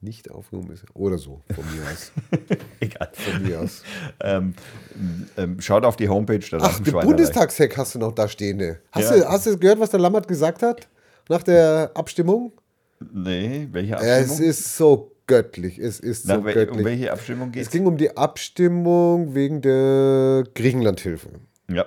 Nicht 0.05 0.31
aufgehoben 0.31 0.71
ist. 0.73 0.85
Oder 0.93 1.17
so, 1.17 1.41
von 1.55 1.65
mir 1.75 1.83
aus. 1.91 2.13
Egal. 2.81 3.09
Von 3.15 3.43
mir 3.43 3.61
aus. 3.61 3.83
Ähm, 4.23 4.55
ähm, 5.39 5.61
schaut 5.61 5.85
auf 5.85 5.97
die 5.97 6.09
Homepage 6.11 6.39
der 6.41 6.61
Ach, 6.63 6.79
den. 6.81 6.93
Bundestagshack 6.93 7.75
hast 7.79 7.95
du 7.95 7.99
noch 7.99 8.13
da 8.13 8.29
stehende. 8.29 8.81
Hast, 8.93 9.11
Ja. 9.11 9.17
du, 9.17 9.29
hast 9.29 9.47
du 9.47 9.59
gehört, 9.59 9.81
was 9.81 9.89
der 9.91 10.01
Lammert 10.01 10.29
gesagt 10.29 10.63
hat? 10.63 10.87
Nach 11.31 11.43
der 11.43 11.91
Abstimmung? 11.95 12.53
Nee, 13.13 13.67
welche 13.73 13.95
Es 13.95 14.29
Abstimmung? 14.29 14.51
ist 14.51 14.77
so 14.77 15.13
göttlich. 15.27 15.79
Es 15.79 16.01
ist 16.01 16.27
Na, 16.27 16.35
so 16.37 16.45
wel- 16.45 16.53
göttlich. 16.55 16.79
um 16.79 16.85
welche 16.85 17.11
Abstimmung 17.13 17.51
geht 17.51 17.63
Es 17.63 17.71
ging 17.71 17.87
um 17.87 17.97
die 17.97 18.15
Abstimmung 18.15 19.35
wegen 19.35 19.63
der 19.63 20.45
Griechenlandhilfe. 20.55 21.31
Ja. 21.71 21.87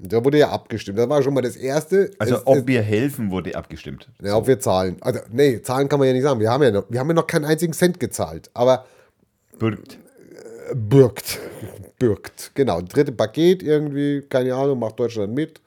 Da 0.00 0.24
wurde 0.24 0.38
ja 0.38 0.50
abgestimmt. 0.50 0.96
Das 0.98 1.08
war 1.08 1.22
schon 1.22 1.34
mal 1.34 1.40
das 1.40 1.56
Erste. 1.56 2.12
Also, 2.18 2.36
es, 2.36 2.46
ob 2.46 2.66
wir 2.68 2.82
helfen, 2.82 3.32
wurde 3.32 3.56
abgestimmt. 3.56 4.08
Ja, 4.22 4.36
ob 4.36 4.46
wir 4.46 4.60
zahlen. 4.60 4.96
Also, 5.00 5.20
nee, 5.30 5.60
zahlen 5.60 5.88
kann 5.88 5.98
man 5.98 6.06
ja 6.06 6.14
nicht 6.14 6.22
sagen. 6.22 6.38
Wir 6.38 6.50
haben 6.50 6.62
ja 6.62 6.70
noch, 6.70 6.84
wir 6.88 7.00
haben 7.00 7.08
ja 7.08 7.14
noch 7.14 7.26
keinen 7.26 7.44
einzigen 7.44 7.72
Cent 7.72 7.98
gezahlt. 7.98 8.48
Aber 8.54 8.86
Bürgt. 9.58 9.98
bürgt. 10.72 11.38
Bürgt. 11.98 12.52
Genau. 12.54 12.80
Dritte 12.80 13.10
Paket 13.10 13.62
irgendwie, 13.64 14.22
keine 14.22 14.54
Ahnung, 14.54 14.78
macht 14.78 15.00
Deutschland 15.00 15.34
mit. 15.34 15.60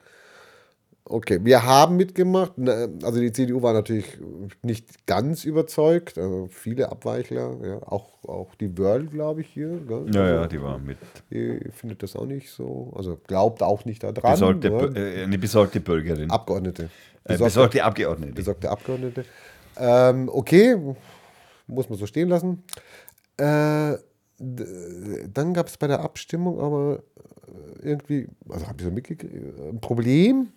Okay, 1.12 1.40
wir 1.42 1.62
haben 1.62 1.96
mitgemacht. 1.96 2.52
Na, 2.56 2.88
Also 3.02 3.20
die 3.20 3.30
CDU 3.32 3.60
war 3.60 3.74
natürlich 3.74 4.06
nicht 4.62 5.06
ganz 5.06 5.44
überzeugt. 5.44 6.16
Also 6.16 6.48
viele 6.50 6.90
Abweichler, 6.90 7.54
ja. 7.62 7.82
auch, 7.86 8.24
auch 8.26 8.54
die 8.54 8.78
Wörl, 8.78 9.06
glaube 9.06 9.42
ich, 9.42 9.48
hier. 9.48 9.68
Gell? 9.86 10.06
Ja, 10.14 10.22
also, 10.22 10.34
ja, 10.34 10.46
die 10.46 10.62
war 10.62 10.78
mit. 10.78 10.96
Die 11.30 11.60
findet 11.70 12.02
das 12.02 12.16
auch 12.16 12.24
nicht 12.24 12.50
so. 12.50 12.92
Also 12.96 13.18
glaubt 13.26 13.62
auch 13.62 13.84
nicht 13.84 14.02
daran. 14.02 14.32
Besorgte, 14.32 14.70
ne? 14.70 14.76
Bür- 14.78 14.96
äh, 14.96 15.24
eine 15.24 15.36
besorgte 15.38 15.80
Bürgerin. 15.80 16.30
Abgeordnete. 16.30 16.84
äh, 16.84 16.88
Besorgte, 17.34 17.44
besorgte 17.44 17.84
Abgeordnete. 17.84 18.32
besorgte 18.32 18.70
Abgeordnete. 18.70 19.24
Ähm, 19.76 20.30
okay, 20.32 20.76
muss 21.66 21.90
man 21.90 21.98
so 21.98 22.06
stehen 22.06 22.28
lassen. 22.30 22.62
Äh, 23.36 23.96
dann 24.38 25.52
gab 25.54 25.68
es 25.68 25.76
bei 25.76 25.86
der 25.86 26.00
Abstimmung 26.00 26.58
aber 26.58 27.02
äh, 27.82 27.88
irgendwie, 27.90 28.28
also 28.48 28.66
habe 28.66 28.76
ich 28.78 28.84
so 28.84 28.90
mitgekriegt, 28.90 29.34
ein 29.34 29.80
Problem, 29.80 30.48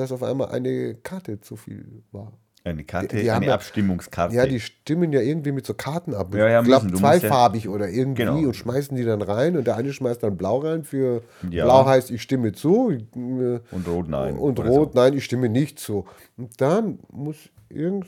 dass 0.00 0.12
auf 0.12 0.22
einmal 0.22 0.48
eine 0.48 0.94
Karte 0.96 1.40
zu 1.40 1.56
viel 1.56 2.02
war. 2.12 2.32
Eine 2.64 2.84
Karte, 2.84 3.16
Die- 3.16 3.22
die 3.22 3.30
haben 3.30 3.38
eine 3.38 3.46
ja- 3.46 3.54
Abstimmungskarte. 3.54 4.34
Ja, 4.34 4.44
die 4.44 4.60
stimmen 4.60 5.12
ja 5.12 5.20
irgendwie 5.20 5.52
mit 5.52 5.64
so 5.64 5.74
Karten 5.74 6.12
ab. 6.12 6.34
Ja, 6.34 6.48
ja, 6.48 6.60
ich 6.60 6.66
glaube, 6.66 6.86
musst 6.88 6.96
ja- 6.96 7.00
zweifarbig 7.00 7.68
oder 7.68 7.88
irgendwie 7.88 8.24
Genau. 8.24 8.38
und 8.48 8.54
schmeißen 8.54 8.96
die 8.96 9.04
dann 9.04 9.22
rein 9.22 9.56
und 9.56 9.66
der 9.66 9.76
eine 9.76 9.92
schmeißt 9.92 10.22
dann 10.22 10.36
blau 10.36 10.58
rein 10.58 10.82
für 10.84 11.22
Ja. 11.50 11.64
blau 11.64 11.86
heißt, 11.86 12.10
ich 12.10 12.20
stimme 12.20 12.52
zu. 12.52 12.90
äh, 12.90 13.60
Und 13.70 13.88
rot 13.88 14.08
nein. 14.08 14.36
Und 14.36 14.58
rot, 14.60 14.92
so. 14.92 15.00
nein, 15.00 15.14
ich 15.14 15.24
stimme 15.24 15.48
nicht 15.48 15.78
zu. 15.78 16.04
Und 16.36 16.60
dann 16.60 16.98
muss 17.10 17.36
irgend 17.70 18.06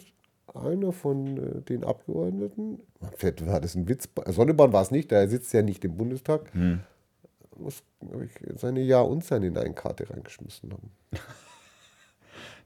einer 0.53 0.91
von 0.93 1.37
äh, 1.39 1.61
den 1.63 1.85
Abgeordneten, 1.85 2.81
vielleicht 3.17 3.47
war 3.47 3.61
das 3.61 3.77
ein 3.77 3.89
Witz, 3.89 4.09
Sonneborn 4.27 4.73
war 4.73 4.83
es 4.83 4.91
nicht, 4.91 5.11
der 5.13 5.29
sitzt 5.29 5.53
ja 5.55 5.63
nicht 5.63 5.85
im 5.85 5.97
Bundestag, 5.97 6.51
muss 7.57 7.83
glaub 8.01 8.23
ich, 8.23 8.33
seine 8.57 8.81
Ja- 8.81 9.01
und 9.01 9.25
seine 9.25 9.51
Nein-Karte 9.51 10.11
reingeschmissen 10.11 10.73
haben. 10.73 10.91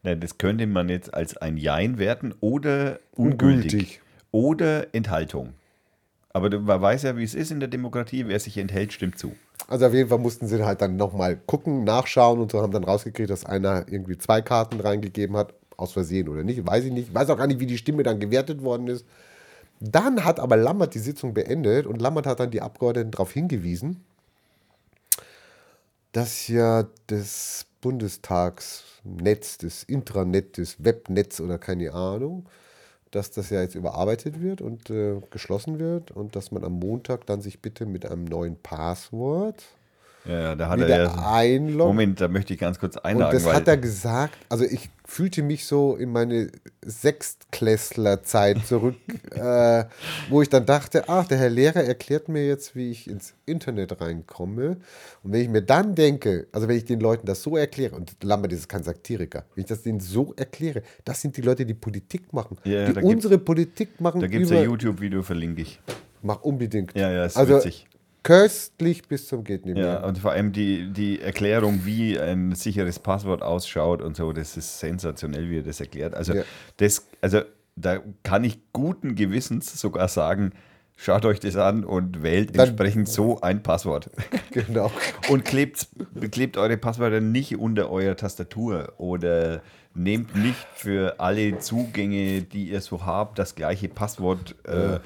Na, 0.04 0.14
das 0.14 0.38
könnte 0.38 0.66
man 0.66 0.88
jetzt 0.90 1.12
als 1.12 1.36
ein 1.36 1.56
Jein 1.56 1.98
werten 1.98 2.34
oder 2.40 3.00
ungültig. 3.16 3.72
Ungültig. 3.72 4.00
Oder 4.30 4.94
Enthaltung. 4.94 5.54
Aber 6.32 6.50
man 6.60 6.82
weiß 6.82 7.04
ja, 7.04 7.16
wie 7.16 7.24
es 7.24 7.34
ist 7.34 7.50
in 7.50 7.60
der 7.60 7.68
Demokratie. 7.68 8.26
Wer 8.28 8.38
sich 8.38 8.58
enthält, 8.58 8.92
stimmt 8.92 9.18
zu. 9.18 9.34
Also 9.66 9.86
auf 9.86 9.94
jeden 9.94 10.10
Fall 10.10 10.18
mussten 10.18 10.46
sie 10.46 10.62
halt 10.64 10.82
dann 10.82 10.96
nochmal 10.96 11.36
gucken, 11.46 11.84
nachschauen 11.84 12.38
und 12.40 12.52
so 12.52 12.60
haben 12.60 12.72
dann 12.72 12.84
rausgekriegt, 12.84 13.30
dass 13.30 13.46
einer 13.46 13.86
irgendwie 13.88 14.18
zwei 14.18 14.42
Karten 14.42 14.80
reingegeben 14.80 15.36
hat, 15.36 15.54
aus 15.76 15.92
Versehen 15.92 16.28
oder 16.28 16.44
nicht, 16.44 16.66
weiß 16.66 16.84
ich 16.84 16.92
nicht. 16.92 17.14
Weiß 17.14 17.30
auch 17.30 17.38
gar 17.38 17.46
nicht, 17.46 17.60
wie 17.60 17.66
die 17.66 17.78
Stimme 17.78 18.02
dann 18.02 18.20
gewertet 18.20 18.62
worden 18.62 18.88
ist. 18.88 19.06
Dann 19.80 20.24
hat 20.24 20.38
aber 20.38 20.56
Lammert 20.56 20.94
die 20.94 21.00
Sitzung 21.00 21.34
beendet 21.34 21.86
und 21.86 22.00
Lammert 22.00 22.26
hat 22.26 22.40
dann 22.40 22.50
die 22.50 22.62
Abgeordneten 22.62 23.10
darauf 23.10 23.32
hingewiesen, 23.32 24.04
dass 26.12 26.46
ja 26.48 26.86
das 27.06 27.66
Bundestagsnetz, 27.84 29.58
das 29.58 29.82
Intranet, 29.82 30.56
das 30.56 30.82
Webnetz 30.82 31.38
oder 31.38 31.58
keine 31.58 31.92
Ahnung, 31.92 32.48
dass 33.10 33.30
das 33.30 33.50
ja 33.50 33.60
jetzt 33.60 33.74
überarbeitet 33.74 34.40
wird 34.40 34.62
und 34.62 34.88
äh, 34.88 35.20
geschlossen 35.30 35.78
wird 35.78 36.10
und 36.10 36.34
dass 36.34 36.50
man 36.50 36.64
am 36.64 36.78
Montag 36.78 37.26
dann 37.26 37.42
sich 37.42 37.60
bitte 37.60 37.84
mit 37.84 38.06
einem 38.06 38.24
neuen 38.24 38.56
Passwort 38.56 39.62
Ja, 40.26 40.54
da 40.54 40.70
hat 40.70 40.78
wieder 40.78 40.88
er 40.88 41.04
ja. 41.04 41.32
einloggen. 41.32 41.94
Moment, 41.94 42.20
da 42.20 42.28
möchte 42.28 42.54
ich 42.54 42.60
ganz 42.60 42.78
kurz 42.78 42.96
Und 42.96 43.04
einhaken. 43.04 43.42
das 43.42 43.52
hat 43.52 43.68
er 43.68 43.76
gesagt, 43.76 44.34
also 44.48 44.64
ich 44.64 44.88
fühlte 45.06 45.42
mich 45.42 45.66
so 45.66 45.96
in 45.96 46.10
meine 46.10 46.50
Sechstklässlerzeit 46.82 48.64
zurück, 48.66 48.96
äh, 49.32 49.84
wo 50.30 50.40
ich 50.40 50.48
dann 50.48 50.64
dachte, 50.64 51.08
ach, 51.08 51.26
der 51.26 51.38
Herr 51.38 51.50
Lehrer 51.50 51.84
erklärt 51.84 52.28
mir 52.28 52.46
jetzt, 52.46 52.74
wie 52.74 52.90
ich 52.90 53.08
ins 53.08 53.34
Internet 53.44 54.00
reinkomme. 54.00 54.78
Und 55.22 55.32
wenn 55.32 55.42
ich 55.42 55.48
mir 55.48 55.62
dann 55.62 55.94
denke, 55.94 56.46
also 56.52 56.68
wenn 56.68 56.76
ich 56.76 56.86
den 56.86 57.00
Leuten 57.00 57.26
das 57.26 57.42
so 57.42 57.56
erkläre, 57.56 57.94
und 57.94 58.16
Lambert 58.24 58.52
ist 58.52 58.68
kein 58.68 58.82
Satiriker, 58.82 59.44
wenn 59.54 59.62
ich 59.62 59.68
das 59.68 59.82
denen 59.82 60.00
so 60.00 60.32
erkläre, 60.36 60.82
das 61.04 61.20
sind 61.20 61.36
die 61.36 61.42
Leute, 61.42 61.66
die 61.66 61.74
Politik 61.74 62.32
machen, 62.32 62.56
Ja, 62.64 62.90
die 62.90 63.00
unsere 63.00 63.36
Politik 63.38 64.00
machen. 64.00 64.20
da 64.22 64.26
gibt 64.26 64.46
es 64.46 64.52
ein 64.52 64.64
YouTube-Video, 64.64 65.22
verlinke 65.22 65.62
ich. 65.62 65.80
Mach 66.22 66.40
unbedingt. 66.42 66.96
Ja, 66.96 67.10
ja, 67.12 67.26
ist 67.26 67.36
also 67.36 67.56
witzig. 67.56 67.86
Köstlich 68.24 69.06
bis 69.06 69.28
zum 69.28 69.44
geht 69.44 69.64
nicht 69.64 69.76
mehr. 69.76 69.84
Ja, 69.86 70.04
und 70.04 70.18
vor 70.18 70.32
allem 70.32 70.50
die, 70.52 70.90
die 70.92 71.20
Erklärung, 71.20 71.82
wie 71.84 72.18
ein 72.18 72.52
sicheres 72.56 72.98
Passwort 72.98 73.42
ausschaut 73.42 74.02
und 74.02 74.16
so, 74.16 74.32
das 74.32 74.56
ist 74.56 74.80
sensationell, 74.80 75.48
wie 75.50 75.58
er 75.58 75.62
das 75.62 75.78
erklärt. 75.78 76.14
Also, 76.14 76.34
Ja. 76.34 76.42
das, 76.78 77.06
also 77.20 77.42
da 77.76 77.98
kann 78.24 78.42
ich 78.42 78.58
guten 78.72 79.14
Gewissens 79.14 79.80
sogar 79.80 80.08
sagen, 80.08 80.52
schaut 80.96 81.24
euch 81.24 81.38
das 81.40 81.56
an 81.56 81.84
und 81.84 82.22
wählt 82.22 82.56
Dann- 82.56 82.68
entsprechend 82.68 83.08
so 83.08 83.40
ein 83.40 83.62
Passwort. 83.62 84.10
Genau. 84.52 84.90
Und 85.28 85.44
klebt, 85.44 85.88
klebt 86.30 86.56
eure 86.56 86.76
Passwörter 86.76 87.20
nicht 87.20 87.58
unter 87.58 87.90
eurer 87.90 88.14
Tastatur 88.16 88.92
oder 88.98 89.62
nehmt 89.94 90.36
nicht 90.36 90.64
für 90.76 91.18
alle 91.18 91.58
Zugänge, 91.58 92.42
die 92.42 92.68
ihr 92.70 92.80
so 92.80 93.04
habt, 93.04 93.38
das 93.40 93.56
gleiche 93.56 93.88
Passwort, 93.88 94.54
äh, 94.64 95.00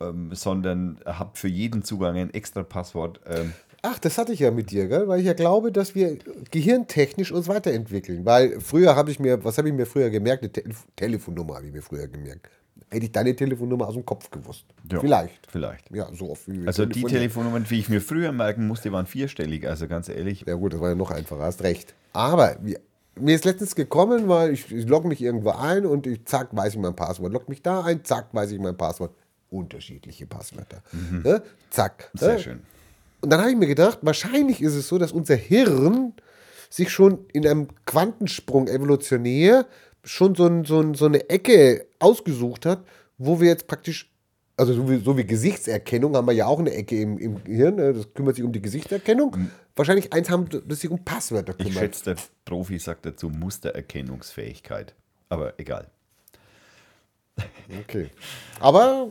ähm, 0.00 0.30
sondern 0.34 0.98
habt 1.04 1.38
für 1.38 1.48
jeden 1.48 1.82
Zugang 1.82 2.16
ein 2.16 2.32
extra 2.32 2.62
Passwort. 2.62 3.20
Ähm, 3.26 3.52
Ach, 3.82 3.98
das 3.98 4.18
hatte 4.18 4.32
ich 4.32 4.40
ja 4.40 4.50
mit 4.50 4.70
dir, 4.70 4.88
gell? 4.88 5.08
weil 5.08 5.20
ich 5.20 5.26
ja 5.26 5.32
glaube, 5.32 5.72
dass 5.72 5.94
wir 5.94 6.18
gehirntechnisch 6.50 7.32
uns 7.32 7.48
weiterentwickeln. 7.48 8.26
Weil 8.26 8.60
früher 8.60 8.94
habe 8.94 9.10
ich 9.10 9.18
mir, 9.18 9.42
was 9.42 9.56
habe 9.56 9.68
ich 9.68 9.74
mir 9.74 9.86
früher 9.86 10.10
gemerkt? 10.10 10.42
Eine 10.42 10.52
Te 10.52 10.64
Telefonnummer 10.96 11.54
habe 11.56 11.66
ich 11.66 11.72
mir 11.72 11.82
früher 11.82 12.06
gemerkt. 12.06 12.50
Hätte 12.90 13.06
ich 13.06 13.12
deine 13.12 13.34
Telefonnummer 13.34 13.88
aus 13.88 13.94
dem 13.94 14.04
Kopf 14.04 14.30
gewusst. 14.30 14.66
Ja, 14.90 15.00
Vielleicht. 15.00 15.46
Vielleicht. 15.48 15.90
Ja, 15.94 16.08
so 16.12 16.30
oft 16.30 16.46
wie 16.48 16.60
wir 16.60 16.68
Also 16.68 16.84
die. 16.84 17.04
Telefonnummern, 17.04 17.64
wie 17.68 17.78
ich 17.78 17.88
mir 17.88 18.00
früher 18.02 18.32
merken 18.32 18.66
musste, 18.66 18.92
waren 18.92 19.06
vierstellig. 19.06 19.66
Also 19.66 19.86
ganz 19.86 20.08
ehrlich. 20.08 20.44
Ja 20.46 20.54
gut, 20.54 20.74
das 20.74 20.80
war 20.80 20.90
ja 20.90 20.94
noch 20.94 21.10
einfacher, 21.10 21.42
hast 21.42 21.62
recht. 21.62 21.94
Aber 22.12 22.56
wir, 22.60 22.80
mir 23.18 23.34
ist 23.34 23.44
letztens 23.44 23.74
gekommen, 23.74 24.28
weil 24.28 24.52
ich, 24.52 24.70
ich 24.72 24.86
logge 24.88 25.08
mich 25.08 25.22
irgendwo 25.22 25.50
ein 25.50 25.86
und 25.86 26.06
ich, 26.06 26.24
zack, 26.24 26.48
weiß 26.54 26.74
ich 26.74 26.78
mein 26.80 26.96
Passwort. 26.96 27.32
Log 27.32 27.48
mich 27.48 27.62
da 27.62 27.82
ein, 27.82 28.04
zack, 28.04 28.28
weiß 28.32 28.50
ich 28.52 28.58
mein 28.58 28.76
Passwort. 28.76 29.14
Unterschiedliche 29.50 30.26
Passwörter. 30.26 30.82
Ja, 31.24 31.40
zack. 31.70 32.10
Mhm. 32.14 32.18
Sehr 32.18 32.32
Ja. 32.34 32.38
schön. 32.38 32.60
Und 33.20 33.30
dann 33.30 33.40
habe 33.40 33.50
ich 33.50 33.56
mir 33.56 33.66
gedacht, 33.66 33.98
wahrscheinlich 34.02 34.62
ist 34.62 34.74
es 34.74 34.88
so, 34.88 34.96
dass 34.96 35.12
unser 35.12 35.36
Hirn 35.36 36.14
sich 36.70 36.90
schon 36.90 37.26
in 37.32 37.46
einem 37.46 37.68
Quantensprung 37.84 38.68
evolutionär 38.68 39.66
schon 40.04 40.34
so, 40.34 40.46
ein, 40.46 40.64
so, 40.64 40.80
ein, 40.80 40.94
so 40.94 41.04
eine 41.06 41.28
Ecke 41.28 41.86
ausgesucht 41.98 42.64
hat, 42.64 42.82
wo 43.18 43.40
wir 43.40 43.48
jetzt 43.48 43.66
praktisch, 43.66 44.10
also 44.56 44.72
so 44.72 44.88
wie, 44.88 44.98
so 45.04 45.18
wie 45.18 45.24
Gesichtserkennung 45.26 46.16
haben 46.16 46.26
wir 46.26 46.32
ja 46.32 46.46
auch 46.46 46.58
eine 46.60 46.72
Ecke 46.72 46.98
im, 47.00 47.18
im 47.18 47.44
Gehirn, 47.44 47.74
ne, 47.74 47.92
das 47.92 48.14
kümmert 48.14 48.36
sich 48.36 48.44
um 48.44 48.52
die 48.52 48.62
Gesichtserkennung. 48.62 49.50
Wahrscheinlich 49.76 50.12
eins 50.12 50.30
haben, 50.30 50.46
das 50.66 50.80
sich 50.80 50.90
um 50.90 51.04
Passwörter 51.04 51.52
Ich 51.58 51.66
kümmert. 51.66 51.74
schätze, 51.96 52.04
der 52.04 52.16
Profi 52.46 52.78
sagt 52.78 53.04
dazu 53.04 53.28
Mustererkennungsfähigkeit. 53.28 54.94
Aber 55.28 55.54
egal. 55.58 55.88
Okay. 57.82 58.10
Aber 58.60 59.08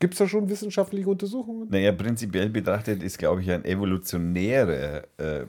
gibt 0.00 0.14
es 0.14 0.18
da 0.18 0.28
schon 0.28 0.48
wissenschaftliche 0.48 1.08
Untersuchungen? 1.08 1.68
Naja, 1.70 1.92
prinzipiell 1.92 2.48
betrachtet 2.50 3.02
ist, 3.02 3.18
glaube 3.18 3.42
ich, 3.42 3.50
ein 3.50 3.64
evolutionäre, 3.64 5.04
äh, 5.18 5.44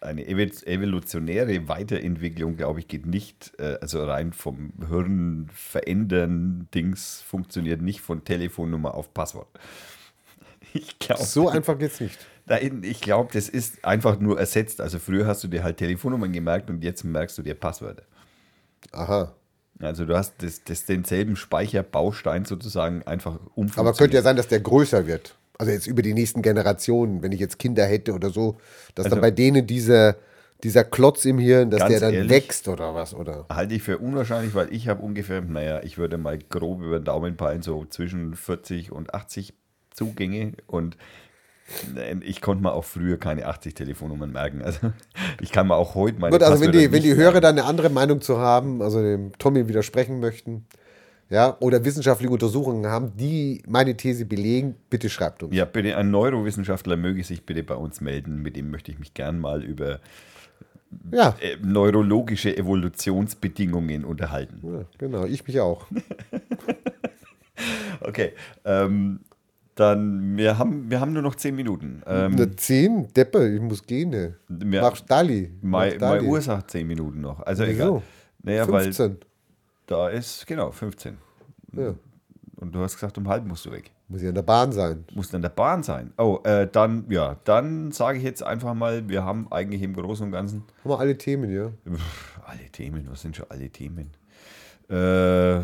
eine 0.00 0.22
evo- 0.22 0.66
evolutionäre 0.66 1.68
Weiterentwicklung, 1.68 2.56
glaube 2.56 2.80
ich, 2.80 2.88
geht 2.88 3.04
nicht, 3.04 3.52
äh, 3.58 3.76
also 3.80 4.04
rein 4.04 4.32
vom 4.32 4.72
Hirn 4.88 5.50
verändern 5.52 6.68
Dings 6.74 7.20
funktioniert 7.20 7.82
nicht 7.82 8.00
von 8.00 8.24
Telefonnummer 8.24 8.94
auf 8.94 9.12
Passwort. 9.12 9.48
Ich 10.72 11.00
glaube, 11.00 11.24
So 11.24 11.48
einfach 11.48 11.76
geht's 11.78 11.98
nicht. 12.00 12.16
Nein, 12.46 12.82
ich 12.84 13.00
glaube, 13.00 13.30
das 13.32 13.48
ist 13.48 13.84
einfach 13.84 14.20
nur 14.20 14.38
ersetzt. 14.38 14.80
Also 14.80 15.00
früher 15.00 15.26
hast 15.26 15.42
du 15.42 15.48
dir 15.48 15.64
halt 15.64 15.78
Telefonnummern 15.78 16.32
gemerkt 16.32 16.70
und 16.70 16.84
jetzt 16.84 17.02
merkst 17.02 17.36
du 17.38 17.42
dir 17.42 17.54
Passwörter. 17.54 18.04
Aha. 18.92 19.34
Also 19.80 20.04
du 20.04 20.16
hast 20.16 20.34
das, 20.42 20.62
das 20.64 20.84
denselben 20.84 21.36
Speicherbaustein 21.36 22.44
sozusagen 22.44 23.02
einfach 23.04 23.38
umfunktioniert. 23.54 23.78
Aber 23.78 23.92
könnte 23.96 24.16
ja 24.16 24.22
sein, 24.22 24.36
dass 24.36 24.48
der 24.48 24.60
größer 24.60 25.06
wird. 25.06 25.36
Also 25.58 25.72
jetzt 25.72 25.86
über 25.86 26.02
die 26.02 26.14
nächsten 26.14 26.42
Generationen, 26.42 27.22
wenn 27.22 27.32
ich 27.32 27.40
jetzt 27.40 27.58
Kinder 27.58 27.84
hätte 27.84 28.12
oder 28.14 28.30
so, 28.30 28.58
dass 28.94 29.06
Also- 29.06 29.16
dann 29.16 29.20
bei 29.22 29.30
denen 29.30 29.66
dieser, 29.66 30.16
dieser 30.62 30.84
Klotz 30.84 31.24
im 31.24 31.38
Hirn, 31.38 31.70
dass 31.70 31.86
der 31.88 32.00
dann 32.00 32.14
ehrlich? 32.14 32.30
wächst 32.30 32.68
oder 32.68 32.94
was, 32.94 33.14
oder? 33.14 33.46
Halte 33.50 33.74
ich 33.74 33.82
für 33.82 33.98
unwahrscheinlich, 33.98 34.54
weil 34.54 34.72
ich 34.74 34.88
habe 34.88 35.02
ungefähr, 35.02 35.40
naja, 35.40 35.80
ich 35.82 35.96
würde 35.98 36.18
mal 36.18 36.38
grob 36.38 36.82
über 36.82 36.98
den 36.98 37.04
Daumen 37.04 37.36
peilen, 37.36 37.62
so 37.62 37.84
zwischen 37.86 38.34
40 38.34 38.92
und 38.92 39.14
80 39.14 39.54
Zugänge 39.94 40.52
und 40.66 40.96
ich 42.22 42.40
konnte 42.40 42.62
mir 42.62 42.72
auch 42.72 42.84
früher 42.84 43.18
keine 43.18 43.46
80 43.46 43.74
Telefonnummern 43.74 44.32
merken. 44.32 44.62
Also 44.62 44.92
ich 45.40 45.52
kann 45.52 45.68
mir 45.68 45.76
auch 45.76 45.94
heute 45.94 46.20
meine 46.20 46.32
Gut, 46.32 46.42
also 46.42 46.62
wenn 46.62 46.72
die, 46.72 46.92
wenn 46.92 47.02
die 47.02 47.14
Hörer 47.14 47.40
da 47.40 47.48
eine 47.48 47.64
andere 47.64 47.90
Meinung 47.90 48.20
zu 48.20 48.38
haben, 48.38 48.82
also 48.82 49.00
dem 49.00 49.32
Tommy 49.38 49.68
widersprechen 49.68 50.20
möchten, 50.20 50.66
ja, 51.28 51.56
oder 51.60 51.84
wissenschaftliche 51.84 52.32
Untersuchungen 52.32 52.86
haben, 52.86 53.16
die 53.16 53.62
meine 53.68 53.96
These 53.96 54.24
belegen, 54.26 54.74
bitte 54.90 55.08
schreibt 55.08 55.44
uns. 55.44 55.54
Ja, 55.54 55.64
bitte, 55.64 55.96
ein 55.96 56.10
Neurowissenschaftler 56.10 56.96
möge 56.96 57.22
sich 57.22 57.46
bitte 57.46 57.62
bei 57.62 57.76
uns 57.76 58.00
melden. 58.00 58.42
Mit 58.42 58.56
dem 58.56 58.70
möchte 58.70 58.90
ich 58.90 58.98
mich 58.98 59.14
gern 59.14 59.38
mal 59.38 59.62
über 59.62 60.00
Ja, 61.12 61.36
äh, 61.40 61.56
neurologische 61.62 62.56
Evolutionsbedingungen 62.56 64.04
unterhalten. 64.04 64.60
ja 64.64 64.84
genau, 64.98 65.24
ich 65.24 65.46
mich 65.46 65.60
auch. 65.60 65.86
Okay, 68.00 68.32
ähm, 68.64 69.20
dann, 69.80 70.36
wir 70.36 70.58
haben, 70.58 70.90
wir 70.90 71.00
haben 71.00 71.12
nur 71.12 71.22
noch 71.22 71.34
10 71.34 71.54
Minuten. 71.56 72.02
Ähm, 72.06 72.32
Eine 72.32 72.54
10, 72.54 73.08
Deppe, 73.14 73.48
ich 73.48 73.60
muss 73.60 73.82
gehen. 73.84 74.10
Ne. 74.10 74.36
wir- 74.48 74.82
Mach 74.82 75.00
Dali. 75.00 75.52
Meine. 75.62 76.22
Uhr 76.22 76.40
sagt 76.40 76.70
10 76.70 76.86
Minuten 76.86 77.20
noch. 77.20 77.40
Also 77.40 77.64
Wieso? 77.66 77.72
egal. 77.72 78.02
Naja, 78.42 78.68
weil 78.70 78.84
15. 78.84 79.16
da 79.86 80.08
ist, 80.08 80.46
genau, 80.46 80.70
15. 80.70 81.18
Ja. 81.76 81.94
Und 82.56 82.74
du 82.74 82.80
hast 82.80 82.94
gesagt, 82.94 83.16
um 83.18 83.26
halb 83.28 83.44
musst 83.46 83.64
du 83.66 83.72
weg. 83.72 83.90
Muss 84.08 84.22
ja 84.22 84.28
in 84.28 84.34
der 84.34 84.42
Bahn 84.42 84.70
sein. 84.72 85.04
Muss 85.14 85.32
in 85.32 85.40
der 85.40 85.48
Bahn 85.50 85.82
sein. 85.82 86.12
Oh, 86.18 86.40
äh, 86.44 86.66
dann, 86.70 87.04
ja, 87.08 87.36
dann 87.44 87.90
sage 87.92 88.18
ich 88.18 88.24
jetzt 88.24 88.42
einfach 88.42 88.74
mal, 88.74 89.08
wir 89.08 89.24
haben 89.24 89.50
eigentlich 89.52 89.82
im 89.82 89.94
Großen 89.94 90.26
und 90.26 90.32
Ganzen 90.32 90.64
Haben 90.84 90.90
wir 90.90 90.98
alle 90.98 91.16
Themen, 91.16 91.50
ja? 91.50 91.70
Pff, 91.90 92.40
alle 92.44 92.68
Themen, 92.72 93.06
was 93.10 93.22
sind 93.22 93.36
schon 93.36 93.46
alle 93.48 93.70
Themen? 93.70 94.10
Äh, 94.88 95.60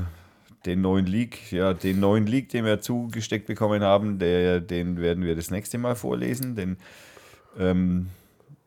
den 0.67 0.81
neuen 0.81 1.07
Leak, 1.07 1.53
ja, 1.53 1.73
den 1.73 2.01
neuen 2.01 2.27
Leak, 2.27 2.49
den 2.51 2.64
wir 2.64 2.81
zugesteckt 2.81 3.47
bekommen 3.47 3.83
haben, 3.83 4.19
der, 4.19 4.61
den 4.61 4.99
werden 4.99 5.25
wir 5.25 5.37
das 5.37 5.51
nächste 5.51 5.79
Mal 5.79 5.95
vorlesen. 5.95 6.57
Den 6.57 6.77
ähm, 7.59 8.09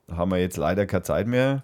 haben 0.10 0.32
wir 0.32 0.40
jetzt 0.40 0.58
leider 0.58 0.86
keine 0.86 1.04
Zeit 1.04 1.28
mehr. 1.28 1.64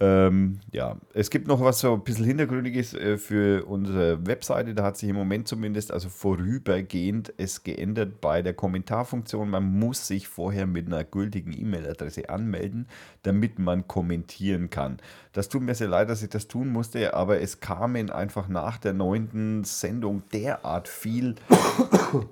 Ähm, 0.00 0.60
ja, 0.70 0.96
es 1.12 1.28
gibt 1.28 1.48
noch 1.48 1.60
was 1.60 1.80
so 1.80 1.94
ein 1.94 2.04
bisschen 2.04 2.24
Hintergründiges 2.24 2.94
äh, 2.94 3.18
für 3.18 3.64
unsere 3.64 4.24
Webseite. 4.28 4.72
Da 4.72 4.84
hat 4.84 4.96
sich 4.96 5.08
im 5.08 5.16
Moment 5.16 5.48
zumindest, 5.48 5.90
also 5.90 6.08
vorübergehend, 6.08 7.34
es 7.36 7.64
geändert 7.64 8.20
bei 8.20 8.42
der 8.42 8.54
Kommentarfunktion. 8.54 9.50
Man 9.50 9.64
muss 9.64 10.06
sich 10.06 10.28
vorher 10.28 10.66
mit 10.66 10.86
einer 10.86 11.02
gültigen 11.02 11.52
E-Mail-Adresse 11.52 12.30
anmelden, 12.30 12.86
damit 13.24 13.58
man 13.58 13.88
kommentieren 13.88 14.70
kann. 14.70 14.98
Das 15.32 15.48
tut 15.48 15.62
mir 15.62 15.74
sehr 15.74 15.88
leid, 15.88 16.08
dass 16.08 16.22
ich 16.22 16.30
das 16.30 16.46
tun 16.46 16.68
musste, 16.68 17.14
aber 17.14 17.40
es 17.40 17.58
kamen 17.58 18.10
einfach 18.10 18.46
nach 18.46 18.78
der 18.78 18.92
neunten 18.92 19.64
Sendung 19.64 20.22
derart 20.32 20.86
viel 20.86 21.34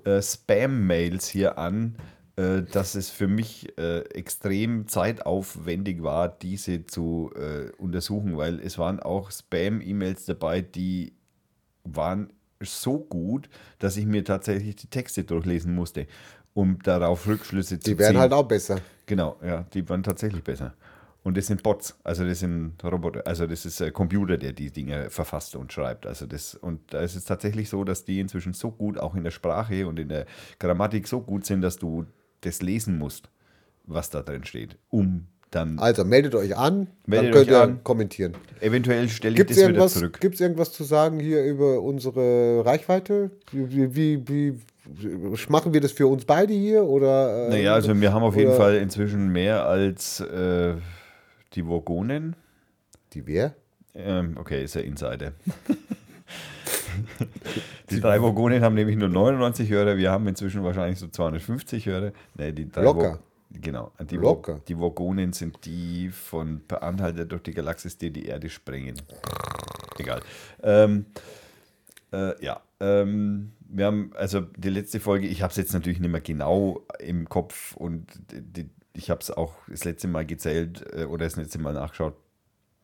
äh, 0.04 0.22
Spam-Mails 0.22 1.26
hier 1.26 1.58
an 1.58 1.96
äh, 2.37 2.62
dass 2.62 2.95
es 2.95 3.09
für 3.09 3.28
mich 3.28 3.78
äh, 3.78 4.01
extrem 4.11 4.87
zeitaufwendig 4.89 6.03
war, 6.03 6.28
diese 6.28 6.84
zu 6.84 7.30
äh, 7.34 7.70
untersuchen, 7.78 8.37
weil 8.37 8.61
es 8.61 8.76
waren 8.76 9.01
auch 9.01 9.30
Spam-E-Mails 9.30 10.26
dabei, 10.26 10.61
die 10.61 11.14
waren 11.84 12.30
so 12.61 12.99
gut, 12.99 13.49
dass 13.78 13.97
ich 13.97 14.05
mir 14.05 14.24
tatsächlich 14.24 14.76
die 14.76 14.89
Texte 14.89 15.24
durchlesen 15.24 15.74
musste, 15.74 16.07
um 16.53 16.78
darauf 16.82 17.26
Rückschlüsse 17.26 17.78
zu 17.78 17.84
ziehen. 17.84 17.95
Die 17.95 17.99
werden 17.99 18.18
halt 18.18 18.32
auch 18.32 18.47
besser. 18.47 18.80
Genau, 19.07 19.37
ja, 19.43 19.64
die 19.72 19.89
waren 19.89 20.03
tatsächlich 20.03 20.43
besser. 20.43 20.74
Und 21.22 21.37
das 21.37 21.47
sind 21.47 21.62
Bots, 21.62 21.99
also 22.05 22.24
das 22.24 22.39
sind 22.39 22.74
Roboter, 22.84 23.26
also 23.26 23.47
das 23.47 23.66
ist 23.66 23.82
ein 23.82 23.93
Computer, 23.93 24.39
der 24.39 24.53
die 24.53 24.70
Dinge 24.70 25.11
verfasst 25.11 25.57
und 25.57 25.72
schreibt. 25.72 26.07
Also 26.07 26.26
das, 26.26 26.55
und 26.55 26.93
da 26.93 27.01
ist 27.01 27.16
es 27.16 27.24
tatsächlich 27.24 27.68
so, 27.68 27.82
dass 27.82 28.05
die 28.05 28.20
inzwischen 28.20 28.53
so 28.53 28.70
gut 28.70 28.99
auch 28.99 29.14
in 29.14 29.24
der 29.24 29.32
Sprache 29.32 29.89
und 29.89 29.99
in 29.99 30.09
der 30.09 30.26
Grammatik 30.61 31.09
so 31.09 31.20
gut 31.20 31.45
sind, 31.45 31.62
dass 31.62 31.78
du 31.78 32.07
das 32.43 32.62
lesen 32.62 32.99
musst, 32.99 33.28
was 33.84 34.11
da 34.11 34.22
drin 34.22 34.45
steht, 34.45 34.76
um 34.91 35.26
dann. 35.51 35.78
Also 35.78 36.05
meldet 36.05 36.34
euch 36.34 36.57
an, 36.57 36.89
Meldet 37.07 37.26
dann 37.26 37.32
könnt 37.32 37.51
ihr 37.51 37.61
an. 37.62 37.84
kommentieren. 37.84 38.34
Eventuell 38.61 39.09
stelle 39.09 39.32
ich 39.32 39.37
Gibt 39.39 39.51
es 39.51 39.59
das 39.59 39.68
wieder 39.68 39.89
zurück. 39.89 40.20
gibt's 40.20 40.41
irgendwas 40.41 40.72
zu 40.72 40.84
sagen 40.84 41.20
hier 41.20 41.45
über 41.45 41.80
unsere 41.80 42.64
Reichweite? 42.64 43.30
Wie, 43.53 43.95
wie, 43.95 44.28
wie, 44.28 44.61
machen 45.49 45.72
wir 45.72 45.80
das 45.80 45.93
für 45.93 46.07
uns 46.07 46.24
beide 46.24 46.53
hier? 46.53 46.84
Oder, 46.84 47.47
äh, 47.47 47.51
Naja, 47.51 47.74
also 47.74 47.99
wir 47.99 48.12
haben 48.12 48.22
auf 48.22 48.37
jeden 48.37 48.55
Fall 48.55 48.76
inzwischen 48.76 49.28
mehr 49.28 49.66
als 49.66 50.20
äh, 50.20 50.74
die 51.55 51.66
Vogonen. 51.66 52.37
Die 53.12 53.26
wer? 53.26 53.55
Ähm, 53.95 54.37
okay, 54.39 54.62
ist 54.64 54.74
ja 54.74 54.82
Insider. 54.82 55.32
die 57.90 58.01
drei 58.01 58.20
Vogonen 58.20 58.62
haben 58.62 58.74
nämlich 58.74 58.97
nur 58.97 59.09
99 59.09 59.68
Hörer, 59.70 59.97
wir 59.97 60.11
haben 60.11 60.26
inzwischen 60.28 60.62
wahrscheinlich 60.64 60.99
so 60.99 61.09
250 61.09 61.86
Hörer. 61.86 62.12
Nee, 62.36 62.53
die 62.53 62.68
drei 62.70 62.82
Locker. 62.82 63.14
Vo- 63.14 63.18
Genau. 63.62 63.92
Die, 64.11 64.16
Locker. 64.16 64.61
die 64.68 64.76
Vogonen 64.76 65.32
sind 65.32 65.64
die 65.64 66.11
von 66.11 66.61
Per 66.66 66.82
Anhalter 66.82 67.24
durch 67.24 67.42
die 67.44 67.53
Galaxis, 67.55 67.97
die 67.97 68.11
die 68.11 68.26
Erde 68.26 68.51
sprengen. 68.51 69.01
Egal. 69.99 70.20
Ähm, 70.62 71.07
äh, 72.12 72.44
ja, 72.44 72.61
ähm, 72.80 73.53
wir 73.68 73.86
haben, 73.86 74.11
also 74.14 74.40
die 74.40 74.68
letzte 74.68 75.01
Folge, 75.01 75.26
ich 75.28 75.42
habe 75.42 75.53
es 75.53 75.57
jetzt 75.57 75.72
natürlich 75.72 76.01
nicht 76.01 76.11
mehr 76.11 76.20
genau 76.20 76.82
im 76.99 77.28
Kopf 77.28 77.74
und 77.76 78.07
die, 78.32 78.42
die, 78.64 78.70
ich 78.92 79.11
habe 79.11 79.20
es 79.20 79.30
auch 79.30 79.55
das 79.68 79.84
letzte 79.84 80.09
Mal 80.09 80.26
gezählt 80.26 80.84
äh, 80.92 81.05
oder 81.05 81.24
das 81.24 81.36
letzte 81.36 81.59
Mal 81.59 81.72
nachgeschaut 81.72 82.16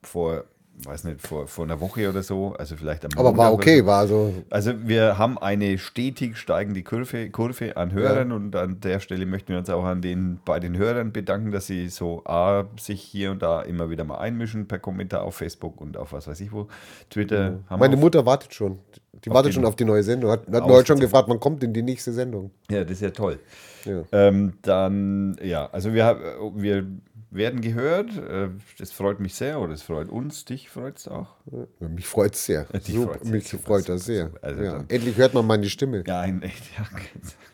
vor, 0.03 0.45
weiß 0.85 1.05
nicht, 1.05 1.27
vor, 1.27 1.47
vor 1.47 1.65
einer 1.65 1.81
Woche 1.81 2.09
oder 2.09 2.23
so, 2.23 2.55
also 2.59 2.77
vielleicht 2.77 3.05
am 3.05 3.11
Aber 3.17 3.37
war 3.37 3.51
Montag 3.51 3.53
okay, 3.53 3.87
war 3.87 4.07
so. 4.07 4.33
Also 4.51 4.73
wir 4.87 5.19
haben 5.19 5.39
eine 5.39 5.79
stetig 5.79 6.37
steigende 6.37 6.83
Kurve, 6.83 7.31
Kurve 7.31 7.77
an 7.77 7.93
Hörern 7.93 8.33
und 8.33 8.57
an 8.57 8.81
der 8.81 9.01
Stelle 9.01 9.27
möchten 9.27 9.49
wir 9.51 9.59
uns 9.59 9.71
auch 9.71 9.85
an 9.85 10.03
den, 10.03 10.41
bei 10.45 10.61
den 10.61 10.77
Hörern 10.77 11.13
bedanken, 11.13 11.53
dass 11.53 11.67
sie 11.67 11.89
so 11.89 12.25
A, 12.25 12.65
sich 12.79 13.01
hier 13.03 13.31
und 13.31 13.43
da 13.43 13.63
immer 13.63 13.91
wieder 13.91 14.05
mal 14.05 14.19
einmischen 14.19 14.67
per 14.67 14.79
Kommentar 14.79 15.23
auf 15.23 15.37
Facebook 15.37 15.81
und 15.81 15.97
auf 15.97 16.13
was 16.13 16.27
weiß 16.27 16.41
ich 16.41 16.53
wo, 16.53 16.69
Twitter. 17.11 17.61
Haben 17.69 17.81
Meine 17.81 17.97
Mutter 17.97 18.27
wartet 18.27 18.55
schon. 18.55 18.79
Die 19.25 19.31
wartet 19.31 19.51
den- 19.51 19.55
schon 19.55 19.65
auf 19.67 19.77
die 19.77 19.85
neue 19.85 20.03
Sendung. 20.03 20.31
Hat, 20.31 20.47
hat 20.49 20.63
Auf 20.63 20.71
heute 20.71 20.87
schon 20.89 21.01
gefragt, 21.01 21.29
wann 21.29 21.39
kommt 21.41 21.63
denn 21.63 21.73
die 21.73 21.83
nächste 21.83 22.13
Sendung? 22.13 22.51
Ja, 22.71 22.83
das 22.83 22.93
ist 22.93 23.03
ja 23.03 23.11
toll. 23.11 23.39
Ja. 23.85 24.03
Ähm, 24.13 24.55
dann, 24.63 25.37
ja, 25.43 25.69
also 25.71 25.93
wir, 25.93 26.51
wir 26.55 26.87
werden 27.31 27.61
gehört. 27.61 28.17
Äh, 28.17 28.49
das 28.79 28.93
freut 28.93 29.21
mich 29.21 29.35
sehr 29.35 29.61
oder 29.61 29.73
es 29.75 29.83
freut 29.83 30.09
uns. 30.09 30.45
Dich 30.45 30.69
freut 30.71 30.99
es 30.99 31.09
auch. 31.09 31.37
Ja, 31.81 31.89
Mich 31.89 32.07
freut 32.07 32.35
es 32.35 32.47
sehr. 32.47 32.65
Dich 32.65 32.95
Super, 32.95 33.13
freut's. 33.15 33.29
mich 33.29 33.49
Super, 33.49 33.63
freut 33.65 33.89
das 33.89 34.05
sehr. 34.07 34.27
super. 34.27 34.39
Also 34.43 34.63
ja. 34.63 34.85
Endlich 34.89 35.17
hört 35.17 35.35
man 35.35 35.47
meine 35.47 35.69
Stimme. 35.69 36.05
Ja, 36.07 36.21
ein, 36.21 36.41
ja 36.79 36.87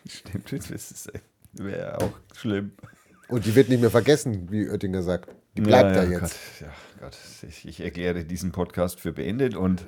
stimmt, 0.08 0.52
das 0.52 0.70
ist- 0.70 1.12
wäre 1.54 1.98
auch 2.00 2.12
schlimm. 2.36 2.72
Und 3.28 3.44
die 3.46 3.54
wird 3.54 3.68
nicht 3.68 3.80
mehr 3.80 3.90
vergessen, 3.90 4.48
wie 4.50 4.68
Oettinger 4.70 5.02
sagt. 5.02 5.28
Die 5.56 5.60
bleibt 5.62 5.96
ja, 5.96 6.02
da 6.04 6.08
jetzt. 6.10 6.20
Gott, 6.20 6.30
ja, 6.60 6.72
Gott, 7.00 7.16
ich, 7.48 7.66
ich 7.66 7.80
erkläre 7.80 8.24
diesen 8.24 8.52
Podcast 8.52 9.00
für 9.00 9.12
beendet 9.12 9.54
und, 9.56 9.84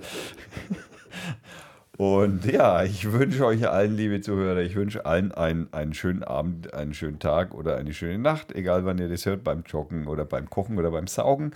und 1.97 2.45
ja, 2.45 2.83
ich 2.83 3.13
wünsche 3.13 3.45
euch 3.45 3.69
allen, 3.69 3.97
liebe 3.97 4.21
Zuhörer, 4.21 4.61
ich 4.61 4.75
wünsche 4.75 5.07
allen 5.07 5.33
einen, 5.33 5.73
einen 5.73 5.95
schönen 5.95 6.25
Abend, 6.25 6.75
einen 6.75 6.95
schönen 6.95 7.19
Tag 7.19 7.55
oder 7.55 7.77
eine 7.77 7.93
schöne 7.93 8.19
Nacht, 8.19 8.53
egal 8.53 8.85
wann 8.85 8.99
ihr 8.99 9.09
das 9.09 9.27
hört, 9.27 9.45
beim 9.45 9.63
Joggen 9.67 10.07
oder 10.07 10.25
beim 10.25 10.49
Kochen 10.49 10.79
oder 10.79 10.91
beim 10.91 11.07
Saugen. 11.07 11.53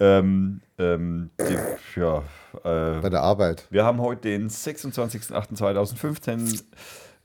Ähm, 0.00 0.60
ähm, 0.78 1.30
die, 1.38 2.00
ja, 2.00 2.18
äh, 2.64 3.00
Bei 3.00 3.08
der 3.08 3.22
Arbeit. 3.22 3.66
wir 3.70 3.84
haben 3.84 4.00
heute 4.00 4.22
den 4.22 4.48
26.08.2015. 4.48 6.64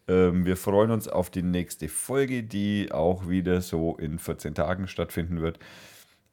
Ähm, 0.08 0.46
wir 0.46 0.56
freuen 0.56 0.92
uns 0.92 1.08
auf 1.08 1.30
die 1.30 1.44
nächste 1.44 1.90
Folge, 1.90 2.44
die 2.44 2.92
auch 2.92 3.28
wieder 3.28 3.62
so 3.62 3.98
in 3.98 4.20
14 4.20 4.56
Tagen 4.56 4.88
stattfinden 4.88 5.42
wird. 5.42 5.60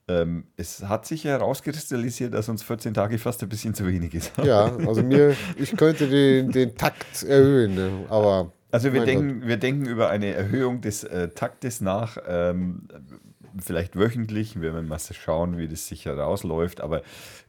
Ähm, 0.07 0.45
es 0.57 0.85
hat 0.85 1.07
sich 1.07 1.25
herauskristallisiert, 1.25 2.35
dass 2.35 2.49
uns 2.51 2.63
14 2.63 2.93
Tage 2.93 3.19
fast 3.19 3.43
ein 3.43 3.49
bisschen 3.49 3.75
zu 3.75 3.87
wenig 3.87 4.15
ist. 4.15 4.33
Ja, 4.45 4.77
also 4.87 5.03
mir, 5.03 5.35
ich 5.57 5.77
könnte 5.77 6.09
den, 6.09 6.51
den 6.53 6.75
Takt 6.77 7.23
erhöhen, 7.23 7.75
ne? 7.75 8.05
aber. 8.09 8.53
Also 8.71 8.93
wir 8.93 9.05
denken, 9.05 9.47
wir 9.47 9.57
denken 9.57 9.87
über 9.87 10.11
eine 10.11 10.35
Erhöhung 10.35 10.81
des 10.81 11.05
äh, 11.05 11.29
Taktes 11.29 11.81
nach, 11.81 12.19
ähm, 12.27 12.89
vielleicht 13.59 13.97
wöchentlich. 13.97 14.61
Wir 14.61 14.75
werden 14.75 14.89
mal 14.89 14.99
schauen, 14.99 15.59
wie 15.59 15.69
das 15.69 15.87
sich 15.87 16.07
herausläuft. 16.07 16.81
Aber 16.81 17.03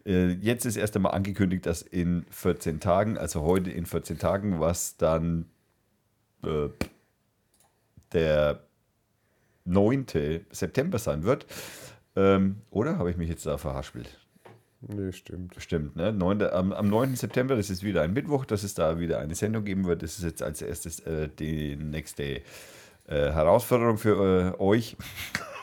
äh, 0.05 0.29
jetzt 0.33 0.65
ist 0.65 0.77
erst 0.77 0.95
einmal 0.95 1.13
angekündigt, 1.13 1.65
dass 1.65 1.81
in 1.81 2.25
14 2.29 2.79
Tagen, 2.79 3.17
also 3.17 3.41
heute 3.41 3.71
in 3.71 3.87
14 3.87 4.19
Tagen, 4.19 4.59
was 4.59 4.97
dann 4.97 5.45
äh, 6.43 6.69
der 8.13 8.61
9. 9.65 10.05
September 10.51 10.99
sein 10.99 11.23
wird. 11.23 11.45
Ähm, 12.15 12.61
oder 12.69 12.97
habe 12.97 13.11
ich 13.11 13.17
mich 13.17 13.29
jetzt 13.29 13.45
da 13.45 13.57
verhaspelt? 13.57 14.19
Nee, 14.81 15.11
stimmt. 15.11 15.55
Stimmt, 15.57 15.95
ne? 15.95 16.13
9, 16.13 16.43
am, 16.43 16.71
am 16.71 16.87
9. 16.87 17.15
September, 17.15 17.55
das 17.55 17.69
ist 17.69 17.83
wieder 17.83 18.01
ein 18.03 18.13
Mittwoch, 18.13 18.45
dass 18.45 18.63
es 18.63 18.75
da 18.75 18.99
wieder 18.99 19.19
eine 19.19 19.33
Sendung 19.33 19.63
geben 19.63 19.85
wird. 19.85 20.03
Das 20.03 20.17
ist 20.17 20.23
jetzt 20.23 20.43
als 20.43 20.61
erstes 20.61 20.99
äh, 21.01 21.27
die 21.27 21.75
nächste 21.75 22.23
äh, 22.23 22.41
Herausforderung 23.07 23.97
für 23.97 24.53
äh, 24.55 24.61
euch, 24.61 24.95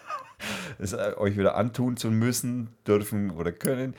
es 0.79 0.93
äh, 0.93 1.15
euch 1.17 1.37
wieder 1.37 1.57
antun 1.57 1.97
zu 1.97 2.11
müssen, 2.11 2.71
dürfen 2.87 3.31
oder 3.31 3.53
können. 3.53 3.95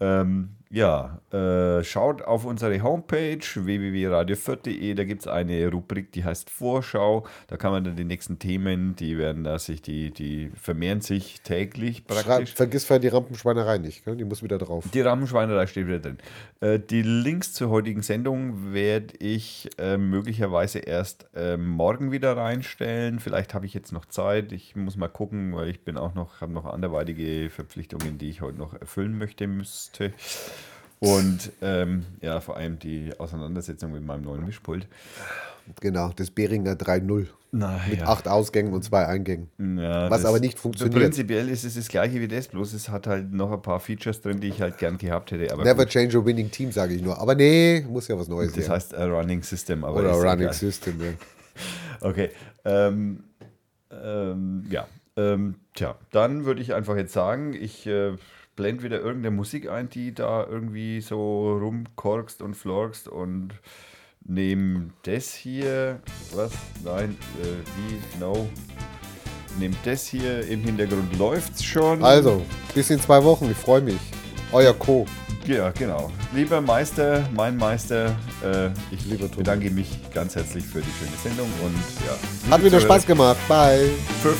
Ähm, 0.00 0.57
ja, 0.70 1.20
äh, 1.32 1.82
schaut 1.82 2.20
auf 2.22 2.44
unsere 2.44 2.82
Homepage 2.82 3.38
www.radio4.de, 3.38 4.94
da 4.94 5.04
gibt 5.04 5.22
es 5.22 5.26
eine 5.26 5.66
Rubrik, 5.68 6.12
die 6.12 6.24
heißt 6.24 6.50
Vorschau. 6.50 7.26
Da 7.46 7.56
kann 7.56 7.72
man 7.72 7.84
dann 7.84 7.96
die 7.96 8.04
nächsten 8.04 8.38
Themen, 8.38 8.94
die 8.94 9.16
werden 9.16 9.44
da 9.44 9.58
sich, 9.58 9.80
die, 9.80 10.10
die 10.10 10.50
vermehren 10.60 11.00
sich 11.00 11.40
täglich 11.40 12.06
praktisch. 12.06 12.52
vergiss 12.52 12.84
vorher 12.84 13.00
die 13.00 13.08
Rampenschweinerei 13.08 13.78
nicht, 13.78 14.04
gell? 14.04 14.16
die 14.16 14.24
muss 14.24 14.42
wieder 14.42 14.58
drauf. 14.58 14.84
Die 14.92 15.00
Rahmenschweinerei 15.00 15.66
steht 15.66 15.86
wieder 15.86 16.00
drin. 16.00 16.18
Äh, 16.60 16.78
die 16.78 17.02
Links 17.02 17.54
zur 17.54 17.70
heutigen 17.70 18.02
Sendung 18.02 18.74
werde 18.74 19.14
ich 19.20 19.70
äh, 19.78 19.96
möglicherweise 19.96 20.80
erst 20.80 21.28
äh, 21.34 21.56
morgen 21.56 22.12
wieder 22.12 22.36
reinstellen. 22.36 23.20
Vielleicht 23.20 23.54
habe 23.54 23.64
ich 23.64 23.72
jetzt 23.72 23.92
noch 23.92 24.04
Zeit. 24.04 24.52
Ich 24.52 24.76
muss 24.76 24.98
mal 24.98 25.08
gucken, 25.08 25.54
weil 25.54 25.68
ich 25.68 25.82
bin 25.82 25.96
auch 25.96 26.14
noch, 26.14 26.42
habe 26.42 26.52
noch 26.52 26.66
anderweitige 26.66 27.48
Verpflichtungen, 27.48 28.18
die 28.18 28.28
ich 28.28 28.42
heute 28.42 28.58
noch 28.58 28.74
erfüllen 28.74 29.16
möchte 29.16 29.46
müsste. 29.46 30.12
Und 31.00 31.52
ähm, 31.62 32.04
ja, 32.20 32.40
vor 32.40 32.56
allem 32.56 32.78
die 32.78 33.10
Auseinandersetzung 33.18 33.92
mit 33.92 34.04
meinem 34.04 34.22
neuen 34.22 34.44
Mischpult. 34.44 34.86
Genau, 35.80 36.10
das 36.16 36.30
Behringer 36.30 36.72
3.0 36.72 37.26
Na, 37.52 37.78
mit 37.88 38.00
ja. 38.00 38.06
acht 38.06 38.26
Ausgängen 38.26 38.72
und 38.72 38.82
zwei 38.84 39.06
Eingängen. 39.06 39.48
Ja, 39.58 40.10
Was 40.10 40.22
das- 40.22 40.30
aber 40.30 40.40
nicht 40.40 40.58
funktioniert. 40.58 40.98
Prinzipiell 40.98 41.48
ist 41.50 41.64
es 41.64 41.74
das 41.74 41.88
gleiche 41.88 42.20
wie 42.20 42.26
das, 42.28 42.48
bloß 42.48 42.72
es 42.72 42.88
hat 42.88 43.06
halt 43.06 43.32
noch 43.32 43.52
ein 43.52 43.60
paar 43.60 43.78
Features 43.78 44.22
drin, 44.22 44.40
die 44.40 44.48
ich 44.48 44.60
halt 44.62 44.78
gern 44.78 44.96
gehabt 44.96 45.30
hätte. 45.30 45.52
Aber 45.52 45.62
Never 45.64 45.84
gut, 45.84 45.92
change 45.92 46.16
a 46.18 46.24
winning 46.24 46.50
team, 46.50 46.72
sage 46.72 46.94
ich 46.94 47.02
nur. 47.02 47.18
Aber 47.20 47.34
nee, 47.34 47.84
muss 47.88 48.08
ja 48.08 48.18
was 48.18 48.28
Neues 48.28 48.52
das 48.54 48.64
her. 48.66 48.74
heißt 48.74 48.92
äh, 48.94 49.02
Running 49.02 49.42
System. 49.42 49.84
Aber 49.84 49.98
Oder 50.00 50.10
ist 50.12 50.16
Running 50.24 50.38
egal. 50.40 50.52
System. 50.54 51.00
Ja. 51.00 51.06
Okay. 52.00 52.30
Ähm, 52.64 53.24
ähm, 53.90 54.64
ja. 54.70 54.86
Ähm, 55.16 55.56
tja, 55.74 55.96
dann 56.12 56.44
würde 56.44 56.62
ich 56.62 56.72
einfach 56.74 56.96
jetzt 56.96 57.12
sagen, 57.12 57.52
ich 57.54 57.86
äh, 57.88 58.12
blende 58.58 58.82
wieder 58.82 58.98
irgendeine 58.98 59.30
Musik 59.34 59.70
ein, 59.70 59.88
die 59.88 60.12
da 60.12 60.44
irgendwie 60.44 61.00
so 61.00 61.56
rumkorkst 61.58 62.42
und 62.42 62.54
florkst 62.54 63.06
und 63.06 63.50
nehme 64.24 64.90
das 65.04 65.32
hier. 65.32 66.00
Was? 66.34 66.50
Nein, 66.84 67.16
äh, 67.40 67.46
wie? 67.46 68.20
No. 68.20 68.48
nehmt 69.60 69.78
das 69.84 70.06
hier 70.06 70.46
im 70.48 70.62
Hintergrund 70.62 71.16
läuft's 71.16 71.62
schon. 71.62 72.02
Also, 72.02 72.42
bis 72.74 72.90
in 72.90 73.00
zwei 73.00 73.22
Wochen. 73.22 73.48
Ich 73.48 73.56
freue 73.56 73.80
mich. 73.80 74.00
Euer 74.50 74.74
Co. 74.74 75.06
Ja, 75.46 75.70
genau. 75.70 76.10
Lieber 76.34 76.60
Meister, 76.60 77.28
mein 77.34 77.56
Meister, 77.56 78.16
äh, 78.42 78.70
ich 78.90 79.06
Lieber 79.06 79.28
bedanke 79.28 79.70
mich 79.70 79.88
ganz 80.12 80.34
herzlich 80.34 80.64
für 80.64 80.80
die 80.80 80.90
schöne 80.98 81.16
Sendung 81.22 81.48
und 81.64 81.76
ja. 82.04 82.50
Hat 82.50 82.64
wieder 82.64 82.80
Spaß 82.80 83.06
gemacht. 83.06 83.38
Bye. 83.48 83.88
Pfiff. 84.20 84.36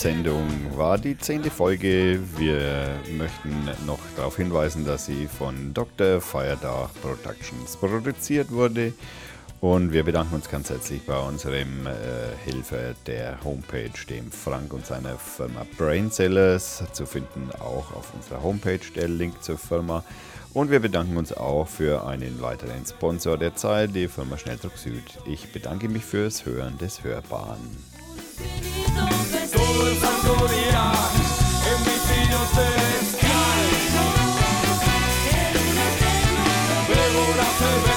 Sendung 0.00 0.48
war 0.76 0.98
die 0.98 1.16
zehnte 1.16 1.50
Folge. 1.50 2.20
Wir 2.36 3.00
möchten 3.16 3.70
noch 3.86 4.00
darauf 4.16 4.36
hinweisen, 4.36 4.84
dass 4.84 5.06
sie 5.06 5.26
von 5.26 5.72
Dr. 5.72 6.20
Feiertag 6.20 6.90
Productions 7.00 7.76
produziert 7.76 8.50
wurde. 8.50 8.92
Und 9.60 9.92
wir 9.92 10.02
bedanken 10.02 10.34
uns 10.34 10.50
ganz 10.50 10.68
herzlich 10.68 11.06
bei 11.06 11.18
unserem 11.18 11.86
äh, 11.86 11.90
Helfer 12.44 12.94
der 13.06 13.42
Homepage, 13.44 13.92
dem 14.10 14.30
Frank 14.30 14.72
und 14.72 14.84
seiner 14.84 15.16
Firma 15.16 15.64
Brainsellers. 15.78 16.82
Zu 16.92 17.06
finden 17.06 17.50
auch 17.60 17.94
auf 17.94 18.12
unserer 18.14 18.42
Homepage 18.42 18.80
der 18.96 19.08
Link 19.08 19.42
zur 19.42 19.56
Firma. 19.56 20.04
Und 20.52 20.70
wir 20.70 20.80
bedanken 20.80 21.16
uns 21.16 21.32
auch 21.32 21.68
für 21.68 22.06
einen 22.06 22.42
weiteren 22.42 22.84
Sponsor 22.84 23.38
der 23.38 23.54
Zeit, 23.54 23.94
die 23.94 24.08
Firma 24.08 24.38
Schnelldruck 24.38 24.76
Süd. 24.76 25.04
Ich 25.24 25.52
bedanke 25.52 25.88
mich 25.88 26.04
fürs 26.04 26.44
Hören 26.44 26.76
des 26.78 27.04
Hörbaren. 27.04 27.93
Bebo 36.88 37.24
la 37.36 37.48
cerveza 37.58 37.93